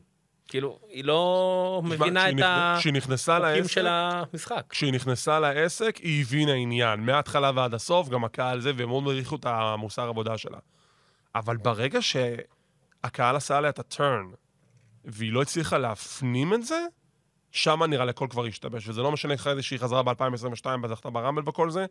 כאילו, 0.52 0.80
היא 0.90 1.04
לא 1.04 1.82
מבינה 1.86 2.30
את 2.30 2.34
החוקים 2.44 3.68
של 3.68 3.88
המשחק. 3.88 4.64
כשהיא 4.70 4.94
נכנסה 4.94 5.40
לעסק, 5.40 5.98
היא 5.98 6.22
הבינה 6.22 6.54
עניין. 6.54 7.00
מההתחלה 7.00 7.52
ועד 7.56 7.74
הסוף, 7.74 8.10
גם 8.10 8.24
הקהל 8.24 8.60
זה, 8.62 8.72
והם 8.76 8.88
מאוד 8.90 9.04
העריכו 9.08 9.36
את 9.36 9.46
המוסר 9.46 10.02
עבודה 10.10 10.38
שלה. 10.38 10.58
אבל 11.36 11.58
ברגע 11.58 12.00
שהקהל 12.02 13.36
עשה 13.36 13.58
עליה 13.58 13.70
את 13.70 13.80
הטרן, 13.80 14.26
והיא 15.06 15.32
לא 15.34 15.42
הצליחה 15.42 15.78
להפנים 15.78 16.54
את 16.54 16.66
זה, 16.66 16.86
שמה 17.52 17.88
נראה 17.88 18.06
לי 18.06 18.10
הכל 18.10 18.28
כבר 18.30 18.46
השתבש. 18.46 18.88
וזה 18.90 19.02
לא 19.02 19.12
משנה 19.12 19.34
אחרי 19.34 19.56
זה 19.56 19.64
שהיא 19.64 19.80
חזרה 19.80 20.04
ב-2022 20.04 20.66
וזכתה 20.84 21.10
ברמבל 21.10 21.44
וכל 21.50 21.70
זה, 21.72 21.86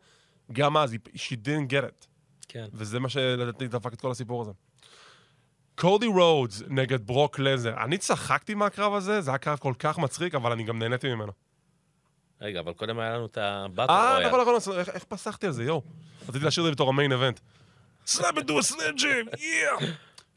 גם 0.53 0.77
אז, 0.77 0.93
היא- 0.93 1.01
she 1.15 1.35
didn't 1.45 1.71
get 1.73 1.85
it. 1.85 2.07
כן. 2.49 2.67
וזה 2.73 3.01
מה 3.01 3.09
שלדעתי 3.09 3.69
דפק 3.69 3.93
את 3.93 4.01
כל 4.01 4.11
הסיפור 4.11 4.43
הזה. 4.43 4.53
קודי 5.81 6.07
רודס 6.07 6.63
נגד 6.69 7.07
ברוק 7.07 7.39
לזנר. 7.39 7.75
אני 7.85 7.99
צחקתי 7.99 8.55
מהקרב 8.55 8.95
הזה, 8.95 9.21
זה 9.21 9.31
היה 9.31 9.39
קרב 9.39 9.59
כל 9.59 9.75
כך 9.79 9.99
מצחיק, 9.99 10.35
אבל 10.35 10.53
אני 10.53 10.63
גם 10.65 10.79
נהניתי 10.79 11.15
ממנו. 11.15 11.33
רגע, 12.41 12.61
אבל 12.61 12.73
קודם 12.73 12.99
היה 12.99 13.15
לנו 13.15 13.27
את 13.27 13.39
ה 13.41 13.48
Battle 13.48 13.93
אה, 13.93 14.15
Royal. 14.15 14.27
נכון, 14.29 14.41
נכון, 14.41 14.57
נכון, 14.57 14.79
איך- 14.79 15.05
פסחתי 15.05 15.47
על 15.47 15.53
זה, 15.53 15.65
יואו. 15.65 15.83
רציתי 16.29 16.45
להשאיר 16.45 16.67
את 16.67 16.71
זה 16.71 16.75
בתור 16.75 16.89
ה 16.89 16.94
main 16.94 17.13
event. 17.13 17.41
into 18.09 18.53
a 18.53 18.73
slam 18.73 18.97
jam, 18.97 19.35
yeah! 19.35 19.85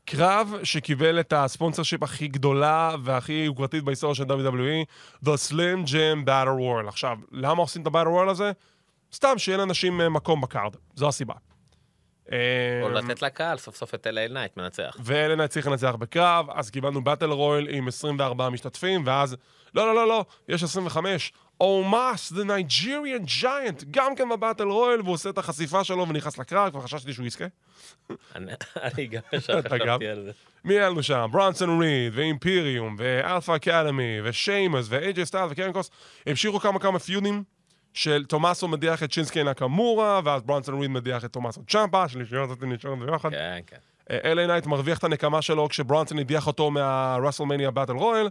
קרב 0.05 0.53
שקיבל 0.63 1.19
את 1.19 1.33
ה 1.33 1.83
sponsorship 1.83 2.03
הכי 2.03 2.27
גדולה 2.27 2.95
והכי 3.03 3.33
יוקרתית 3.33 3.83
בהיסטוריה 3.83 4.15
של 4.15 4.23
WWE, 4.23 4.85
The 5.25 5.49
Slam 5.49 5.87
Jam 5.87 6.25
Battle 6.27 6.59
Royal. 6.59 6.87
עכשיו, 6.87 7.17
למה 7.31 7.61
עושים 7.61 7.81
את 7.81 7.87
ה-Battle 7.87 8.07
Royal 8.27 8.29
הזה? 8.29 8.51
סתם, 9.13 9.33
שיהיה 9.37 9.57
לאנשים 9.57 10.01
אה, 10.01 10.09
מקום 10.09 10.41
ב 10.41 10.47
card, 10.47 10.75
זו 10.95 11.07
הסיבה. 11.07 11.33
או 12.31 12.35
אה, 12.87 12.93
לתת 12.93 13.21
לקהל 13.21 13.57
סוף 13.57 13.75
סוף 13.75 13.95
את 13.95 14.07
LA 14.07 14.27
נייט 14.27 14.57
מנצח. 14.57 14.97
ו-LA 14.99 15.23
נייט 15.23 15.47
צריך 15.47 15.67
לנצח 15.67 15.95
בקרב, 15.95 16.45
אז 16.53 16.69
קיבלנו 16.69 17.03
Battle 17.03 17.31
Royal 17.31 17.67
עם 17.69 17.87
24 17.87 18.49
משתתפים, 18.49 19.03
ואז, 19.05 19.35
לא, 19.75 19.85
לא, 19.87 19.95
לא, 19.95 20.07
לא, 20.07 20.25
יש 20.49 20.63
25. 20.63 21.33
אומאס, 21.61 22.31
the 22.31 22.45
Nigerian 22.45 23.41
Giant, 23.41 23.85
גם 23.91 24.15
כן 24.15 24.29
ב 24.29 24.34
Battle 24.34 24.63
Royal, 24.63 25.01
והוא 25.01 25.13
עושה 25.13 25.29
את 25.29 25.37
החשיפה 25.37 25.83
שלו 25.83 26.07
ונכנס 26.07 26.37
לקרב, 26.37 26.69
כבר 26.69 26.81
חששתי 26.81 27.13
שהוא 27.13 27.25
יזכה. 27.25 27.45
אני 28.75 29.07
גם? 29.07 29.21
חשבתי 29.35 30.07
על 30.07 30.23
זה. 30.23 30.31
מי 30.65 30.73
היה 30.73 30.89
לנו 30.89 31.03
שם? 31.03 31.27
ברונסון 31.31 31.81
ריד, 31.81 32.13
ואימפיריום, 32.15 32.95
ואלפא 32.99 33.55
אקדמי, 33.55 34.19
ושיימוס, 34.23 34.85
ואיי.ג'יי 34.89 35.25
סטיילס, 35.25 35.45
וקריון 35.49 35.73
קרוס. 35.73 35.91
המשיכו 36.25 36.59
כמה 36.59 36.79
כמה 36.79 36.99
פיודים 36.99 37.43
של 37.93 38.25
תומאסו 38.25 38.67
מדיח 38.67 39.03
את 39.03 39.11
שינסוקה 39.11 39.43
נקמורה, 39.43 40.21
ואז 40.23 40.41
ברונסון 40.41 40.79
ריד 40.79 40.91
מדיח 40.91 41.25
את 41.25 41.33
תומאסו 41.33 41.61
צ'מפה, 41.67 42.07
שלישיות 42.07 42.49
אותי 42.49 42.65
נשארת 42.65 42.99
ביחד. 42.99 43.29
כן, 43.29 43.59
כן. 43.67 43.77
LA 44.23 44.47
נייט 44.47 44.65
מרוויח 44.65 44.97
את 44.97 45.03
הנקמה 45.03 45.41
שלו 45.41 45.69
כשברונסון 45.69 46.19
הדיח 46.19 46.47
אותו 46.47 46.71
מהרסלמניה 46.71 47.71
Battle 47.71 47.93
Royal. 47.93 48.29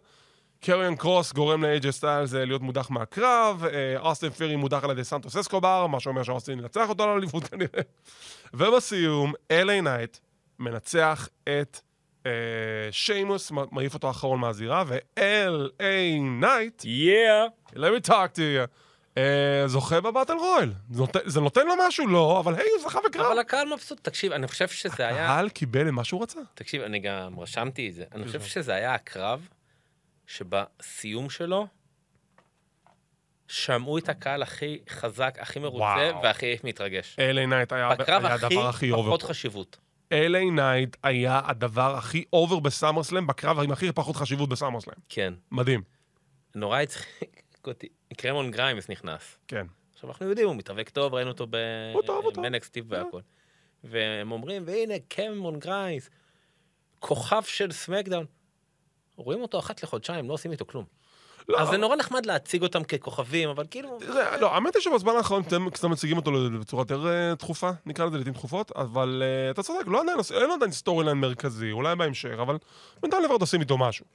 קריון 0.64 0.96
קרוס 0.96 1.32
גורם 1.32 1.62
לאייג'י 1.62 1.92
סטיילס 1.92 2.34
אה, 2.34 2.44
להיות 2.44 2.62
מודח 2.62 2.90
מהקרב, 2.90 3.64
אה, 3.72 3.98
אוסטין 3.98 4.30
פירי 4.30 4.56
מודח 4.56 4.84
על 4.84 4.90
ידי 4.90 5.04
סנטוס 5.04 5.36
אסקובר, 5.36 5.86
מה 5.86 6.00
שאומר 6.00 6.22
שאוסטין 6.22 6.58
ינצח 6.58 6.88
אותו 6.88 7.06
לאליפות 7.06 7.44
כנראה. 7.44 7.82
ובסיום, 8.54 9.32
LA 9.50 9.80
נייט 9.80 10.16
מנצח 10.58 11.28
את 11.44 11.80
אה, 12.26 12.32
שיימוס, 12.90 13.52
מעיף 13.72 13.94
אותו 13.94 14.10
אחרון 14.10 14.40
מהזירה, 14.40 14.84
ו-L.A. 14.86 16.20
נייט, 16.40 16.82
Yeah! 16.82 17.74
let 17.74 17.92
me 17.96 18.08
talk 18.08 18.34
to 18.34 18.38
you, 18.38 18.60
אה, 18.60 18.64
זוכה 19.66 20.00
ב 20.00 20.05
Battle 20.05 20.32
Royal. 20.32 20.72
זה 21.24 21.40
נותן- 21.40 21.66
לו 21.66 21.72
משהו? 21.88 22.06
לא, 22.06 22.40
אבל 22.40 22.54
היי, 22.54 22.68
הוא 22.76 22.90
זכה 22.90 22.98
בקרב. 23.06 23.26
אבל 23.26 23.38
הקהל 23.38 23.74
מבסוט. 23.74 24.00
תקשיב, 24.02 24.32
אני 24.32 24.46
חושב 24.48 24.68
שזה 24.68 25.06
היה... 25.08 25.24
הקהל 25.24 25.48
קיבל 25.48 25.90
מה 25.90 26.04
שהוא 26.04 26.22
רצה. 26.22 26.40
תקשיב, 26.54 26.82
אני 26.82 26.98
גם 26.98 27.40
רשמתי 27.40 27.88
את 27.88 27.94
זה. 27.94 28.04
אני 28.14 28.26
חושב 28.26 28.42
שזה 28.42 28.74
היה 28.74 28.94
הקרב 28.94 29.48
שבסיום 30.26 31.30
שלו 31.30 31.66
שמעו 33.48 33.98
את 33.98 34.08
הקהל 34.08 34.42
הכי 34.42 34.78
חזק, 34.88 35.34
הכי 35.40 35.58
מרוצה. 35.58 36.10
והכי 36.22 36.56
מתרגש. 36.64 37.16
LA 37.18 37.46
נייט 37.46 37.72
היה 37.72 37.94
בקרב 37.94 38.24
הכי 38.24 38.44
הדבר 38.46 38.68
הכי 38.68 38.90
over. 38.90 39.08
פחות 39.08 39.22
חשיבות. 39.22 39.78
LA 40.12 40.50
נייט 40.50 40.96
היה 41.02 41.40
הדבר 41.44 41.96
הכי 41.96 42.24
over 42.32 42.58
בסאמרסלאם, 42.60 43.26
בקרב 43.26 43.58
עם 43.60 43.72
הכי 43.72 43.92
פחות 43.92 44.16
חשיבות 44.16 44.48
בסאמרסלאם. 44.48 44.96
כן. 45.08 45.34
מדהים. 45.50 45.82
נורא 46.54 46.80
הצחיק 46.80 47.41
אותי. 47.66 47.88
קמרון 48.16 48.50
גריימס 48.50 48.88
נכנס. 48.88 49.38
כן. 49.48 49.66
עכשיו, 49.94 50.10
אנחנו 50.10 50.26
יודעים, 50.26 50.48
הוא 50.48 50.56
מתאבק 50.56 50.88
טוב, 50.88 51.14
ראינו 51.14 51.30
אותו. 51.30 51.46
ב-NXT 51.46 52.82
והכל. 52.88 53.20
והם 53.84 54.32
אומרים, 54.32 54.62
והנה, 54.66 54.94
קמרון 55.08 55.58
גריימס, 55.58 56.10
כוכב 56.98 57.42
של 57.42 57.72
סמאקדאון. 57.72 58.26
רואים 59.16 59.42
אותו 59.42 59.58
אחת 59.58 59.82
לחודשיים, 59.82 60.28
לא 60.28 60.34
עושים 60.34 60.52
איתו 60.52 60.66
כלום. 60.66 60.84
לא, 61.48 61.60
אז 61.60 61.68
זה 61.68 61.76
נורא 61.76 61.96
נחמד 61.96 62.26
להציג 62.26 62.62
אותם 62.62 62.84
ככוכבים, 62.84 63.48
אבל 63.48 63.64
כאילו... 63.70 63.98
תראה, 63.98 64.36
לא, 64.36 64.54
האמת 64.54 64.74
היא 64.74 64.82
שבזמן 64.82 65.12
האחרון 65.16 65.42
אתם 65.42 65.70
קצת 65.70 65.84
מציגים 65.84 66.16
אותו 66.16 66.32
בצורה 66.60 66.82
יותר 66.82 67.06
אה, 67.06 67.34
דחופה, 67.34 67.70
נקרא 67.86 68.06
לזה 68.06 68.16
לעיתים 68.16 68.32
תכופות, 68.32 68.72
אבל 68.76 69.22
אה, 69.24 69.50
אתה 69.50 69.62
צודק, 69.62 69.86
לא 69.86 70.02
עדיין, 70.02 70.18
אין 70.34 70.48
לו 70.48 70.54
עדיין 70.54 70.72
storyline 70.72 71.18
מרכזי, 71.18 71.72
אולי 71.72 71.96
בהמשך, 71.96 72.38
אבל 72.42 72.58
בינתיים 73.02 73.24
לברד 73.24 73.40
עושים 73.40 73.60
איתו 73.60 73.78
משהו. 73.78 74.06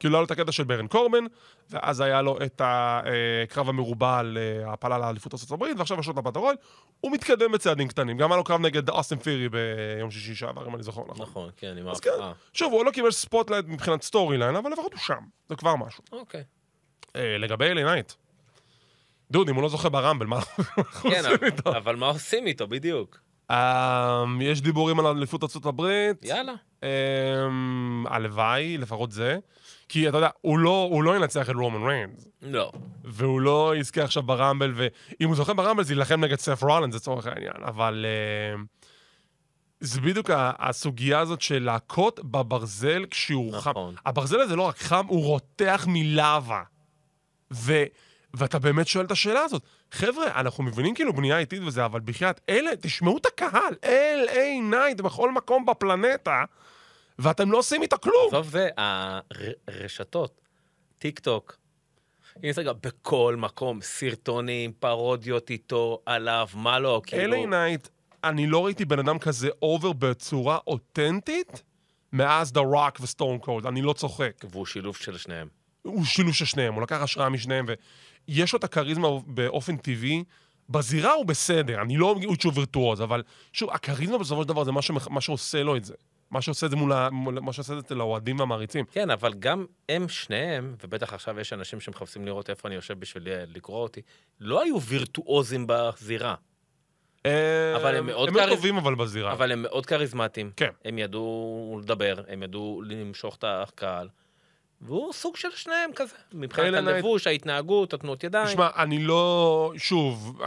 כאילו, 0.00 0.14
היה 0.14 0.20
לו 0.20 0.26
את 0.26 0.30
הקטע 0.30 0.52
של 0.52 0.64
ברון 0.64 0.86
קורבין, 0.86 1.24
ואז 1.70 2.00
היה 2.00 2.22
לו 2.22 2.38
את 2.42 2.62
הקרב 2.64 3.68
המרובע 3.68 4.18
על 4.18 4.38
אה, 4.40 4.70
ההפלה 4.70 4.98
לאליפות 4.98 5.34
הברית, 5.50 5.78
ועכשיו 5.78 6.00
יש 6.00 6.06
לו 6.06 6.12
את 6.12 6.18
ה 6.18 6.21
Battle 6.21 6.37
Royal, 6.37 6.54
הוא 7.00 7.12
מתקדם 7.12 7.52
בצעדים 7.52 7.88
קטנים. 7.88 8.18
גם 8.18 8.32
היה 8.32 8.36
לו 8.36 8.44
קרב 8.44 8.60
נגד 8.60 8.90
אוסטין 8.90 9.18
פירי 9.18 9.48
ביום 9.48 10.10
שישי 10.10 10.34
שעבר, 10.34 10.66
אם 10.66 10.74
אני 10.74 10.82
זוכר 10.82 11.02
נכון. 11.08 11.22
נכון, 11.22 11.50
כן, 11.56 11.74
עם 11.78 11.88
אז 11.88 12.00
כן. 12.00 12.10
שוב, 12.52 12.72
הוא 12.72 12.84
לא 12.84 12.90
קיבל 12.90 13.10
spotlight 13.10 13.66
מבחינת 13.68 14.02
storyline, 14.02 14.56
אבל 14.56 14.72
לפחות 14.72 14.92
הוא 14.92 15.00
שם, 15.00 15.20
זה 15.48 15.56
כבר 15.56 15.76
משהו. 15.76 16.04
אוקיי. 16.12 16.44
אה, 17.16 17.38
לגבי 17.38 17.64
LA 17.64 17.84
נייט, 17.84 18.12
דוד, 19.30 19.48
אם 19.48 19.54
הוא 19.54 19.62
לא 19.62 19.68
זוכה 19.68 19.88
ברמבל, 19.88 20.26
מה 20.26 20.36
אנחנו 20.36 20.64
כן, 21.10 21.22
עושים 21.24 21.44
איתו? 21.44 21.70
אבל 21.76 21.96
מה 21.96 22.06
עושים 22.06 22.46
איתו 22.46 22.66
בדיוק? 22.66 23.20
אה, 23.50 24.24
יש 24.40 24.60
דיבורים 24.60 25.00
על 25.00 25.06
אליפות 25.06 25.42
ארצות 25.42 25.66
הברית. 25.66 26.24
יאללה. 26.24 26.52
אמ, 26.82 28.06
הלוואי, 28.08 28.78
לפחות 28.78 29.12
זה. 29.12 29.38
כי 29.92 30.08
אתה 30.08 30.16
יודע, 30.16 30.28
הוא 30.40 30.58
לא, 30.58 30.88
הוא 30.90 31.02
לא 31.02 31.16
ינצח 31.16 31.50
את 31.50 31.54
רומן 31.54 31.88
ריינס, 31.88 32.28
לא. 32.42 32.72
והוא 33.04 33.40
לא 33.40 33.74
יזכה 33.76 34.02
עכשיו 34.02 34.22
ברמבל, 34.22 34.72
ואם 34.76 35.28
הוא 35.28 35.36
זוכה 35.36 35.54
ברמבל 35.54 35.84
זה 35.84 35.92
יילחם 35.92 36.20
נגד 36.24 36.38
סף 36.38 36.62
רולנס 36.62 36.94
לצורך 36.94 37.26
העניין, 37.26 37.62
אבל 37.64 38.06
אמ, 38.54 38.64
זה 39.80 40.00
בדיוק 40.00 40.30
הסוגיה 40.34 41.20
הזאת 41.20 41.40
של 41.40 41.62
להכות 41.64 42.20
בברזל 42.24 43.04
כשהוא 43.10 43.52
חם. 43.52 43.70
נכון. 43.70 43.94
הברזל 44.06 44.40
הזה 44.40 44.56
לא 44.56 44.62
רק 44.62 44.78
חם, 44.78 45.06
הוא 45.08 45.24
רותח 45.24 45.84
מלאבה. 45.88 46.62
ו... 47.52 47.84
ואתה 48.34 48.58
באמת 48.58 48.88
שואל 48.88 49.06
את 49.06 49.10
השאלה 49.10 49.40
הזאת. 49.40 49.62
חבר'ה, 49.92 50.40
אנחנו 50.40 50.64
מבינים 50.64 50.94
כאילו 50.94 51.12
בנייה 51.12 51.38
איטית 51.38 51.62
וזה, 51.66 51.84
אבל 51.84 52.00
בחייאת, 52.00 52.40
אלה, 52.48 52.70
תשמעו 52.80 53.18
את 53.18 53.26
הקהל, 53.26 53.74
LA 53.82 54.62
נייט 54.62 55.00
בכל 55.00 55.32
מקום 55.32 55.66
בפלנטה, 55.66 56.44
ואתם 57.20 57.52
לא 57.52 57.58
עושים 57.58 57.82
איתו 57.82 57.96
כלום. 57.96 58.26
עזוב 58.28 58.48
זה, 58.50 58.68
הרשתות, 59.68 60.40
טיק 60.98 61.18
טוק, 61.18 61.56
אינסטגרם, 62.42 62.76
בכל 62.82 63.36
מקום, 63.38 63.80
סרטונים, 63.82 64.72
פרודיות 64.72 65.50
איתו, 65.50 66.02
עליו, 66.06 66.48
מה 66.54 66.78
לא, 66.78 67.02
כאילו... 67.06 67.44
LA 67.44 67.46
נייט, 67.46 67.88
אני 68.24 68.46
לא 68.46 68.64
ראיתי 68.64 68.84
בן 68.84 68.98
אדם 68.98 69.18
כזה 69.18 69.48
over 69.62 69.92
בצורה 69.92 70.58
אותנטית 70.66 71.62
מאז 72.12 72.52
דה 72.52 72.60
רוק 72.60 73.00
וסטון 73.00 73.38
קולד, 73.38 73.66
אני 73.66 73.82
לא 73.82 73.92
צוחק. 73.92 74.44
והוא 74.50 74.66
שילוב 74.66 74.96
של 74.96 75.18
שניהם. 75.18 75.48
הוא 75.82 76.04
שילוב 76.04 76.34
של 76.34 76.44
שניהם, 76.44 76.74
הוא 76.74 76.82
לקח 76.82 77.02
השראה 77.02 77.28
משניהם, 77.28 77.66
ויש 78.28 78.52
לו 78.52 78.58
את 78.58 78.64
הכריזמה 78.64 79.08
באופן 79.26 79.76
טבעי. 79.76 80.24
בזירה 80.68 81.12
הוא 81.12 81.26
בסדר, 81.26 81.82
אני 81.82 81.96
לא 81.96 82.16
אגיד 82.16 82.40
שהוא 82.40 82.52
וירטואוז, 82.56 83.02
אבל 83.02 83.22
שוב, 83.52 83.70
הכריזמה 83.70 84.18
בסופו 84.18 84.42
של 84.42 84.48
דבר 84.48 84.64
זה 84.64 84.72
מה, 84.72 84.82
שמח... 84.82 85.08
מה 85.08 85.20
שעושה 85.20 85.62
לו 85.62 85.76
את 85.76 85.84
זה. 85.84 85.94
מה 86.30 86.42
שעושה 86.42 86.66
את 86.66 86.70
זה 86.70 86.76
מול 86.76 86.92
ה... 86.92 87.10
מול... 87.10 87.40
מה 87.40 87.52
שעושה 87.52 87.78
את 87.78 87.88
זה 87.88 87.94
לאוהדים 87.94 88.38
והמעריצים. 88.38 88.84
כן, 88.92 89.10
אבל 89.10 89.34
גם 89.34 89.66
הם 89.88 90.08
שניהם, 90.08 90.76
ובטח 90.84 91.12
עכשיו 91.12 91.40
יש 91.40 91.52
אנשים 91.52 91.80
שמחפשים 91.80 92.24
לראות 92.26 92.50
איפה 92.50 92.68
אני 92.68 92.74
יושב 92.74 93.00
בשביל 93.00 93.22
לקרוא 93.28 93.82
אותי, 93.82 94.00
לא 94.40 94.62
היו 94.62 94.80
וירטואוזים 94.80 95.64
בזירה, 95.68 96.34
אבל 97.76 97.96
הם 97.96 98.06
מאוד 98.06 98.28
הם 98.28 98.34
מאוד 98.34 98.46
כריז- 98.48 98.54
טובים 98.54 98.76
אבל 98.76 98.94
בזירה. 98.94 99.32
אבל 99.32 99.52
הם 99.52 99.62
מאוד 99.62 99.86
כריזמטיים. 99.86 100.50
כן. 100.56 100.70
הם 100.84 100.98
ידעו 100.98 101.78
לדבר, 101.82 102.22
הם 102.28 102.42
ידעו 102.42 102.82
למשוך 102.86 103.36
את 103.36 103.44
הקהל. 103.48 104.08
והוא 104.82 105.12
סוג 105.12 105.36
של 105.36 105.50
שניהם 105.50 105.90
כזה, 105.96 106.14
מבחינת 106.32 106.74
הלבוש, 106.74 107.26
ההתנהגות, 107.26 107.94
התנועות 107.94 108.24
ידיים. 108.24 108.46
תשמע, 108.46 108.68
אני 108.76 108.98
לא... 109.02 109.72
שוב, 109.76 110.42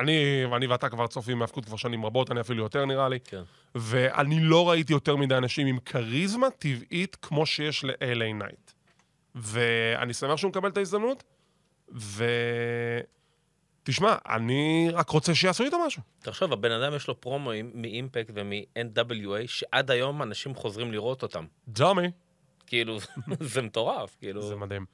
אני, 0.00 0.44
אני 0.56 0.66
ואתה 0.66 0.88
כבר 0.88 1.06
צופים 1.06 1.38
מהאבקות 1.38 1.64
כבר 1.64 1.76
שנים 1.76 2.06
רבות, 2.06 2.30
אני 2.30 2.40
אפילו 2.40 2.62
יותר 2.62 2.84
נראה 2.84 3.08
לי. 3.08 3.18
כן. 3.20 3.42
ואני 3.76 4.40
לא 4.40 4.70
ראיתי 4.70 4.92
יותר 4.92 5.16
מדי 5.16 5.36
אנשים 5.36 5.66
עם 5.66 5.78
כריזמה 5.78 6.50
טבעית 6.50 7.16
כמו 7.16 7.46
שיש 7.46 7.84
ל-LA 7.84 8.32
נייט. 8.34 8.72
ואני 9.34 10.14
שמח 10.14 10.36
שהוא 10.36 10.48
מקבל 10.48 10.68
את 10.68 10.76
ההזדמנות, 10.76 11.24
ו... 11.94 12.24
תשמע, 13.82 14.14
אני 14.28 14.88
רק 14.92 15.10
רוצה 15.10 15.34
שיעשו 15.34 15.64
איתו 15.64 15.76
משהו. 15.86 16.02
תחשוב, 16.18 16.52
הבן 16.52 16.72
אדם 16.72 16.94
יש 16.96 17.08
לו 17.08 17.20
פרומואים 17.20 17.70
מאימפקט 17.74 18.30
ומ-NWA, 18.34 19.46
שעד 19.46 19.90
היום 19.90 20.22
אנשים 20.22 20.54
חוזרים 20.54 20.92
לראות 20.92 21.22
אותם. 21.22 21.44
דומי. 21.68 22.10
כאילו, 22.66 22.98
זה 23.40 23.62
מטורף, 23.66 24.16
כאילו... 24.20 24.42
זה 24.42 24.56
מדהים. 24.56 24.84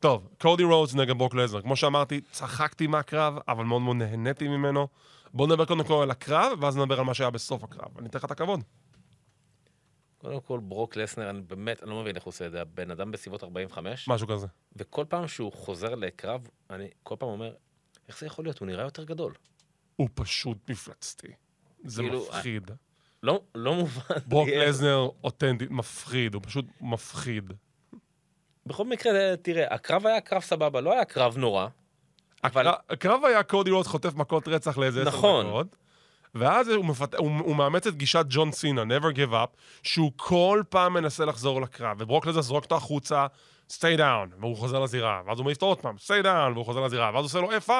טוב, 0.00 0.28
קודי 0.38 0.64
רודס 0.64 0.94
נגד 0.94 1.18
ברוק 1.18 1.34
לזנר. 1.34 1.62
כמו 1.62 1.76
שאמרתי, 1.76 2.20
צחקתי 2.30 2.86
מהקרב, 2.86 3.38
אבל 3.48 3.64
מאוד 3.64 3.82
מאוד 3.82 3.96
נהניתי 3.96 4.48
ממנו. 4.48 4.88
בואו 5.34 5.48
נדבר 5.48 5.64
קודם 5.64 5.84
כל 5.84 6.02
על 6.02 6.10
הקרב, 6.10 6.58
ואז 6.62 6.76
נדבר 6.76 6.98
על 6.98 7.04
מה 7.04 7.14
שהיה 7.14 7.30
בסוף 7.30 7.64
הקרב. 7.64 7.98
אני 7.98 8.08
אתן 8.08 8.18
לך 8.18 8.24
את 8.24 8.30
הכבוד. 8.30 8.64
קודם 10.18 10.40
כל, 10.40 10.60
ברוק 10.62 10.96
לסנר, 10.96 11.30
אני 11.30 11.40
באמת, 11.40 11.82
אני 11.82 11.90
לא 11.90 12.00
מבין 12.00 12.16
איך 12.16 12.24
הוא 12.24 12.30
עושה 12.30 12.46
את 12.46 12.52
זה. 12.52 12.60
הבן 12.60 12.90
אדם 12.90 13.10
בסביבות 13.10 13.44
45, 13.44 14.08
משהו 14.08 14.26
כזה. 14.26 14.46
וכל 14.76 15.04
פעם 15.08 15.28
שהוא 15.28 15.52
חוזר 15.52 15.94
לקרב, 15.94 16.48
אני 16.70 16.88
כל 17.02 17.16
פעם 17.18 17.28
אומר, 17.28 17.54
איך 18.08 18.18
זה 18.18 18.26
יכול 18.26 18.44
להיות? 18.44 18.58
הוא 18.58 18.66
נראה 18.66 18.84
יותר 18.84 19.04
גדול. 19.04 19.34
הוא 19.96 20.08
פשוט 20.14 20.70
מפלצתי. 20.70 21.28
זה 21.84 22.02
כאילו, 22.02 22.26
מפחיד. 22.28 22.70
לא, 23.22 23.42
לא 23.54 23.74
מובן. 23.74 24.14
ברוק. 24.26 24.48
לזנר 24.66 25.08
אותנטי, 25.24 25.66
מפחיד, 25.70 26.34
הוא 26.34 26.42
פשוט 26.44 26.64
מפחיד. 26.80 27.52
בכל 28.66 28.84
מקרה, 28.84 29.36
תראה, 29.42 29.74
הקרב 29.74 30.06
היה 30.06 30.20
קרב 30.20 30.42
סבבה, 30.42 30.80
לא 30.80 30.92
היה 30.92 31.04
קרב 31.04 31.38
נורא. 31.38 31.68
אבל- 32.44 32.68
הקרב- 32.90 33.24
היה 33.24 33.42
קודי 33.42 33.70
רודס 33.70 33.86
חוטף 33.88 34.14
מכות 34.14 34.48
רצח 34.48 34.78
לאיזה 34.78 35.00
עשר 35.02 35.10
נכון. 35.10 35.46
דקות. 35.46 35.76
ואז 36.34 36.68
הוא, 36.68 36.84
מפת... 36.84 37.14
הוא, 37.14 37.30
הוא 37.38 37.56
מאמץ 37.56 37.86
את 37.86 37.96
גישת 37.96 38.24
ג'ון 38.28 38.52
סינה, 38.52 38.82
never 38.82 39.16
give 39.16 39.32
up, 39.32 39.56
שהוא 39.82 40.12
כל 40.16 40.62
פעם 40.68 40.92
מנסה 40.94 41.24
לחזור 41.24 41.62
לקרב, 41.62 41.96
וברוק 42.00 42.26
לזר 42.26 42.40
זרוק 42.40 42.64
אותו 42.64 42.76
החוצה, 42.76 43.26
stay 43.78 43.98
down, 43.98 44.34
והוא 44.40 44.56
חוזר 44.56 44.80
לזירה, 44.80 45.22
ואז 45.26 45.38
הוא 45.38 45.44
מעיף 45.44 45.56
אותו 45.56 45.66
עוד 45.66 45.80
פעם, 45.80 45.96
stay 45.96 46.24
down, 46.24 46.52
והוא 46.54 46.64
חוזר 46.64 46.80
לזירה, 46.80 47.10
ואז 47.14 47.14
הוא 47.14 47.24
עושה 47.24 47.40
לו 47.40 47.50
F5, 47.50 47.70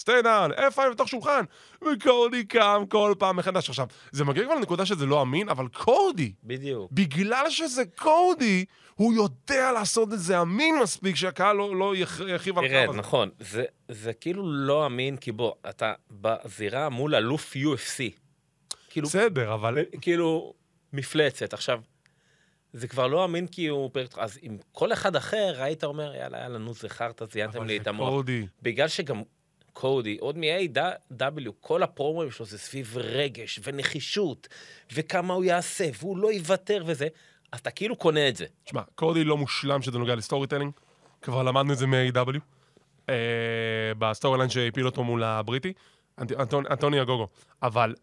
stay 0.00 0.24
down, 0.24 0.74
F5 0.74 0.80
בתוך 0.92 1.08
שולחן, 1.08 1.44
וקודי 1.82 2.44
קם 2.44 2.84
כל 2.88 3.14
פעם 3.18 3.36
מחדש. 3.36 3.68
עכשיו, 3.68 3.86
זה 4.12 4.24
מגיע 4.24 4.44
כבר 4.44 4.54
לנקודה 4.54 4.86
שזה 4.86 5.06
לא 5.06 5.22
אמין, 5.22 5.48
אבל 5.48 5.68
קודי, 5.68 6.32
בדיוק. 6.44 6.92
בגלל 6.92 7.50
שזה 7.50 7.82
קודי, 7.96 8.64
הוא 8.94 9.14
יודע 9.14 9.72
לעשות 9.72 10.12
את 10.12 10.18
זה 10.18 10.40
אמין 10.40 10.78
מספיק, 10.82 11.16
שהקהל 11.16 11.56
לא, 11.56 11.76
לא 11.76 11.96
ירחיב 11.96 12.58
על 12.58 12.68
תראה, 12.68 12.80
הקרב 12.80 12.90
הזה. 12.90 12.98
נכון, 12.98 13.30
זה, 13.40 13.64
זה 13.88 14.12
כאילו 14.12 14.52
לא 14.52 14.86
אמין, 14.86 15.16
כי 15.16 15.32
בוא, 15.32 15.52
אתה 15.68 15.92
בזירה 16.10 16.88
מול 16.88 17.14
אלוף 17.14 17.56
UFC. 17.56 18.18
כאילו, 18.90 19.08
בסדר, 19.08 19.54
אבל... 19.54 19.78
כאילו, 20.00 20.54
מפלצת. 20.92 21.54
עכשיו, 21.54 21.80
זה 22.72 22.88
כבר 22.88 23.06
לא 23.06 23.24
אמין 23.24 23.46
כי 23.46 23.66
הוא 23.66 23.90
פרק... 23.92 24.18
אז 24.18 24.38
עם 24.42 24.58
כל 24.72 24.92
אחד 24.92 25.16
אחר, 25.16 25.54
היית 25.62 25.84
אומר, 25.84 26.14
יאללה, 26.14 26.38
יאללה, 26.38 26.58
נו, 26.58 26.74
זה 26.74 26.88
חרטא, 26.88 27.24
זיינתם 27.32 27.58
אבל 27.58 27.66
לי 27.66 27.76
זה 27.76 27.82
את 27.82 27.86
המוח. 27.86 28.08
קודי. 28.08 28.46
בגלל 28.62 28.88
שגם 28.88 29.22
קודי, 29.72 30.16
עוד 30.20 30.38
מ-A.E.W, 30.38 31.50
כל 31.60 31.82
הפרומואים 31.82 32.30
שלו 32.30 32.46
זה 32.46 32.58
סביב 32.58 32.96
רגש 32.96 33.60
ונחישות, 33.62 34.48
וכמה 34.92 35.34
הוא 35.34 35.44
יעשה, 35.44 35.88
והוא 36.00 36.18
לא 36.18 36.32
יוותר 36.32 36.82
וזה, 36.86 37.08
אז 37.52 37.60
אתה 37.60 37.70
כאילו 37.70 37.96
קונה 37.96 38.28
את 38.28 38.36
זה. 38.36 38.46
תשמע, 38.64 38.82
קודי 38.94 39.24
לא 39.24 39.36
מושלם 39.36 39.82
שזה 39.82 39.98
נוגע 39.98 40.14
ל 40.14 40.46
storytelling, 40.46 40.72
כבר 41.22 41.42
למדנו 41.42 41.72
את 41.72 41.78
זה 41.78 41.86
מ-A.E.W. 41.86 42.38
אה, 43.08 43.14
ב 43.98 44.38
storyline 44.38 44.50
שהפיל 44.50 44.86
אותו 44.86 45.04
מול 45.04 45.22
הבריטי, 45.24 45.72
אנט- 46.20 46.32
אנטוני- 46.32 46.68
אנטוני 46.70 47.02
אוגוגו. 47.02 47.28
אבל 47.62 47.94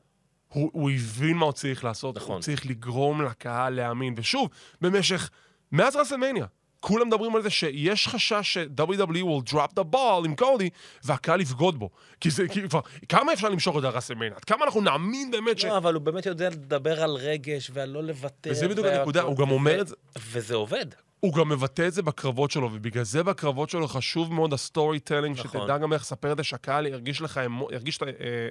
הוא, 0.53 0.69
הוא 0.73 0.91
הבין 0.91 1.37
מה 1.37 1.45
הוא 1.45 1.53
צריך 1.53 1.83
לעשות, 1.83 2.17
נכון. 2.17 2.31
הוא 2.35 2.41
צריך 2.41 2.65
לגרום 2.65 3.21
לקהל 3.21 3.73
להאמין. 3.73 4.13
ושוב, 4.17 4.49
במשך, 4.81 5.29
מאז 5.71 5.95
רסלמניה, 5.95 6.45
כולם 6.79 7.07
מדברים 7.07 7.35
על 7.35 7.41
זה 7.41 7.49
שיש 7.49 8.07
חשש 8.07 8.57
ש-WWE 8.57 9.15
will 9.17 9.51
drop 9.53 9.71
the 9.79 9.83
ball 9.93 10.25
עם 10.25 10.35
קודי, 10.35 10.69
והקהל 11.03 11.41
יבגוד 11.41 11.79
בו. 11.79 11.89
כי 12.19 12.29
זה, 12.29 12.47
כי 12.47 12.69
כבר, 12.69 12.79
כמה 13.09 13.33
אפשר 13.33 13.49
למשוך 13.49 13.77
את 13.77 13.81
זה 13.81 13.89
רסלמניה? 13.89 14.35
עד 14.35 14.43
כמה 14.43 14.65
אנחנו 14.65 14.81
נאמין 14.81 15.31
באמת 15.31 15.59
ש... 15.59 15.65
לא, 15.65 15.77
אבל 15.77 15.93
הוא 15.93 16.01
באמת 16.01 16.25
יודע 16.25 16.49
לדבר 16.49 17.03
על 17.03 17.15
רגש 17.15 17.71
ועל 17.73 17.89
לא 17.89 18.03
לוותר. 18.03 18.49
וזה 18.51 18.67
בדיוק 18.67 18.87
הנקודה, 18.87 19.21
הוא 19.21 19.37
גם 19.37 19.51
אומר 19.51 19.81
את 19.81 19.87
זה. 19.87 19.95
וזה 20.31 20.55
עובד. 20.55 20.85
הוא 21.19 21.33
גם 21.33 21.49
מבטא 21.49 21.87
את 21.87 21.93
זה 21.93 22.01
בקרבות 22.01 22.51
שלו, 22.51 22.69
ובגלל 22.73 23.03
זה 23.03 23.23
בקרבות 23.23 23.69
שלו 23.69 23.87
חשוב 23.87 24.33
מאוד 24.33 24.53
ה 24.53 24.99
storytelling, 24.99 25.39
נכון. 25.39 25.61
שתדע 25.61 25.77
גם 25.77 25.93
איך 25.93 26.01
לספר 26.01 26.31
את 26.31 26.37
זה, 26.37 26.43
שהקהל 26.43 26.85
ירגיש, 26.87 27.21
לך, 27.21 27.37
אמו- 27.37 27.67
ירגיש 27.71 27.99
אה, 28.01 28.09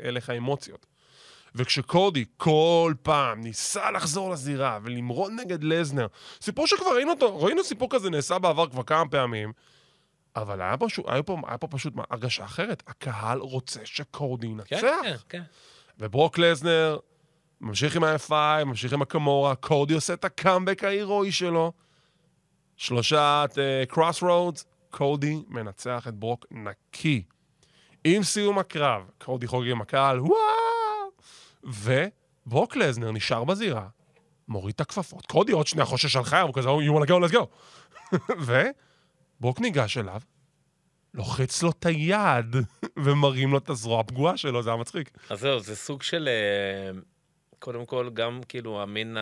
אליך 0.08 0.30
אמוציות. 0.30 0.86
וכשקודי 1.54 2.24
כל 2.36 2.94
פעם 3.02 3.40
ניסה 3.40 3.90
לחזור 3.90 4.30
לזירה 4.30 4.78
ולמרוד 4.82 5.32
נגד 5.32 5.64
לזנר, 5.64 6.06
סיפור 6.40 6.66
שכבר 6.66 6.94
ראינו 6.94 7.10
אותו, 7.10 7.40
ראינו 7.40 7.64
סיפור 7.64 7.90
כזה 7.90 8.10
נעשה 8.10 8.38
בעבר 8.38 8.68
כבר 8.68 8.82
כמה 8.82 9.08
פעמים, 9.08 9.52
אבל 10.36 10.62
היה, 10.62 10.76
פשוט, 10.76 11.04
היה, 11.08 11.22
פה, 11.22 11.36
היה 11.46 11.58
פה 11.58 11.66
פשוט 11.66 11.94
הרגשה 12.10 12.44
אחרת. 12.44 12.82
הקהל 12.86 13.38
רוצה 13.38 13.80
שקודי 13.84 14.46
ינצח. 14.46 14.66
כן, 14.80 15.00
כן, 15.02 15.16
כן. 15.28 15.42
וברוק 15.98 16.38
לזנר 16.38 16.98
ממשיך 17.60 17.96
עם 17.96 18.04
ה-F5, 18.04 18.32
ממשיך 18.64 18.92
עם 18.92 19.02
הקימורה, 19.02 19.54
קודי 19.54 19.94
עושה 19.94 20.12
את 20.12 20.24
הקאמבק 20.24 20.84
ההירואי 20.84 21.32
שלו. 21.32 21.72
שלושת 22.76 23.58
Cross 23.88 24.22
Rhodes, 24.22 24.64
קודי 24.90 25.42
מנצח 25.48 26.08
את 26.08 26.14
ברוק 26.14 26.46
נקי. 26.50 27.22
עם 28.04 28.22
סיום 28.22 28.58
הקרב, 28.58 29.02
קודי 29.24 29.46
חוגג 29.46 29.70
עם 29.70 29.80
הקהל, 29.80 30.20
וואו! 30.20 30.67
וברוק 31.68 32.76
לזנר 32.76 33.12
נשאר 33.12 33.44
בזירה, 33.44 33.88
מוריד 34.48 34.74
את 34.74 34.80
הכפפות. 34.80 35.26
קודי 35.26 35.52
עוד 35.52 35.66
שנייה 35.66 35.86
חושש 35.86 36.16
על 36.16 36.24
חייו, 36.24 36.46
הוא 36.46 36.54
כזה, 36.54 36.68
you 36.68 36.92
wanna 36.92 37.08
go, 37.08 37.28
let's 37.28 37.34
go. 37.34 37.46
וברוק 39.38 39.60
ניגש 39.60 39.98
אליו, 39.98 40.20
לוחץ 41.14 41.62
לו 41.62 41.70
את 41.70 41.86
היד, 41.86 42.56
ומרים 43.04 43.52
לו 43.52 43.58
את 43.58 43.70
הזרוע 43.70 44.00
הפגועה 44.00 44.36
שלו, 44.36 44.62
זה 44.62 44.70
היה 44.70 44.76
מצחיק. 44.76 45.10
אז 45.30 45.40
זהו, 45.40 45.60
זה 45.60 45.76
סוג 45.76 46.02
של... 46.02 46.28
אה, 46.28 47.00
קודם 47.58 47.86
כל, 47.86 48.10
גם 48.14 48.40
כאילו 48.48 48.82
המין 48.82 49.16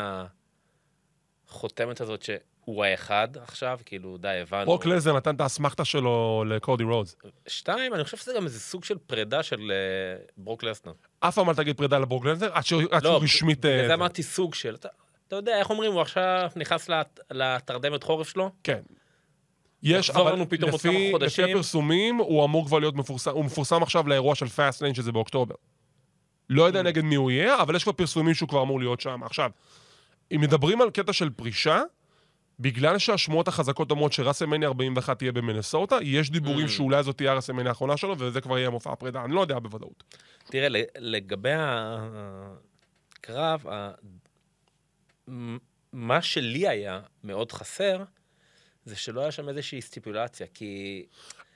החותמת 1.49 2.01
הזאת 2.01 2.23
שהוא 2.23 2.85
האחד 2.85 3.29
עכשיו, 3.37 3.79
כאילו, 3.85 4.17
די, 4.19 4.29
הבנו. 4.29 4.67
ברוק 4.67 4.87
לזנר 4.87 5.17
נתן 5.17 5.35
את 5.35 5.41
האסמכתה 5.41 5.85
שלו 5.85 6.45
לקודי 6.49 6.85
רודס. 6.85 7.17
שתיים, 7.47 7.95
אני 7.95 8.05
חושב 8.05 8.17
שזה 8.17 8.33
גם 8.37 8.45
איזה 8.45 8.61
סוג 8.61 8.85
של 8.85 8.99
פרידה 8.99 9.43
של 9.43 9.73
אה, 9.73 10.25
ברוק 10.37 10.63
לסנר. 10.63 10.93
אף 11.29 11.35
פעם 11.35 11.49
אל 11.51 11.55
תגיד 11.55 11.77
פרידה 11.77 11.99
לברוק 11.99 12.25
לסנר, 12.25 12.51
עד 12.53 12.67
שהוא 12.67 12.83
עד 12.91 13.03
שהוא 13.03 13.13
לא, 13.13 13.21
רשמית... 13.23 13.59
בגלל 13.59 13.81
אה, 13.81 13.87
זה 13.87 13.95
אמרתי 13.95 14.23
סוג 14.23 14.55
של... 14.55 14.75
אתה- 14.75 14.89
אתה 15.29 15.37
יודע, 15.37 15.59
איך 15.59 15.71
אומרים, 15.71 15.93
הוא 15.93 16.01
עכשיו 16.01 16.51
נכנס 16.57 16.89
לת- 16.89 17.21
לתרדמת 17.31 18.03
חורף 18.03 18.29
שלו? 18.29 18.51
כן. 18.65 18.81
יש, 19.83 20.11
אבל 20.11 20.43
לפי, 20.43 20.57
לפי. 21.21 21.43
הפרסומים, 21.53 22.17
הוא 22.17 22.45
אמור 22.45 22.67
כבר 22.67 22.79
להיות 22.79 22.95
מפורסם, 22.95 23.31
הוא 23.31 23.45
מפורסם 23.45 23.83
עכשיו 23.83 24.09
לאירוע 24.09 24.35
של 24.35 24.47
Fastlane 24.49 24.95
שזה 24.95 25.13
באוקטובר. 25.13 25.55
לא 26.51 26.63
Mm. 26.65 26.67
יודע 26.67 26.83
נגד 26.83 27.03
מי 27.05 27.15
הוא 27.15 27.31
יהיה, 27.31 27.63
אבל 27.63 27.77
יש 27.77 27.83
כבר 27.83 27.93
פרסומים 27.93 28.35
שהוא 28.35 28.49
כבר 28.49 28.63
אמור 28.63 28.79
להיות 28.81 29.01
שם. 29.01 29.23
עכשיו, 29.23 29.51
אם 30.35 30.41
מדברים 30.41 30.81
על 30.81 30.91
קטע 30.91 31.13
של 31.13 31.31
פרישה, 31.31 31.83
בגלל 32.61 32.99
שהשמועות 32.99 33.49
החזקות 33.49 33.91
אומרות 33.91 34.13
ש 34.13 34.21
WrestleMania 34.21 34.69
41 34.69 35.19
תהיה 35.19 35.33
במנסוטה, 35.33 35.97
יש 36.03 36.31
דיבורים 36.31 36.67
Mm. 36.67 36.71
שאולי 36.71 37.03
זאת 37.03 37.17
תהיה 37.17 37.33
ה 37.33 37.36
WrestleMania 37.36 37.69
האחרונה 37.69 37.97
שלו, 37.97 38.15
וזה 38.19 38.41
כבר 38.41 38.59
יהיה 38.59 38.71
מופע 38.71 38.93
הפרידה. 38.93 39.25
אני 39.25 39.35
לא 39.35 39.41
יודע 39.41 39.59
בוודאות. 39.59 40.05
תראה, 40.45 40.69
לגבי 40.99 41.53
הקרב, 43.19 43.65
מה 45.93 46.23
שלי 46.23 46.69
היה 46.69 47.01
מאוד 47.25 47.53
חסר, 47.53 48.05
זה 48.85 48.97
שלא 48.97 49.21
היה 49.21 49.33
שם 49.33 49.49
איזושהי 49.49 49.83
סטיפולציה, 49.83 50.47
כי 50.55 51.05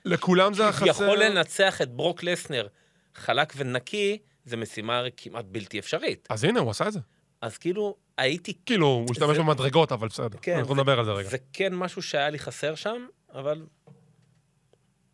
לכולם 0.05 0.53
זה 0.53 0.63
היה 0.63 0.71
חסר... 0.71 0.89
יכול 0.89 1.23
לנצח 1.23 1.81
את 1.81 1.91
ברוק 1.91 2.23
לסנר 2.23 2.67
חלק 3.15 3.53
ונקי, 3.57 4.17
זה 4.45 4.57
משימה 4.57 5.03
כמעט 5.17 5.45
בלתי 5.47 5.79
אפשרית. 5.79 6.27
אז 6.29 6.43
הנה, 6.43 6.59
הוא 6.59 6.71
עשה 6.71 6.87
את 6.87 6.93
זה. 6.93 6.99
אז 7.41 7.57
כאילו, 7.57 7.95
הייתי... 8.17 8.53
כאילו, 8.65 8.85
הוא 8.87 9.07
השתמש 9.11 9.37
זה- 9.37 9.43
במדרגות, 9.43 9.91
אבל 9.91 10.07
בסדר. 10.07 10.37
כן, 10.41 10.57
אנחנו 10.57 10.75
זה- 10.75 10.81
נדבר 10.81 10.99
על 10.99 11.05
זה 11.05 11.11
רגע. 11.11 11.29
זה 11.29 11.37
כן 11.53 11.75
משהו 11.75 12.01
שהיה 12.01 12.29
לי 12.29 12.39
חסר 12.39 12.75
שם, 12.75 13.05
אבל... 13.35 13.61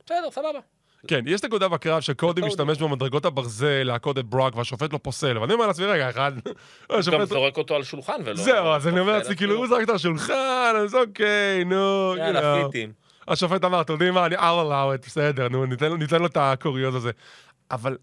בסדר, 0.05 0.31
סבבה. 0.31 0.59
כן, 1.07 1.21
יש 1.27 1.43
נקודה 1.43 1.67
בקרב 1.67 2.01
שקודי 2.01 2.41
קודי. 2.41 2.47
משתמש 2.53 2.77
במדרגות 2.77 3.25
הברזל 3.25 3.83
להכות 3.83 4.17
את 4.17 4.25
ברוק, 4.25 4.55
והשופט 4.55 4.93
לא 4.93 4.99
פוסל, 5.03 5.37
ואני 5.37 5.53
אומר 5.53 5.67
לעצמי, 5.67 5.85
רגע, 5.85 6.09
אחד... 6.09 6.31
גם 6.89 6.99
השופט... 6.99 7.27
זורק 7.27 7.57
אותו 7.57 7.75
על 7.75 7.83
שולחן 7.83 8.21
ולא... 8.25 8.35
זהו, 8.43 8.67
אז 8.67 8.87
אני 8.87 8.99
אומר 8.99 9.11
פוסל, 9.11 9.17
לעצמי, 9.17 9.31
אז 9.33 9.37
כאילו, 9.37 9.55
הוא 9.55 9.67
זרק 9.67 9.83
את 9.83 9.89
השולחן, 9.89 10.33
אז 10.83 10.95
אוקיי, 10.95 11.63
נו, 11.63 12.13
יאללה. 12.17 12.63
פיטים. 12.65 12.91
השופט 13.27 13.63
אמר, 13.63 13.81
אתם 13.81 13.93
יודעים 13.93 14.13
מה, 14.13 14.25
אני 14.25 14.35
I'll 14.35 14.39
allow 14.39 15.01
it, 15.01 15.05
בסדר, 15.07 15.47
נו, 15.49 15.65
ניתן 15.65 16.19
לו- 16.19 16.25
את 16.25 16.37
הקוריוז 16.37 16.95
הזה. 16.95 17.11
אבל 17.71 17.97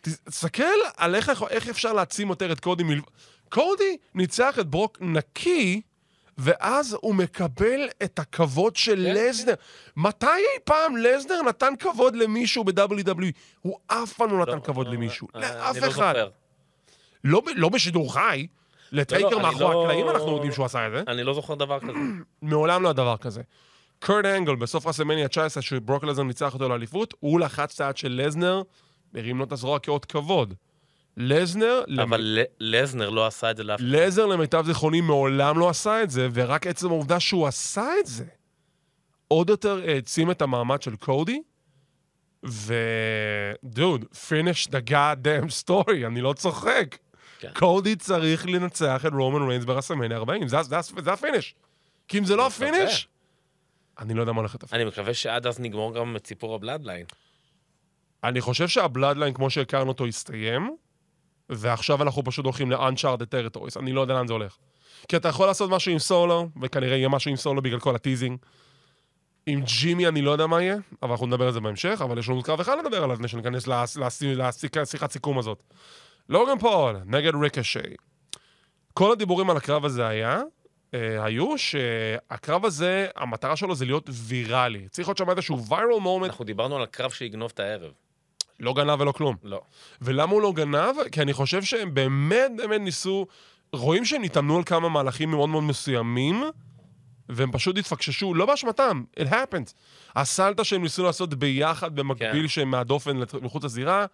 תסתכל 0.00 0.62
על 0.96 1.14
איך, 1.14 1.28
אפשר 1.70 1.92
להעצים 1.92 2.28
יותר 2.28 2.52
את 2.52 2.60
קודי 2.60 2.82
מלב... 2.82 3.02
קודי 3.48 3.96
ניצח 4.14 4.58
את 4.58 4.66
ברוק 4.66 4.98
נקי, 5.00 5.80
ואז 6.38 6.96
הוא 7.00 7.14
מקבל 7.14 7.88
את 8.02 8.18
הכבוד 8.18 8.76
של 8.76 9.04
כן, 9.06 9.14
לזנר. 9.14 9.54
מתי 9.96 10.26
אי 10.26 10.60
פעם 10.64 10.96
לזנר 10.96 11.42
נתן 11.48 11.72
כבוד 11.78 12.16
למישהו 12.16 12.64
ב-WWE? 12.64 13.24
הוא 13.60 13.78
אף 13.86 14.12
פעם 14.12 14.30
לא 14.30 14.42
נתן 14.42 14.52
לא, 14.58 14.60
כבוד 14.60 14.86
אה, 14.86 14.92
למישהו. 14.92 15.28
אה, 15.34 15.40
לאף 15.40 15.76
לא 15.76 15.86
אחד. 15.88 16.14
לא 17.24 17.42
לא 17.56 17.68
בשידור 17.68 18.14
חי. 18.14 18.46
לטייקר 18.92 19.38
מאחורי 19.38 19.60
לא- 19.74 19.82
הקלעים 19.82 20.08
אנחנו 20.08 20.32
יודעים 20.32 20.52
שהוא 20.52 20.66
עשה 20.66 20.86
את 20.86 20.92
זה. 20.92 21.02
אני 21.08 21.24
לא 21.24 21.34
זוכר 21.34 21.54
דבר 21.54 21.80
כזה. 21.80 21.92
מעולם 22.42 22.82
לא 22.82 22.88
היה 22.88 22.92
דבר 22.92 23.16
כזה. 23.16 23.42
קרט 23.98 24.24
אנגל, 24.24 24.54
בסוף 24.54 24.86
רסלמניה 24.86 25.28
19, 25.28 25.62
שברוק 25.62 26.04
לזנר 26.04 26.24
ניצח 26.24 26.54
אותו 26.54 26.68
לאליפות, 26.68 27.14
הוא 27.20 27.40
לחץ 27.40 27.74
את 27.74 27.86
היד 27.86 27.96
של 27.96 28.22
לזנר, 28.24 28.62
הרים 29.14 29.38
לו 29.38 29.44
את 29.44 29.52
הזרוע 29.52 29.78
כאות 29.78 30.04
כבוד. 30.04 30.54
לזנר, 31.16 31.82
אבל 32.02 32.20
ל- 32.20 32.44
לסנר 32.60 33.10
לא 33.10 33.26
עשה 33.26 33.50
את 33.50 33.56
זה 33.56 33.64
לאף 33.64 33.80
אחד. 33.80 33.88
לסנר 33.88 34.26
למיטב 34.26 34.66
זיכרוני 34.66 35.00
מעולם 35.00 35.58
לא 35.58 35.68
עשה 35.68 36.02
את 36.02 36.10
זה, 36.10 36.28
ורק 36.34 36.66
עצם 36.66 36.88
העובדה 36.88 37.20
שהוא 37.20 37.46
עשה 37.46 37.86
את 38.00 38.06
זה, 38.06 38.24
עוד 39.28 39.50
יותר 39.50 39.80
העצים 39.86 40.30
את 40.30 40.42
המעמד 40.42 40.82
של 40.82 40.96
קודי, 40.96 41.42
ו... 42.46 42.74
דוד, 43.64 44.04
finish 44.12 44.68
the 44.68 44.90
goddamn 44.90 45.64
story, 45.64 46.06
אני 46.06 46.20
לא 46.20 46.32
צוחק. 46.32 46.96
כן. 47.38 47.50
קודי 47.54 47.96
צריך 47.96 48.46
לנצח 48.46 49.06
את 49.06 49.12
רומן 49.12 49.48
ריינס 49.48 49.64
ב 49.64 49.68
WrestleMania 49.68 50.16
40, 50.16 50.48
זה, 50.48 50.62
זה, 50.62 50.76
זה 51.02 51.12
ה 51.12 51.17
finish. 51.17 51.54
כי 52.08 52.18
אם 52.18 52.24
זה 52.24 52.36
לא. 52.36 52.46
ה 52.46 52.54
finish, 52.54 53.08
אני 53.98 54.14
לא 54.14 54.20
יודע 54.20 54.32
מה 54.32 54.40
הולך 54.40 54.54
להיות. 54.54 54.72
אני 54.74 54.84
מקווה 54.84 55.14
שעד 55.14 55.46
אז 55.46 55.60
נגמור 55.60 55.94
גם 55.94 56.16
את 56.16 56.26
סיפור 56.26 56.54
ה 56.54 56.59
Bloodline. 56.59 57.06
אני 58.24 58.40
חושב 58.40 58.68
שה 58.68 58.83
Bloodline, 58.83 59.34
כמו 59.34 59.50
שהכרנו 59.50 59.88
אותו, 59.88 60.06
הסתיים, 60.06 60.76
ועכשיו 61.48 62.02
אנחנו 62.02 62.24
פשוט 62.24 62.44
הולכים 62.44 62.70
ל-Uncharted 62.70 63.56
Territories. 63.56 63.80
אני 63.80 63.92
לא 63.92 64.00
יודע 64.00 64.14
לאן 64.14 64.26
זה 64.26 64.32
הולך. 64.32 64.56
כי 65.08 65.16
אתה 65.16 65.28
יכול 65.28 65.46
לעשות 65.46 65.70
משהו 65.70 65.92
עם 65.92 65.98
סולו, 65.98 66.48
וכנראה 66.62 66.96
יהיה 66.96 67.08
משהו 67.08 67.30
עם 67.30 67.36
סולו 67.36 67.62
בגלל 67.62 67.80
כל 67.80 67.94
ה 67.94 67.99
teasing. 67.99 68.38
עם 69.46 69.62
ג'ימי 69.62 70.08
אני 70.08 70.22
לא 70.22 70.30
יודע 70.30 70.46
מה 70.46 70.62
יהיה, 70.62 70.76
אבל 71.02 71.10
אנחנו 71.10 71.26
נדבר 71.26 71.46
על 71.46 71.52
זה 71.52 71.60
בהמשך, 71.60 72.00
אבל 72.04 72.18
יש 72.18 72.28
לנו 72.28 72.42
קרב 72.42 72.60
אחד 72.60 72.76
לדבר 72.78 72.96
עליו 72.96 73.12
לפני 73.12 73.28
שניכנס 73.28 73.68
לשיחת 74.76 75.10
סיכום 75.10 75.38
הזאת. 75.38 75.62
לוגן 76.28 76.58
פול 76.58 76.96
נגד 77.04 77.32
ריקושט. 77.34 77.78
כל 78.94 79.12
הדיבורים 79.12 79.50
על 79.50 79.56
הקרב 79.56 79.84
הזה 79.84 80.06
היה, 80.06 80.42
אה, 80.94 81.24
היו 81.24 81.58
שהקרב 81.58 82.64
הזה, 82.64 83.06
המטרה 83.16 83.56
שלו 83.56 83.74
זה 83.74 83.84
להיות 83.84 84.10
ויראלי. 84.12 84.88
צריך 84.88 85.08
להיות 85.08 85.18
שם 85.18 85.30
איזשהו 85.30 85.64
viral 85.68 86.02
moment, 86.04 86.24
אנחנו 86.26 86.44
דיברנו 86.44 86.76
על 86.76 86.82
הקרב 86.82 87.10
שיגנוב 87.10 87.50
את 87.54 87.60
הערב. 87.60 87.92
לא 88.60 88.74
גנב 88.74 89.00
ולא 89.00 89.12
כלום. 89.12 89.36
לא. 89.42 89.60
ולמה 90.02 90.32
הוא 90.32 90.42
לא 90.42 90.52
גנב? 90.52 90.94
כי 91.12 91.22
אני 91.22 91.32
חושב 91.32 91.62
שהם 91.62 91.94
באמת 91.94 92.50
באמת 92.56 92.80
ניסו... 92.80 93.26
רואים 93.72 94.04
שהם 94.04 94.22
התאמנו 94.22 94.56
על 94.56 94.64
כמה 94.64 94.88
מהלכים 94.88 95.30
מאוד 95.30 95.48
מאוד 95.48 95.62
מסוימים, 95.62 96.44
והם 97.28 97.52
פשוט 97.52 97.78
התפקששו, 97.78 98.34
לא 98.34 98.46
באשמתם, 98.46 99.04
it 99.20 99.26
happens. 99.30 99.72
הסלטה 100.16 100.64
שהם 100.64 100.82
ניסו 100.82 101.04
לעשות 101.04 101.34
ביחד, 101.34 101.96
במקביל 101.96 102.42
כן. 102.42 102.48
שהם 102.48 102.70
מהדופן 102.70 103.16
מחוץ 103.42 103.64
לזירה, 103.64 104.06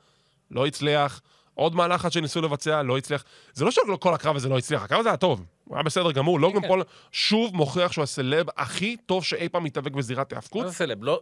לא 0.51 0.66
הצליח. 0.66 1.20
עוד 1.55 1.74
מהלך 1.74 2.01
אחד 2.01 2.12
שניסו 2.12 2.40
לבצע, 2.40 2.82
לא 2.82 2.99
הצליח. 2.99 3.24
זה 3.53 3.64
לא 3.64 3.70
שכל 3.70 4.14
הקרב 4.14 4.36
הזה 4.36 4.49
לא 4.49 4.59
הצליח, 4.59 4.82
הקרב 4.82 5.01
הזה 5.01 5.09
היה 5.09 5.16
טוב. 5.16 5.45
הוא 5.64 5.76
היה 5.76 5.82
בסדר 5.82 6.12
גמור. 6.12 6.40
לוגן 6.40 6.60
כן. 6.60 6.68
פול 6.68 6.82
שוב 7.12 7.56
מוכיח 7.56 7.92
שהוא 7.92 8.02
הסלב 8.02 8.46
הכי 8.56 8.96
טוב 9.06 9.24
שאי 9.24 9.48
פעם 9.48 9.64
מתאבק 9.64 9.92
בזירת 9.92 10.32
ההאבקות. 10.32 10.62
מה 10.64 10.68
זה 10.68 10.74
סלב? 10.74 11.04
לא... 11.04 11.20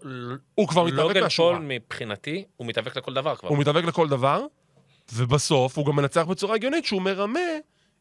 הוא 0.54 0.68
כבר 0.68 0.84
מתאבק 0.84 0.98
לוגן 1.02 1.20
מהשורה. 1.22 1.56
פול 1.56 1.64
מבחינתי, 1.68 2.44
הוא 2.56 2.66
מתאבק 2.66 2.96
לכל 2.96 3.14
דבר 3.14 3.36
כבר. 3.36 3.48
הוא 3.48 3.58
מתאבק 3.58 3.84
לכל 3.84 4.08
דבר, 4.08 4.44
ובסוף 5.12 5.78
הוא 5.78 5.86
גם 5.86 5.96
מנצח 5.96 6.22
בצורה 6.22 6.54
הגיונית 6.54 6.84
שהוא 6.84 7.02
מרמה 7.02 7.40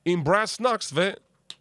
עם 0.06 0.24
brass 0.24 0.60
knucks 0.60 0.94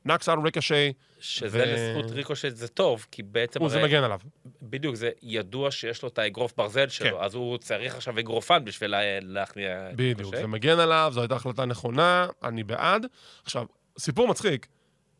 ו 0.04 0.08
knucks 0.08 0.28
על 0.28 0.38
ריקושט, 0.44 0.92
שזה 1.20 1.58
ו- 1.58 1.64
לזכות 1.98 2.12
ריקושט 2.12 2.56
זה 2.56 2.68
טוב, 2.68 3.06
כי 3.10 3.22
בעצם... 3.22 3.60
הוא 3.60 3.68
זה 3.68 3.78
הרי- 3.78 3.88
מגן 3.88 4.02
עליו. 4.04 4.20
בדיוק, 4.62 4.94
זה 4.94 5.10
ידוע 5.22 5.70
שיש 5.70 6.02
לו 6.02 6.08
את 6.08 6.18
האגרוף 6.18 6.52
ברזל 6.56 6.88
שלו, 6.88 7.10
כן. 7.18 7.24
אז 7.24 7.34
הוא 7.34 7.58
צריך 7.58 7.94
עכשיו 7.94 8.18
אגרופן 8.18 8.64
בשביל 8.64 8.90
לה- 8.90 9.20
להכניע... 9.20 9.88
בדיוק, 9.92 10.18
ריקושט. 10.18 10.40
זה 10.40 10.46
מגן 10.46 10.78
עליו, 10.78 11.10
זו 11.14 11.20
הייתה 11.20 11.34
החלטה 11.36 11.64
נכונה, 11.64 12.26
אני 12.42 12.64
בעד. 12.64 13.06
עכשיו, 13.44 13.64
סיפור 13.99 14.28
מצחיק. 14.28 14.66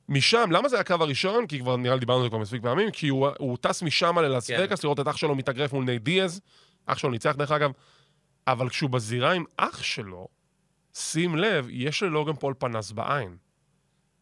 משם, 0.09 0.51
למה 0.51 0.69
זה 0.69 0.81
הקו 0.81 0.95
הראשון? 1.01 1.47
כי 1.47 1.61
כבר 1.61 1.77
נראה 1.77 1.95
לי 1.95 2.01
דיברנו 2.01 2.19
על 2.19 2.25
זה 2.25 2.29
כבר 2.29 2.39
מספיק 2.39 2.63
פעמים, 2.63 2.91
כי 2.91 3.09
הוא, 3.09 3.29
הוא 3.39 3.57
טס 3.61 3.83
משם 3.83 4.19
ללאס 4.19 4.51
כן. 4.51 4.61
וגאס 4.65 4.85
לראות 4.85 5.01
את 5.01 5.09
אח 5.09 5.17
שלו 5.17 5.35
מתאגרף 5.35 5.73
מול 5.73 5.85
נייט 5.85 6.03
דיאז, 6.03 6.41
אח 6.87 6.99
שלו 6.99 7.11
ניצח 7.11 7.35
דרך 7.37 7.51
אגב, 7.51 7.71
אבל 8.47 8.69
כשהוא 8.69 8.91
בזירה 8.91 9.33
עם 9.33 9.45
אח 9.57 9.83
שלו, 9.83 10.29
שים 10.95 11.37
לב, 11.37 11.67
יש 11.71 12.03
ללוגן 12.03 12.33
פול 12.37 12.55
פנס 12.59 12.93
בעין. 12.93 13.37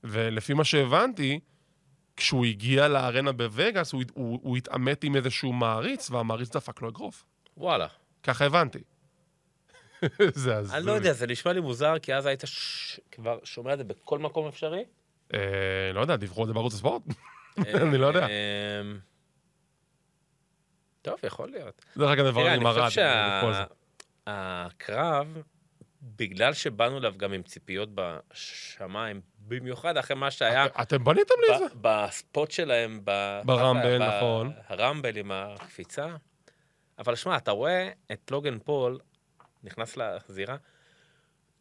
ולפי 0.04 0.54
מה 0.54 0.64
שהבנתי, 0.64 1.40
כשהוא 2.16 2.46
הגיע 2.46 2.88
לארנה 2.88 3.32
בווגאס, 3.32 3.92
הוא, 3.92 4.02
הוא, 4.14 4.40
הוא 4.42 4.56
התעמת 4.56 5.04
עם 5.04 5.16
איזשהו 5.16 5.52
מעריץ, 5.52 6.10
והמעריץ 6.10 6.48
דפק 6.56 6.82
לו 6.82 6.88
אגרוף. 6.88 7.24
וואלה. 7.56 7.86
ככה 8.22 8.44
הבנתי. 8.44 8.78
זה 10.34 10.56
הזוי. 10.56 10.76
אני 10.78 10.86
לא 10.86 10.92
יודע, 10.92 11.12
זה 11.12 11.26
נשמע 11.26 11.52
לי 11.52 11.60
מוזר, 11.60 11.98
כי 11.98 12.14
אז 12.14 12.26
היית 12.26 12.42
ש- 12.46 13.00
כבר 13.12 13.38
שומע 13.44 13.72
את 13.72 13.78
זה 13.78 13.84
בכל 13.84 14.18
מקום 14.18 14.48
אפשרי. 14.48 14.84
אה, 15.34 15.38
לא 15.94 16.00
יודע, 16.00 16.16
דיווחו 16.16 16.40
על 16.40 16.46
זה 16.46 16.52
בערוץ 16.54 16.74
הספורט? 16.74 17.02
אני 17.58 17.98
לא 17.98 18.06
יודע. 18.06 18.26
אמ, 18.26 18.98
טוב, 21.02 21.14
יכול 21.22 21.48
להיות. 21.50 21.84
דרך 21.96 22.10
אגב, 22.10 22.32
תראה, 22.34 22.54
עם 22.54 22.60
אני 22.66 22.70
ארד. 22.70 22.88
חושב 22.88 23.02
דיווחו 23.02 23.46
על 23.46 23.54
זה. 23.54 23.62
שהקרב, 24.28 25.42
בגלל 26.02 26.52
שבאנו 26.52 26.98
אליו 26.98 27.14
גם 27.16 27.32
עם 27.32 27.42
ציפיות 27.42 27.88
בשמיים, 27.94 29.20
במיוחד 29.38 29.96
אחרי 29.96 30.16
מה 30.16 30.30
שהיה 30.30 30.66
אתם 30.82 31.04
בניתם 31.04 31.34
לי 31.48 31.54
את 31.54 31.58
זה? 31.58 31.64
בספוט 31.80 32.50
שלהם, 32.50 33.00
ב- 33.04 33.40
ברמבל, 33.44 34.16
נכון. 34.16 34.52
הרמבל 34.68 35.16
עם 35.16 35.32
הקפיצה. 35.32 36.06
אבל 36.98 37.14
שמע, 37.14 37.36
אתה 37.36 37.50
רואה 37.50 37.90
את 38.12 38.30
לוגן 38.30 38.58
פול 38.58 38.98
נכנס 39.66 39.96
לזירה, 39.96 40.56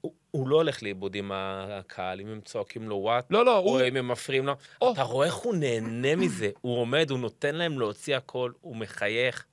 הוא, 0.01 0.14
הוא 0.32 0.47
לא 0.47 0.56
הולך 0.56 0.84
לאיבוד 0.84 1.16
עם 1.16 1.32
הקהל, 1.34 2.22
אם 2.22 2.28
הם 2.28 2.41
צועקים 2.41 2.89
לו 2.89 2.95
what, 2.95 3.32
לא, 3.32 3.45
לא, 3.45 3.58
או 3.58 3.64
הוא... 3.64 3.82
אם 3.88 3.95
הם 3.95 4.08
מפריעים 4.08 4.45
לו. 4.45 4.53
או. 4.82 4.93
אתה 4.93 5.03
רואה 5.03 5.28
איך 5.28 5.36
הוא 5.36 5.56
נהנה 5.56 6.16
מזה. 6.16 6.49
הוא 6.62 6.78
עומד, 6.78 7.10
הוא 7.10 7.20
נותן 7.20 7.56
להם 7.56 7.80
להוציא 7.80 8.18
הכל, 8.18 8.51
הוא 8.62 8.76
מחייך, 8.76 9.45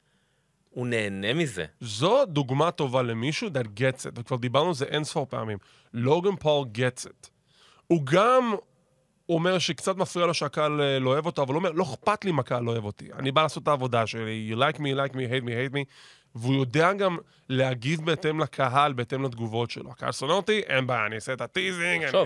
הוא 0.71 0.87
נהנה 0.87 1.35
מזה. 1.35 1.65
זו 1.81 2.25
דוגמה 2.25 2.71
טובה 2.71 3.03
למישהו 3.03 3.49
that 3.49 3.81
gets 3.81 4.01
it, 4.01 4.11
וכבר 4.15 4.37
דיברנו 4.37 4.69
על 4.69 4.75
זה 4.75 4.85
אין 4.85 5.05
ספור 5.05 5.27
פעמים. 5.27 5.59
לוגן 5.95 6.37
פול 6.37 6.69
gets 6.75 7.05
it. 7.07 7.29
הוא 7.87 8.03
גם 8.05 8.55
אומר 9.29 9.59
שקצת 9.59 9.97
מפריע 9.97 10.27
לו 10.27 10.35
שהקהל 10.35 10.81
אה, 10.81 10.99
לא 10.99 11.11
אוהב 11.11 11.27
אותו, 11.27 11.43
אבל 11.43 11.55
הוא 11.55 11.59
אומר, 11.59 11.73
לא 11.73 11.85
אכפת 11.85 12.25
לי 12.25 12.31
אם 12.31 12.39
הקהל 12.39 12.63
לא 12.63 12.71
אוהב 12.71 12.85
אותי. 12.85 13.13
אני 13.13 13.33
בא 13.33 13.43
לעשות 13.43 13.63
את 13.63 13.69
העבודה 13.69 14.07
שלי, 14.07 14.53
you 14.53 14.57
like 14.57 14.77
me, 14.77 14.81
you 14.81 14.97
like 14.97 15.15
me, 15.15 15.19
hate 15.19 15.45
me, 15.45 15.51
hate 15.51 15.75
me, 15.75 15.85
והוא 16.35 16.55
יודע 16.55 16.93
גם 16.93 17.19
להגיב 17.49 18.05
בהתאם 18.07 18.41
לקהל, 18.41 18.93
בהתאם 18.93 19.23
לתגובות 19.25 19.71
שלו. 19.71 19.91
הקהל 19.91 20.13
שונא 20.13 20.33
אותי, 20.33 20.61
אין 20.61 20.87
בעיה, 20.87 21.07
אני 21.07 21.15
אעשה 21.15 21.33
את 21.33 21.41
ה 21.41 21.48
teasing. 21.48 22.05
אני- 22.05 22.19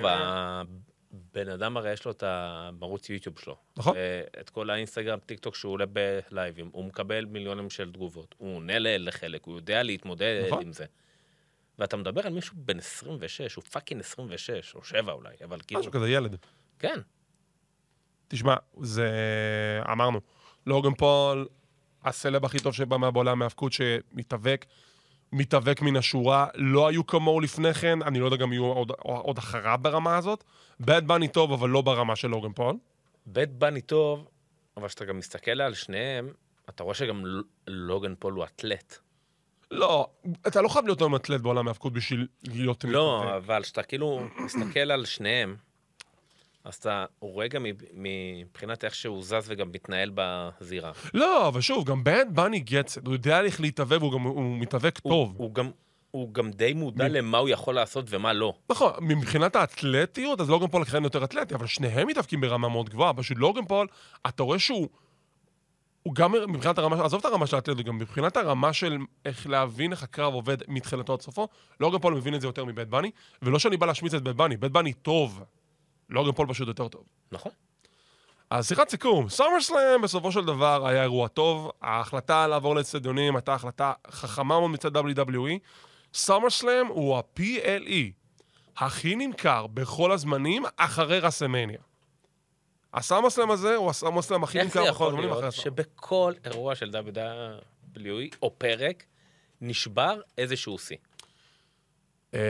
הבן 1.33 1.49
אדם 1.49 1.77
הרי 1.77 1.93
יש 1.93 2.05
לו 2.05 2.11
את 2.11 2.23
הערוץ 2.27 3.11
יוטיוב 3.11 3.39
שלו. 3.39 3.57
נכון. 3.77 3.97
את 4.41 4.51
כל 4.51 4.71
האינסטגרם, 4.71 5.19
טיק 5.27 5.39
טוק 5.41 5.55
שהוא 5.55 5.73
עולה 5.73 5.85
בלייבים, 5.87 6.69
הוא 6.73 6.85
מקבל 6.85 7.25
מיליונים 7.25 7.71
של 7.71 7.93
תגובות. 7.93 8.35
הוא 8.39 8.57
עונה 8.57 8.79
לחלק, 8.79 9.45
הוא 9.45 9.57
יודע 9.57 9.83
להתמודד 9.83 10.43
נכון. 10.47 10.63
עם 10.63 10.73
זה. 10.73 10.85
ואתה 11.79 11.97
מדבר 11.97 12.27
על 12.27 12.33
מישהו 12.33 12.57
בן 12.59 12.79
26, 12.79 13.55
הוא 13.55 13.65
fucking 13.65 14.01
26, 14.01 14.75
או 14.75 14.85
7 14.85 15.13
אולי, 15.13 15.35
אבל 15.45 15.59
כאילו, 15.67 15.81
משהו 15.81 15.93
כזה, 15.93 16.11
ילד. 16.11 16.37
כן. 16.79 17.01
תשמע, 18.29 18.55
זה... 18.81 19.11
אמרנו, 19.93 20.21
לוגן 20.67 20.95
פול, 20.95 21.47
הסלב 22.07 22.45
הכי 22.45 22.59
טוב 22.59 22.75
שבא 22.75 22.97
מהבעולם 22.97 23.39
מהאבקות 23.39 23.73
שמתאבק, 23.73 24.67
מתאבק 25.33 25.83
מן 25.83 25.97
השורה, 25.97 26.47
לא 26.55 26.89
היו 26.89 27.07
כמוהו 27.07 27.41
לפני 27.41 27.75
כן, 27.75 28.03
אני 28.03 28.21
לא 28.21 28.25
יודע 28.25 28.37
גם 28.37 28.53
יהיו 28.53 28.65
עוד, 28.65 28.93
עוד 28.99 29.39
אחריו 29.39 29.79
ברמה 29.83 30.17
הזאת. 30.17 30.45
Bad 30.81 31.09
Bunny 31.09 31.29
טוב, 31.29 31.53
אבל 31.53 31.69
לא 31.71 31.81
ברמה 31.83 32.17
של 32.17 32.29
לוגן 32.29 32.53
פול. 32.53 32.77
Bad 33.27 33.51
Bunny 33.51 33.81
טוב, 33.81 34.29
אבל 34.77 34.89
כשאתה 34.89 35.05
גם 35.05 35.19
מסתכל 35.19 35.61
על 35.61 35.75
שניהם, 35.75 36.33
אתה 36.69 36.83
רואה 36.83 36.95
שגם 36.95 37.27
ל- 37.27 37.43
לוגן 37.67 38.15
פול 38.19 38.33
הוא 38.35 38.45
אתלט. 38.45 38.99
לא, 39.71 40.09
אתה 40.47 40.63
לא 40.63 40.69
חייב 40.69 40.85
להיות 40.85 41.01
היום 41.01 41.17
אתלט 41.17 41.41
בעולם 41.41 41.67
ההאבקות 41.69 41.93
בשביל 41.93 42.27
להיות 42.45 42.85
לא, 42.85 43.21
מתאבק. 43.25 43.35
אבל 43.37 43.63
כשאתה 43.63 43.83
כאילו 43.83 44.21
מסתכל 44.45 44.91
על 44.91 45.05
שניהם, 45.05 45.57
אז 46.67 46.75
אתה 46.75 47.05
רואה 47.21 47.49
גם 47.49 47.63
מב- 47.63 47.83
מבחינת 47.95 48.85
איך 48.85 48.95
שהוא 48.95 49.23
זז 49.23 49.45
וגם 49.47 49.69
מתנהל 49.73 50.11
בזירה. 50.15 50.93
לא, 51.15 51.49
אבל 51.49 51.61
שוב, 51.61 51.85
גם 51.85 52.05
Bad 52.05 52.27
Bunny 52.31 52.61
gets 52.61 52.82
it, 52.82 52.99
הוא 53.07 53.13
יודע 53.13 53.41
איך 53.41 53.61
להתאבק, 53.61 53.97
והוא 54.01 54.13
גם 54.13 54.23
הוא 54.23 54.59
מתאבק 54.59 54.99
הוא- 55.03 55.13
טוב. 55.13 55.35
הוא 55.37 55.55
גם... 55.55 55.71
הוא 56.11 56.35
גם 56.35 56.51
די 56.51 56.73
מודע 56.73 57.05
מ- 57.09 57.13
למה 57.13 57.39
הוא 57.39 57.49
יכול 57.49 57.75
לעשות 57.75 58.05
ומה 58.09 58.33
לא. 58.33 58.55
נכון, 58.71 58.91
מבחינת 59.01 59.57
האתלטיות, 59.57 60.41
אז 60.41 60.51
לוגן 60.51 60.67
פול 60.67 60.83
לכן 60.83 61.05
יותר 61.05 61.25
אתלטי, 61.25 61.55
אבל 61.55 61.67
שניהם 61.67 62.07
מתאבקים 62.09 62.41
ברמה 62.41 62.69
מאוד 62.69 62.91
גבוהה. 62.91 63.15
פשוט 63.15 63.39
לוגן 63.39 63.65
פול, 63.65 63.87
אתה 64.27 64.43
רואה 64.43 64.59
שהוא... 64.59 64.89
הוא 66.03 66.15
גם 66.15 66.33
מבחינת 66.49 66.79
הרמה, 66.79 67.05
עזוב 67.05 67.21
את 67.21 67.25
הרמה 67.25 67.47
של 67.47 67.57
האתלטיות, 67.57 67.87
גם 67.87 67.99
מבחינת 67.99 68.37
הרמה 68.37 68.73
של 68.73 68.97
איך 69.25 69.47
להבין 69.47 69.93
איך 69.93 70.03
הקרב 70.03 70.35
עובד 70.35 70.57
מתחילתו 70.69 71.13
עד 71.13 71.21
סופו, 71.21 71.49
לוגן 71.81 71.99
פול 71.99 72.15
מבין 72.15 72.35
את 72.35 72.41
זה 72.41 72.47
יותר 72.47 72.65
מ 72.65 72.71
Bad 72.71 72.89
Bunny, 72.89 73.11
ולא 73.43 73.59
שאני 73.59 73.77
בא 73.77 73.87
להשמיץ 73.87 74.15
את 74.15 74.23
Bad 74.23 74.37
Bunny, 74.37 74.57
Bad 74.57 74.73
Bunny 74.73 74.93
טוב. 74.93 75.43
לוגן 76.11 76.33
פול 76.33 76.49
פשוט 76.49 76.69
יותר 76.69 76.89
טוב. 76.89 77.05
נכון. 77.33 77.53
אז 78.51 78.69
שיחת 78.69 78.89
סיכום, 78.89 79.29
SummerSlam 79.29 80.03
בסופו 80.03 80.33
של 80.33 80.45
דבר 80.45 80.87
היה 80.87 81.03
אירוע 81.03 81.29
טוב, 81.29 81.71
ההחלטה 81.83 82.47
לעבור 82.47 82.77
לאצטדיונים 82.77 83.37
הייתה 83.37 83.55
החלטה 83.55 83.93
חכמה 84.11 84.61
מאוד 84.61 84.71
מצד 84.71 84.97
WWE. 84.97 85.59
SummerSlam 86.15 86.87
הוא 86.87 87.17
ה-PLE 87.19 88.13
הכי 88.77 89.17
נמכר 89.17 89.67
בכל 89.67 90.13
הזמנים 90.13 90.65
אחרי 90.77 91.19
WrestleMania. 91.19 91.79
ה 92.95 93.31
SummerSlam 93.31 93.51
הזה 93.51 93.77
הוא 93.77 93.91
ה 93.91 94.23
SummerSlam 94.23 94.45
הכי 94.45 94.63
נמכר 94.63 94.91
בכל 94.91 95.09
הזמנים 95.09 95.31
אחרי 95.31 95.47
ה 95.47 95.49
Summer. 95.49 95.65
שבכל 95.65 96.33
אירוע 96.45 96.75
של 96.75 96.91
WWE 96.91 98.37
או 98.43 98.55
פרק 98.59 99.05
נשבר 99.61 100.21
איזשהו 100.39 100.79
שיא? 100.79 100.97
אה, 102.35 102.41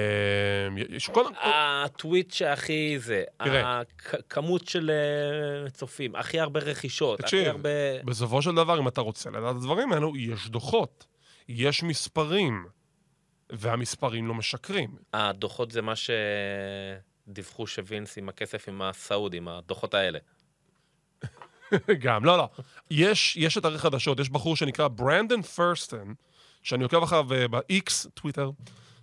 יש 0.89 1.09
כל... 1.09 1.25
הטוויט 1.41 2.33
שהכי 2.33 2.99
זה. 2.99 3.25
הכמות 3.41 4.69
של 4.69 4.91
אה, 4.91 5.71
צופים, 5.71 6.17
הכי 6.17 6.41
הרבה 6.41 6.61
רכישות, 6.61 7.25
הכי 7.25 7.49
הרבה... 7.49 8.03
בסופו 8.05 8.43
של 8.43 8.55
דבר, 8.55 8.81
אם 8.81 8.89
אתה 8.89 9.01
רוצה 9.01 9.31
לדעת 9.31 9.51
את 9.51 9.57
הדברים 9.57 9.93
האלו, 9.93 10.17
יש 10.17 10.49
דוחות, 10.49 11.07
יש 11.49 11.83
מספרים, 11.83 12.67
והמספרים 13.51 14.27
לא 14.27 14.35
משקרים. 14.35 14.97
הדוחות 15.15 15.71
זה 15.71 15.83
מה 15.83 15.93
שדיווחו 17.27 17.67
שווינס 17.67 18.19
עם 18.19 18.29
הכסף 18.29 18.69
עם 18.69 18.83
הסעודים, 18.83 19.49
הדוחות 19.49 19.95
האלה. 19.95 20.19
גם, 22.05 22.25
לא, 22.25 22.39
לא. 22.39 22.49
יש, 22.91 23.37
יש 23.37 23.59
אתרי 23.59 23.79
חדשות, 23.79 24.21
יש 24.21 24.31
בחור 24.31 24.57
שנקרא 24.57 24.89
ברנדון 24.89 25.43
ת'רסטון, 25.43 26.15
שאני 26.63 26.85
עוקב 26.85 27.03
אחריו 27.03 27.33
אה, 27.33 27.49
ב-X, 27.49 28.09
טוויטר, 28.15 28.51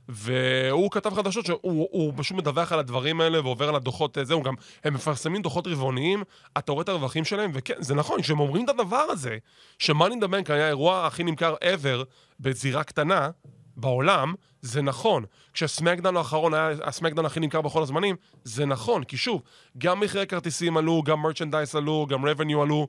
והוא 0.10 0.92
כתב 0.92 1.14
חדשות 1.16 1.46
שהוא 1.46 1.88
הוא 1.92 2.14
פשוט 2.16 2.38
מדווח 2.38 2.72
על 2.72 2.80
הדברים 2.80 3.22
האלה 3.22 3.42
ועובר 3.42 3.70
על 3.70 3.76
הדוחות, 3.76 4.18
אה, 4.18 4.26
זהו, 4.26 4.44
גם 4.44 4.54
הם 4.84 4.94
מפרסמים 4.94 5.42
דוחות 5.42 5.68
רבעוניים, 5.68 6.24
אתה 6.58 6.72
רואה 6.72 6.84
את 6.84 6.90
הרווחים 6.90 7.26
שלהם, 7.26 7.52
וכן, 7.54 7.74
זה 7.80 7.96
נכון, 7.96 8.22
כשהם 8.22 8.40
אומרים 8.40 8.66
את 8.66 8.70
הדבר 8.70 9.06
הזה, 9.10 9.38
ש 9.80 9.89
Money 9.89 10.11
in 10.11 10.20
the 10.20 10.28
Bank 10.28 10.50
היה 10.50 10.66
האירוע 10.66 11.08
הכי 11.08 11.24
נמכר 11.24 11.56
ever 11.56 12.04
בזירה 12.40 12.84
קטנה, 12.84 13.30
בעולם, 13.78 14.34
זה 14.62 14.82
נכון. 14.82 15.26
כשה 15.54 15.77
SmackDown 15.77 16.18
האחרון 16.18 16.54
היה 16.54 16.70
ה 16.84 16.88
SmackDown 16.88 17.26
הכי 17.26 17.40
נמכר 17.40 17.62
בכל 17.62 17.82
הזמנים, 17.82 18.16
זה 18.44 18.66
נכון, 18.66 19.04
כי 19.04 19.18
שוב, 19.18 19.42
גם 19.78 20.00
מחירי 20.00 20.28
כרטיסים 20.28 20.78
עלו, 20.78 21.04
גם 21.04 21.22
מרצ'נדייס 21.22 21.76
עלו, 21.76 22.06
גם 22.10 22.26
revenue 22.26 22.62
עלו, 22.62 22.88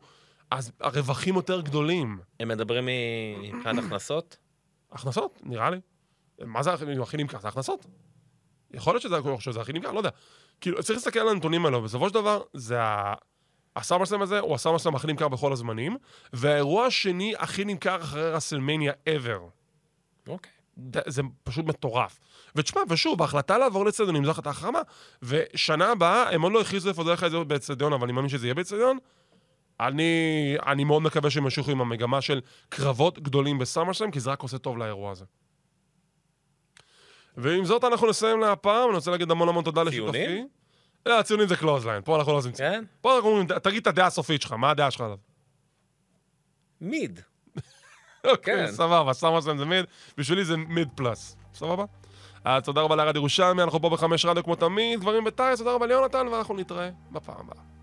אז 0.51 0.73
הרווחים 0.81 1.35
יותר 1.35 1.61
גדולים. 1.61 2.19
הם 2.41 2.49
מדברים 2.49 2.89
מבחינת 3.43 3.85
הכנסות? 3.85 4.37
הכנסות, 4.93 5.41
נראה 5.45 5.71
לי. 5.71 5.81
מה 6.41 6.63
זה 6.63 6.73
הכי 7.03 7.17
נמכר? 7.17 7.41
זה 7.41 7.49
הכנסות. 7.49 7.87
יכול 8.71 8.95
להיות 8.95 9.03
שזה, 9.03 9.17
שזה 9.39 9.61
הכי 9.61 9.73
נמכר, 9.73 9.93
לא 9.93 9.99
יודע. 9.99 10.11
כאילו, 10.61 10.83
צריך 10.83 10.97
להסתכל 10.97 11.21
על 11.21 11.29
הנתונים 11.29 11.65
האלו, 11.65 11.83
בסופו 11.83 12.09
של 12.09 12.15
דבר, 12.15 12.43
זה 12.55 12.83
ה... 12.83 13.15
הסאמרסלאם 13.77 14.23
הזה 14.23 14.39
הוא 14.41 14.55
הסאמרסלאם 14.55 14.95
הכי 14.95 15.07
נמכר 15.07 15.29
בכל 15.29 15.53
הזמנים, 15.53 15.97
והאירוע 16.33 16.87
השני 16.87 17.35
הכי 17.39 17.65
נמכר 17.65 18.03
אחרי 18.03 18.31
רסלמניה 18.31 18.93
ever. 19.09 19.41
אוקיי. 20.29 20.53
ד- 20.79 21.11
זה 21.11 21.23
פשוט 21.45 21.65
מטורף. 21.65 22.21
ותשמע, 22.55 22.81
ושוב, 22.89 23.23
ההחלטה 23.23 23.59
לעבור 23.59 23.85
לאצטדיונים 23.87 24.25
זו 24.25 24.31
החלטה 24.31 24.53
חכמה, 24.53 24.81
ושנה 25.23 25.91
הבאה, 25.91 26.31
הם 26.31 26.43
עוד 26.43 26.53
לא 26.53 26.61
הכריזו 26.61 26.89
איפה 26.89 27.05
זה 27.05 27.11
הולך 27.11 27.23
להיות 27.23 27.49
באצטדיון, 27.49 27.93
אבל 27.93 28.05
אני 28.05 28.13
מאמין 28.13 28.29
שזה 28.29 28.47
יהיה 28.47 28.55
באצטדיון. 28.55 28.99
אני, 29.81 30.57
אני 30.67 30.85
מאוד 30.85 31.03
מקווה 31.03 31.31
שהם 31.31 31.45
ימשיכו 31.45 31.71
עם 31.71 31.81
המגמה 31.81 32.21
של 32.21 32.41
קרבות 32.69 33.19
גדולים 33.19 33.59
ב 33.59 33.63
SummerSlam, 33.63 34.11
כי 34.11 34.21
זה 34.21 34.31
רק 34.31 34.43
עושה 34.43 34.59
טוב 34.59 34.79
לאירוע 34.79 35.11
הזה. 35.11 35.25
ועם 37.37 37.65
זאת 37.65 37.85
אנחנו 37.85 38.07
נסיים 38.07 38.41
להפעם, 38.41 38.89
אני 38.89 38.97
רוצה 38.97 39.11
להגיד 39.11 39.31
המון 39.31 39.49
המון 39.49 39.65
תודה 39.65 39.83
לשותפי. 39.83 40.19
ציונים? 40.25 40.49
לא, 41.07 41.19
הציונים 41.19 41.49
זה 41.49 41.57
Clothesline, 41.57 42.03
פה 42.05 42.17
אנחנו 42.17 42.33
לא 42.33 42.39
עושים 42.39 42.53
ציונים. 42.53 42.81
כן? 42.81 42.85
פה 43.01 43.17
אנחנו 43.17 43.29
אומרים, 43.29 43.47
תגיד 43.47 43.81
את 43.81 43.87
הדעה 43.87 44.07
הסופית 44.07 44.43
שלך, 44.43 44.53
מה 44.53 44.71
הדעה 44.71 44.91
שלך 44.91 45.01
עליו? 45.01 45.17
מיד. 46.81 47.21
אוקיי, 48.25 48.67
כן. 48.67 48.73
סבבה, 48.73 49.13
סאמרסלאם 49.13 49.59
זה 49.59 49.65
מיד, 49.65 49.85
בשבילי 50.19 50.45
זה 50.45 50.57
מיד 50.57 50.89
פלאס. 50.95 51.37
סבבה? 51.55 51.85
אז 52.45 52.63
תודה 52.63 52.81
רבה 52.81 52.97
לארד 52.97 53.17
ירושלמי, 53.17 53.63
אנחנו 53.63 53.81
פה 53.81 53.91
בחמש 53.91 54.25
רדיו 54.25 54.45
כמו 54.45 54.55
תמיד, 54.55 55.01
דברים 55.01 55.25
בטייס, 55.25 55.59
תודה 55.59 55.73
רבה 55.73 55.87
ליונתן, 55.87 56.29
ואנחנו 56.29 56.57
נתראה 56.57 56.91
בפעם 57.11 57.37
הבאה. 57.41 57.74